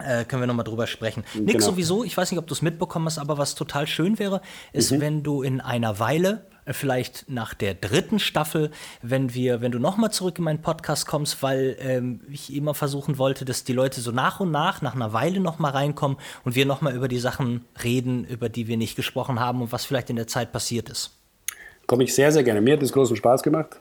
[0.00, 1.24] äh, können wir nochmal drüber sprechen.
[1.34, 1.66] Nick, genau.
[1.66, 4.40] sowieso, ich weiß nicht, ob du es mitbekommen hast, aber was total schön wäre,
[4.72, 5.00] ist, mhm.
[5.00, 8.70] wenn du in einer Weile, äh, vielleicht nach der dritten Staffel,
[9.02, 13.18] wenn wir, wenn du nochmal zurück in meinen Podcast kommst, weil ähm, ich immer versuchen
[13.18, 16.66] wollte, dass die Leute so nach und nach, nach einer Weile nochmal reinkommen und wir
[16.66, 20.16] nochmal über die Sachen reden, über die wir nicht gesprochen haben und was vielleicht in
[20.16, 21.12] der Zeit passiert ist.
[21.86, 22.60] Komme ich sehr, sehr gerne.
[22.60, 23.80] Mir hat es großen Spaß gemacht.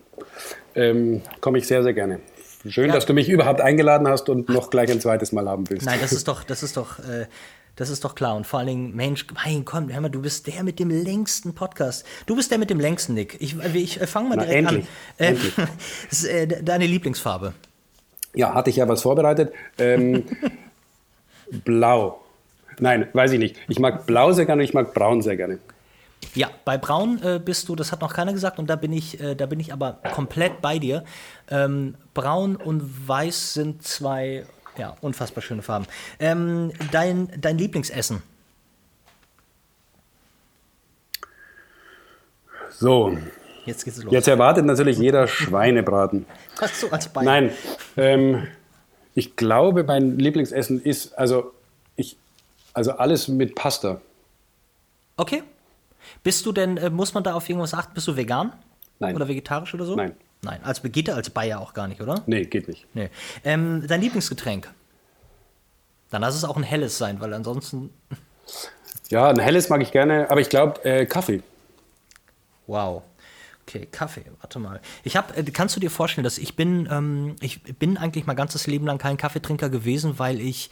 [0.74, 2.20] Ähm, Komme ich sehr, sehr gerne.
[2.68, 2.94] Schön, ja.
[2.94, 5.86] dass du mich überhaupt eingeladen hast und noch gleich ein zweites Mal haben willst.
[5.86, 7.26] Nein, das ist doch, das ist doch, äh,
[7.78, 8.36] das ist doch klar.
[8.36, 11.56] Und vor allen Dingen, Mensch, mein, komm, hör mal, du bist der mit dem längsten
[11.56, 12.06] Podcast.
[12.26, 13.38] Du bist der mit dem längsten, Nick.
[13.40, 15.26] Ich, ich, ich fange mal direkt endlich, an.
[15.26, 15.54] Äh, endlich.
[16.12, 17.54] ist, äh, deine Lieblingsfarbe?
[18.36, 19.54] Ja, hatte ich ja was vorbereitet.
[19.78, 20.26] Ähm,
[21.64, 22.22] blau.
[22.80, 23.56] Nein, weiß ich nicht.
[23.70, 25.60] Ich mag blau sehr gerne, ich mag braun sehr gerne.
[26.36, 29.20] Ja, bei Braun äh, bist du, das hat noch keiner gesagt, und da bin ich,
[29.20, 31.04] äh, da bin ich aber komplett bei dir.
[31.50, 34.46] Ähm, Braun und Weiß sind zwei,
[34.78, 35.88] ja, unfassbar schöne Farben.
[36.20, 38.22] Ähm, dein, dein Lieblingsessen?
[42.70, 43.18] So.
[43.66, 44.14] Jetzt geht's los.
[44.14, 46.26] Jetzt erwartet natürlich jeder Schweinebraten.
[46.60, 47.26] Was so als Bein?
[47.26, 47.52] Nein.
[47.98, 48.48] Ähm,
[49.16, 51.54] ich glaube, mein Lieblingsessen ist, also
[51.96, 52.18] ich,
[52.74, 54.00] also alles mit Pasta.
[55.18, 55.44] Okay.
[56.24, 57.94] Bist du denn, äh, muss man da auf irgendwas achten?
[57.94, 58.54] Bist du vegan?
[59.00, 59.16] Nein.
[59.16, 59.96] Oder vegetarisch oder so?
[59.96, 60.16] Nein.
[60.42, 60.62] Nein.
[60.64, 62.24] Als geht als Bayer auch gar nicht, oder?
[62.26, 62.86] Nee, geht nicht.
[62.94, 63.10] Nee.
[63.44, 64.72] Ähm, dein Lieblingsgetränk?
[66.10, 67.92] Dann lass es auch ein helles sein, weil ansonsten.
[69.12, 71.42] Ja, ein helles mag ich gerne, aber ich glaube äh, Kaffee.
[72.68, 73.02] Wow.
[73.66, 74.80] Okay, Kaffee, warte mal.
[75.04, 78.36] Ich habe, äh, kannst du dir vorstellen, dass ich bin, ähm, ich bin eigentlich mein
[78.36, 80.70] ganzes Leben lang kein Kaffeetrinker gewesen, weil ich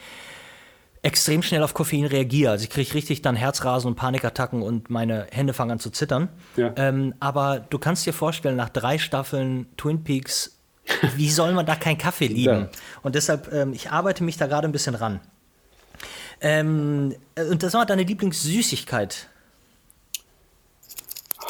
[1.01, 2.51] extrem schnell auf Koffein reagiere.
[2.51, 6.29] Also ich kriege richtig dann Herzrasen und Panikattacken und meine Hände fangen an zu zittern.
[6.55, 6.73] Ja.
[6.75, 10.59] Ähm, aber du kannst dir vorstellen, nach drei Staffeln Twin Peaks,
[11.15, 12.61] wie soll man da keinen Kaffee lieben?
[12.61, 12.69] Ja.
[13.03, 15.19] Und deshalb, ähm, ich arbeite mich da gerade ein bisschen ran.
[16.41, 19.27] Ähm, äh, und das war deine Lieblingssüßigkeit.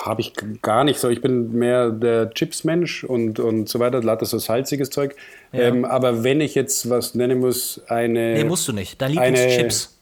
[0.07, 1.09] Habe ich gar nicht so.
[1.09, 5.15] Ich bin mehr der Chips-Mensch und, und so weiter, lauter so salziges Zeug.
[5.51, 5.63] Ja.
[5.63, 8.33] Ähm, aber wenn ich jetzt was nennen muss, eine.
[8.33, 9.01] Nee, musst du nicht.
[9.01, 9.97] Dein Lieblingschips.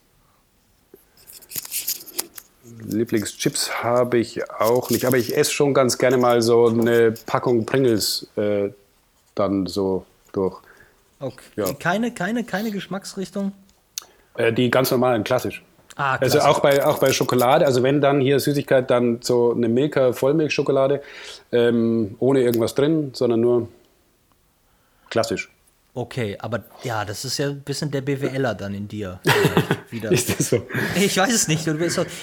[2.88, 5.06] Lieblingschips habe ich auch nicht.
[5.06, 8.70] Aber ich esse schon ganz gerne mal so eine Packung Pringles äh,
[9.34, 10.62] dann so durch.
[11.20, 11.46] Okay.
[11.56, 11.74] Ja.
[11.74, 13.54] Keine, keine, keine Geschmacksrichtung?
[14.36, 15.64] Äh, die ganz normalen, klassisch.
[15.98, 19.70] Ah, also auch bei, auch bei Schokolade, also wenn dann hier Süßigkeit, dann so eine
[19.70, 21.02] Milka Vollmilchschokolade,
[21.54, 23.70] ähm, ohne irgendwas drin, sondern nur
[25.10, 25.55] klassisch.
[25.98, 29.22] Okay, aber ja, das ist ja ein bisschen der BWLer dann in dir.
[29.90, 30.12] wieder.
[30.12, 30.68] ist das so?
[30.98, 31.66] Ich weiß es nicht.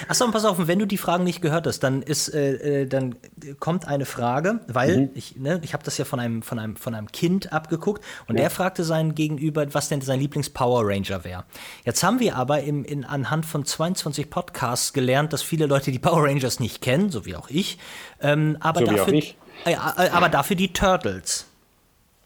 [0.08, 3.14] Achso, pass auf, wenn du die Fragen nicht gehört hast, dann ist, äh, äh, dann
[3.60, 5.10] kommt eine Frage, weil mhm.
[5.14, 8.36] ich, ne, ich habe das ja von einem, von, einem, von einem Kind abgeguckt und
[8.36, 8.42] ja.
[8.42, 11.44] der fragte sein Gegenüber, was denn sein Lieblings-Power Ranger wäre.
[11.86, 15.98] Jetzt haben wir aber im, in, anhand von 22 Podcasts gelernt, dass viele Leute die
[15.98, 17.78] Power Rangers nicht kennen, so wie auch ich.
[18.20, 19.36] Ähm, aber, so dafür, wie auch ich.
[19.64, 21.46] Äh, äh, aber dafür die Turtles.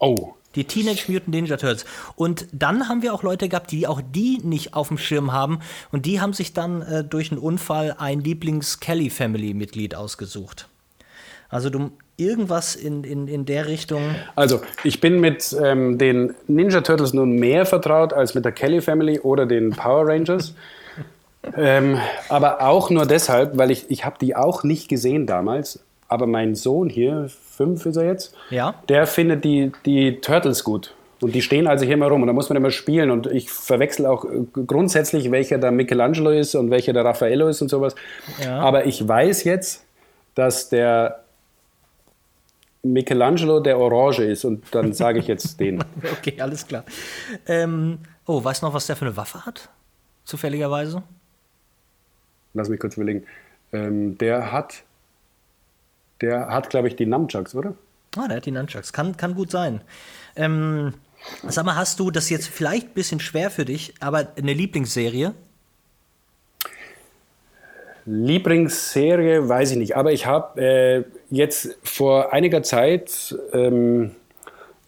[0.01, 0.35] Oh.
[0.57, 1.85] Die Teenage Mutant Ninja Turtles.
[2.17, 5.61] Und dann haben wir auch Leute gehabt, die auch die nicht auf dem Schirm haben.
[5.93, 10.69] Und die haben sich dann äh, durch einen Unfall ein Lieblings-Kelly-Family-Mitglied ausgesucht.
[11.49, 14.03] Also du irgendwas in, in, in der Richtung.
[14.35, 18.81] Also ich bin mit ähm, den Ninja Turtles nun mehr vertraut als mit der Kelly
[18.81, 20.55] Family oder den Power Rangers.
[21.57, 25.81] ähm, aber auch nur deshalb, weil ich, ich habe die auch nicht gesehen damals.
[26.09, 28.75] Aber mein Sohn hier, fünf ist er jetzt, Ja.
[28.89, 30.95] der findet die, die Turtles gut.
[31.21, 33.11] Und die stehen also hier immer rum und da muss man immer spielen.
[33.11, 37.63] Und ich verwechsel auch äh, grundsätzlich, welcher der Michelangelo ist und welcher der Raffaello ist
[37.63, 37.95] und sowas.
[38.45, 38.59] Ja.
[38.61, 39.85] Aber ich weiß jetzt,
[40.35, 41.25] dass der
[42.83, 45.83] Michelangelo der Orange ist und dann sage ich jetzt den.
[46.19, 46.85] Okay, alles klar.
[47.47, 49.69] Ähm, oh, weißt du noch, was der für eine Waffe hat?
[50.25, 51.03] Zufälligerweise?
[52.55, 53.25] Lass mich kurz überlegen.
[53.73, 54.83] Ähm, der hat,
[56.21, 57.75] der hat, glaube ich, die Nunchucks, oder?
[58.17, 58.93] Ah, der hat die Nunchucks.
[58.93, 59.81] Kann, kann gut sein.
[60.37, 60.95] Ähm,
[61.47, 65.35] sag mal, hast du das jetzt vielleicht ein bisschen schwer für dich, aber eine Lieblingsserie?
[68.07, 69.97] Lieblingsserie, weiß ich nicht.
[69.97, 74.13] Aber ich habe äh, jetzt vor einiger Zeit, ähm,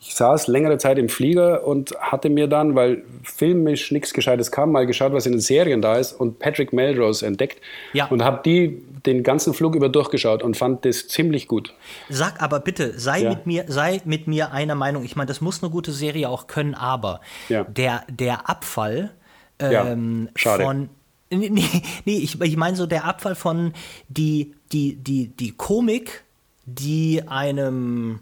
[0.00, 4.70] ich saß längere Zeit im Flieger und hatte mir dann, weil filmisch nichts Gescheites kam,
[4.72, 7.60] mal geschaut, was in den Serien da ist und Patrick Melrose entdeckt.
[7.92, 8.06] Ja.
[8.06, 11.74] Und habe die den ganzen Flug über durchgeschaut und fand das ziemlich gut.
[12.08, 13.30] Sag aber bitte, sei Ja.
[13.30, 15.04] mit mir, sei mit mir einer Meinung.
[15.04, 17.64] Ich meine, das muss eine gute Serie auch können, aber Ja.
[17.64, 19.10] der, der Abfall
[19.58, 20.62] ähm, schade.
[20.62, 20.88] von
[21.30, 23.74] Nee, nee, nee ich, ich meine so der Abfall von
[24.08, 26.24] die, die, die, die Komik,
[26.64, 28.20] die einem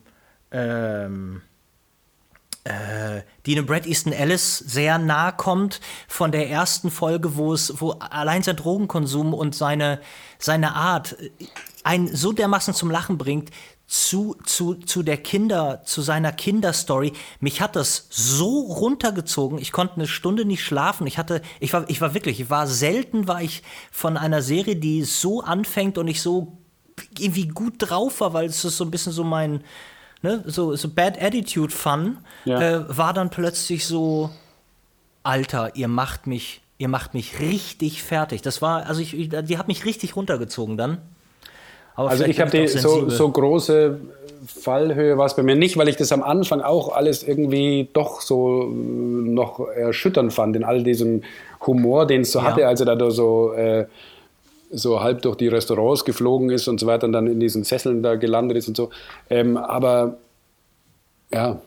[0.51, 1.43] ähm,
[2.67, 7.81] äh, die einem Brad Easton Ellis sehr nahe kommt von der ersten Folge, wo es,
[7.81, 10.01] wo allein sein Drogenkonsum und seine,
[10.39, 11.31] seine Art äh,
[11.85, 13.51] einen so dermaßen zum Lachen bringt,
[13.87, 17.13] zu, zu, zu der Kinder, zu seiner Kinderstory.
[17.39, 19.59] Mich hat das so runtergezogen.
[19.59, 21.07] Ich konnte eine Stunde nicht schlafen.
[21.07, 23.63] Ich hatte, ich war, ich war wirklich, ich war selten, war ich
[23.93, 26.59] von einer Serie, die so anfängt und ich so
[27.17, 29.63] irgendwie gut drauf war, weil es ist so ein bisschen so mein,
[30.27, 32.61] ne, so, so Bad Attitude Fun, Ja.
[32.61, 34.31] äh, war dann plötzlich so,
[35.23, 38.43] Alter, ihr macht mich, ihr macht mich richtig fertig.
[38.43, 40.99] Das war, also ich, die hat mich richtig runtergezogen dann.
[41.95, 43.99] Aber Also ich habe so, so große
[44.47, 48.21] Fallhöhe war es bei mir nicht, weil ich das am Anfang auch alles irgendwie doch
[48.21, 51.23] so äh, noch erschütternd fand in all diesem
[51.67, 52.45] Humor, den es so Ja.
[52.47, 53.87] hatte, als er da so, äh,
[54.71, 58.03] so halb durch die Restaurants geflogen ist und so weiter und dann in diesen Sesseln
[58.03, 58.91] da gelandet ist und so.
[59.31, 60.17] Ähm, aber
[61.33, 61.59] ja,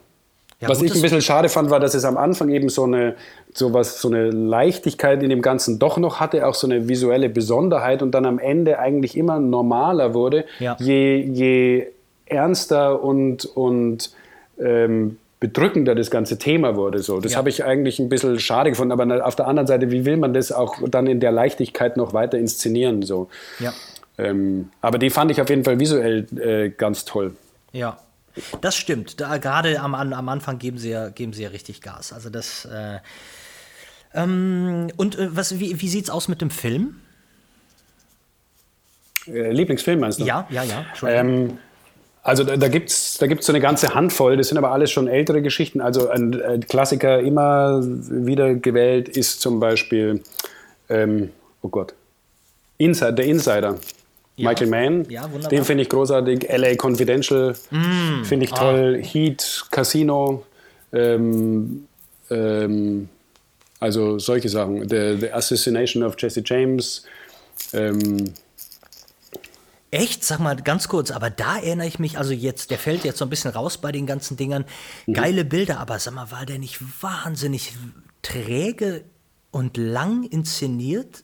[0.61, 3.15] Ja, was ich ein bisschen schade fand, war, dass es am Anfang eben so eine,
[3.53, 7.29] so was, so eine Leichtigkeit in dem Ganzen doch noch hatte, auch so eine visuelle
[7.29, 10.75] Besonderheit und dann am Ende eigentlich immer normaler wurde, Ja.
[10.79, 11.87] je, je
[12.25, 14.11] ernster und, und
[14.59, 16.99] ähm, bedrückender das ganze Thema wurde.
[16.99, 17.19] So.
[17.21, 17.37] Das Ja.
[17.37, 20.33] habe ich eigentlich ein bisschen schade gefunden, aber auf der anderen Seite, wie will man
[20.33, 23.03] das auch dann in der Leichtigkeit noch weiter inszenieren?
[23.03, 23.29] So.
[23.59, 23.73] Ja,
[24.17, 27.35] Ähm, aber die fand ich auf jeden Fall visuell äh, ganz toll.
[27.71, 27.97] ja.
[28.61, 29.19] Das stimmt.
[29.19, 32.13] Da, gerade am, am Anfang geben sie ja, geben sie ja richtig Gas.
[32.13, 32.63] Also das.
[32.65, 32.99] Äh,
[34.13, 36.95] ähm, und äh, was, wie, wie sieht's aus mit dem Film?
[39.27, 40.25] Äh, Lieblingsfilm meinst du?
[40.25, 40.85] Ja, ja, ja.
[40.89, 41.27] Entschuldigung.
[41.49, 41.57] Ähm,
[42.23, 44.91] also da, da gibt es da gibt's so eine ganze Handvoll, das sind aber alles
[44.91, 45.81] schon ältere Geschichten.
[45.81, 50.21] Also ein, ein Klassiker immer wieder gewählt ist zum Beispiel,
[50.89, 51.29] ähm,
[51.61, 51.93] oh Gott,
[52.77, 53.77] Inside, der Insider.
[54.35, 54.49] Ja.
[54.49, 55.27] Michael Mann, Ja.
[55.27, 55.49] Mm.
[55.49, 56.47] den finde ich großartig.
[56.49, 57.55] LA Confidential
[58.23, 59.01] finde ich toll.
[59.03, 60.45] Heat, Casino,
[60.93, 61.85] ähm,
[62.29, 63.09] ähm,
[63.81, 64.87] also solche Sachen.
[64.87, 67.03] The, the Assassination of Jesse James.
[67.73, 68.33] Ähm,
[69.91, 70.23] Echt?
[70.23, 73.25] Sag mal ganz kurz, aber da erinnere ich mich, also jetzt, der fällt jetzt so
[73.25, 74.65] ein bisschen raus bei den ganzen Dingern.
[75.11, 77.75] Geile Bilder, aber sag mal, war der nicht wahnsinnig
[78.21, 79.03] träge
[79.51, 81.23] und lang inszeniert?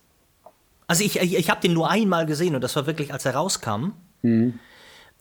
[0.87, 3.35] Also ich, ich, ich habe den nur einmal gesehen und das war wirklich, als er
[3.35, 3.91] rauskam.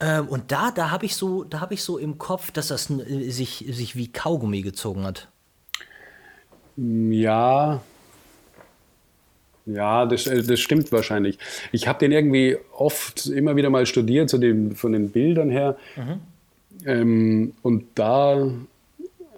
[0.01, 2.91] Ähm, und da, da habe ich so, da habe ich so im Kopf, dass das
[2.91, 5.29] äh, sich, sich wie Kaugummi gezogen hat.
[6.77, 7.81] Ja.
[9.67, 11.39] Ja, das, äh, das stimmt wahrscheinlich.
[11.73, 15.77] Ich habe den irgendwie oft immer wieder mal studiert, so den, von den Bildern her.
[16.87, 18.51] Ähm, und da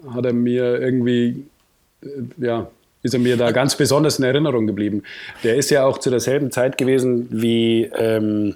[0.09, 1.45] hat er mir irgendwie,
[2.01, 2.67] äh, ja,
[3.03, 5.03] ist er mir da ganz besonders in Erinnerung geblieben.
[5.43, 8.55] Der ist ja auch zu derselben Zeit gewesen wie ähm,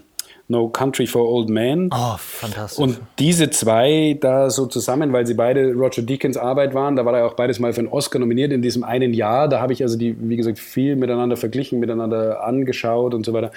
[0.51, 1.89] No Country for Old Men.
[1.91, 2.77] Oh, fantastisch.
[2.77, 7.17] Und diese zwei da so zusammen, weil sie beide Roger Deakins Arbeit waren, da war
[7.17, 9.47] er auch beides mal für einen Oscar nominiert in diesem einen Jahr.
[9.47, 13.51] Da habe ich also die, wie gesagt, viel miteinander verglichen, miteinander angeschaut und so weiter.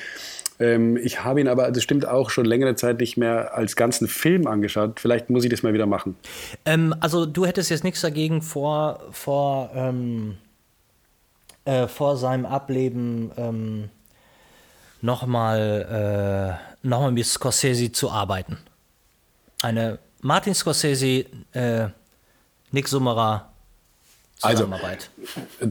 [0.61, 4.07] Ähm, ich habe ihn aber, das stimmt auch, schon längere Zeit nicht mehr als ganzen
[4.07, 5.01] Film angeschaut.
[5.01, 6.17] Vielleicht muss ich das mal wieder machen.
[6.65, 10.37] Ähm, also du hättest jetzt nichts dagegen vor, vor, ähm,
[11.65, 13.91] äh, vor seinem Ableben ähm,
[16.85, 18.59] nochmal äh, noch mit Scorsese zu arbeiten.
[19.63, 21.89] Eine Martin Scorsese, äh,
[22.71, 23.51] Nick Summerer
[24.43, 25.11] Also, Zusammenarbeit.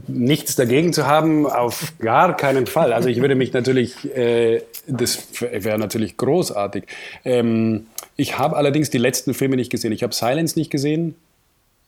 [0.06, 2.92] nichts dagegen zu haben, auf gar keinen Fall.
[2.92, 6.84] Also ich würde mich natürlich, äh, das wäre natürlich großartig.
[7.24, 7.86] Ähm,
[8.16, 9.92] ich habe allerdings die letzten Filme nicht gesehen.
[9.92, 11.14] Ich habe Silence nicht gesehen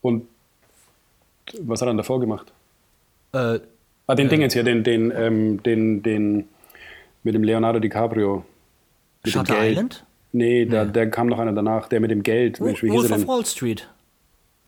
[0.02, 0.26] und
[1.60, 2.52] was hat er dann davor gemacht?
[3.32, 3.60] äh,
[4.08, 6.48] Ah, den Dingens hier, den, den, ähm, den, den
[7.24, 8.44] mit dem Leonardo DiCaprio.
[9.26, 9.72] Mit dem Shutter Geld.
[9.72, 10.04] Island?
[10.32, 12.60] Nee, da, der kam noch einer danach, der mit dem Geld.
[12.60, 13.28] Mensch, wie hieß Wolf er of denn?
[13.28, 13.88] Wall Street.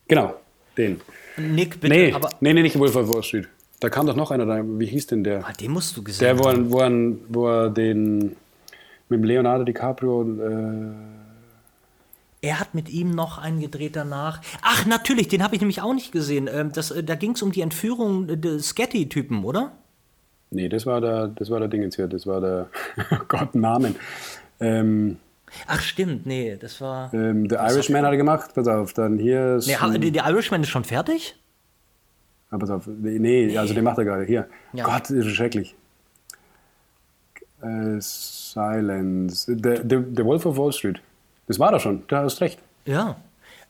[0.07, 0.33] Genau,
[0.77, 1.01] den.
[1.37, 3.47] Nick, bitte, Nee, aber nee, nee, nicht Wolf of Wall Street.
[3.79, 4.61] Da kam doch noch einer da.
[4.63, 5.45] Wie hieß denn der?
[5.47, 6.65] ah, den musst du gesehen Der, wo haben.
[6.65, 6.91] er, wo er,
[7.29, 8.17] wo er den
[9.09, 10.23] mit dem Leonardo DiCaprio.
[10.23, 10.87] Äh,
[12.47, 14.41] Er hat mit ihm noch einen gedreht danach.
[14.61, 16.49] Ach, natürlich, den habe ich nämlich auch nicht gesehen.
[16.51, 19.71] Ähm, das, äh, da ging es um die Entführung des Getty-Typen, oder?
[20.51, 22.07] nee, das war der, das war der Dingens hier.
[22.07, 22.69] Das war der.
[23.11, 23.95] Oh Gott, Namen.
[24.59, 25.17] Ähm,
[25.67, 27.11] Ach, stimmt, nee, das war.
[27.13, 28.53] ähm, The Irishman hat er gemacht.
[28.53, 29.59] Pass auf, dann hier.
[29.65, 31.35] Nee, ha- der der Irishman ist schon fertig?
[32.51, 32.87] Ah, pass auf.
[32.87, 34.23] Nee, also den macht er gerade.
[34.25, 34.47] Hier.
[34.73, 34.83] Ja.
[34.83, 35.75] Gott, das ist schrecklich.
[37.61, 39.45] Äh, Silence.
[39.45, 41.01] The, the, the Wolf of Wall Street.
[41.47, 42.03] Das war doch schon.
[42.07, 42.59] Du hast recht.
[42.85, 43.15] Ja.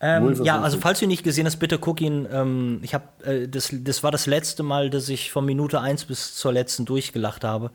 [0.02, 2.26] Ähm, ja, also falls du ihn nicht gesehen hast, bitte guck ihn.
[2.32, 6.06] Ähm, ich habe, äh, das, das war das letzte Mal, dass ich von Minute 1
[6.06, 7.72] bis zur letzten durchgelacht habe.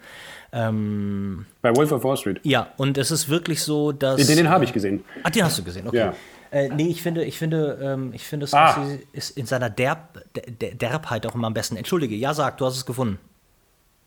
[0.52, 2.40] Ähm, Bei Wolf of Wall Street.
[2.44, 4.26] ja, und es ist wirklich so, dass.
[4.26, 5.04] Den, den habe ich gesehen.
[5.22, 5.98] Ach, den hast du gesehen, okay.
[5.98, 6.14] Ja.
[6.50, 8.72] Äh, nee, ich finde, ich finde, ähm, ich finde, Ah.
[8.72, 11.76] Scorsese ist in seiner Derb, der, der Derbheit auch immer am besten.
[11.76, 13.18] Entschuldige, ja, sag, du hast es gefunden.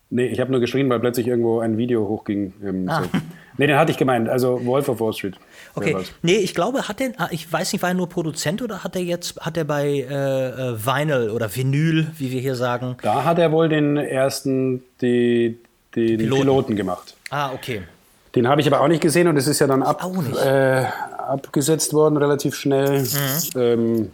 [0.09, 2.53] Nee, ich habe nur geschrien, weil plötzlich irgendwo ein Video hochging.
[2.63, 3.03] Ähm, Ah.
[3.03, 3.09] so.
[3.57, 4.29] Nee, den hatte ich gemeint.
[4.29, 5.35] Also Wolf of Wall Street.
[5.75, 8.83] Okay, nee, ich glaube, hat der, ah, ich weiß nicht, war er nur Produzent oder
[8.83, 10.03] hat er jetzt, hat er bei äh,
[10.73, 12.95] äh, Vinyl oder Vinyl, wie wir hier sagen?
[13.01, 15.57] Da hat er wohl den ersten, die,
[15.95, 16.41] den Piloten.
[16.41, 16.75] Piloten.
[16.75, 17.15] gemacht.
[17.31, 17.81] Ah, okay.
[18.35, 20.05] Den habe ich aber auch nicht gesehen und es ist ja dann ab,
[20.45, 20.85] äh,
[21.17, 23.01] abgesetzt worden, relativ schnell.
[23.01, 23.59] Mhm.
[23.59, 24.11] Ähm,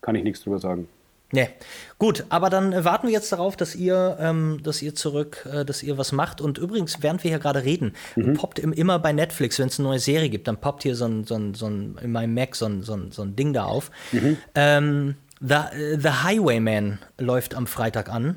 [0.00, 0.88] kann ich nichts drüber sagen.
[1.30, 1.48] Nee.
[1.98, 5.64] Gut, aber dann äh, warten wir jetzt darauf, dass ihr, ähm, dass ihr zurück, äh,
[5.64, 6.40] dass ihr was macht.
[6.40, 7.94] Und übrigens, während wir hier gerade reden,
[8.34, 11.06] poppt im, immer bei Netflix, wenn es eine neue Serie gibt, dann poppt hier so
[11.06, 13.52] ein, so ein, so ein in meinem Mac so ein, so ein, so ein Ding
[13.52, 13.90] da auf.
[14.54, 18.36] Ähm, The, äh, The Highwayman läuft am Freitag an.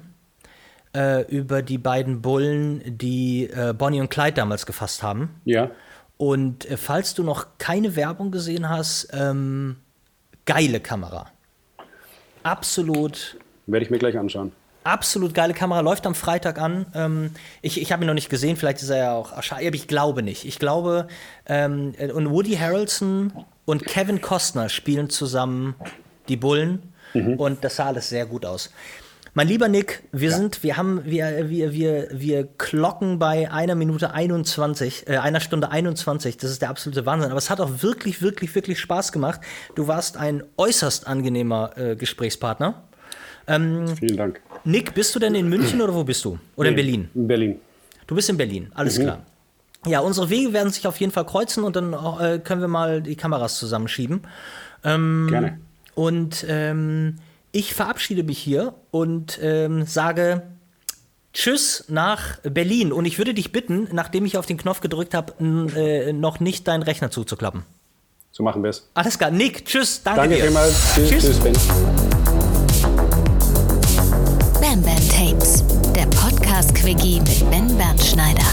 [0.94, 5.30] Äh, über die beiden Bullen, die äh, Bonnie und Clyde damals gefasst haben.
[5.46, 5.72] Ja.
[6.18, 9.78] Und äh, falls du noch keine Werbung gesehen hast, ähm,
[10.46, 11.28] geile Kamera.
[12.44, 13.38] Absolut,
[13.72, 14.52] Werde ich mir gleich anschauen.
[14.84, 15.82] absolut geile Kamera.
[15.82, 16.86] Läuft am Freitag an.
[16.94, 17.32] Ähm,
[17.62, 19.88] ich ich habe ihn noch nicht gesehen, vielleicht ist er ja auch erscheint, aber ich
[19.88, 20.46] glaube nicht.
[20.46, 21.08] Ich glaube,
[21.46, 23.32] ähm, äh, und Woody Harrelson
[23.66, 25.76] und Kevin Costner spielen zusammen
[26.28, 26.94] die Bullen.
[27.14, 28.72] Und das sah alles sehr gut aus.
[29.34, 34.14] Mein lieber Nick, wir sind, wir haben, wir, wir, wir, wir klocken bei einer Minute
[34.14, 36.36] 21, äh, einer Stunde 21.
[36.38, 37.32] Das ist der absolute Wahnsinn.
[37.32, 39.40] Aber es hat auch wirklich, wirklich, wirklich Spaß gemacht.
[39.76, 42.84] Du warst ein äußerst angenehmer äh, Gesprächspartner.
[43.98, 44.42] Vielen Dank.
[44.64, 46.38] Nick, bist du denn in München oder wo bist du?
[46.56, 47.10] Oder in Nee, Berlin?
[47.16, 47.60] In Berlin.
[48.08, 49.04] Du bist in Berlin, alles Mhm.
[49.04, 49.26] klar.
[49.88, 53.02] Ja, unsere Wege werden sich auf jeden Fall kreuzen und dann äh, können wir mal
[53.02, 54.22] die Kameras zusammenschieben.
[54.84, 55.60] Gerne.
[55.96, 57.16] Und ähm,
[57.52, 60.44] ich verabschiede mich hier und ähm, sage
[61.34, 62.92] Tschüss nach Berlin.
[62.92, 65.34] Und ich würde dich bitten, nachdem ich auf den Knopf gedrückt habe,
[65.76, 67.64] äh, noch nicht deinen Rechner zuzuklappen.
[68.32, 68.90] So machen wir es.
[68.94, 69.32] Alles klar.
[69.32, 70.04] Nick, tschüss.
[70.04, 70.44] Danke, Danke dir.
[70.44, 70.94] vielmals.
[70.94, 71.24] Tschüss, Tschüss.
[71.24, 72.11] tschüss Ben.
[74.62, 75.64] Bam Bam Tapes,
[75.96, 78.46] der Podcast-Quickie mit Ben Bernschneider.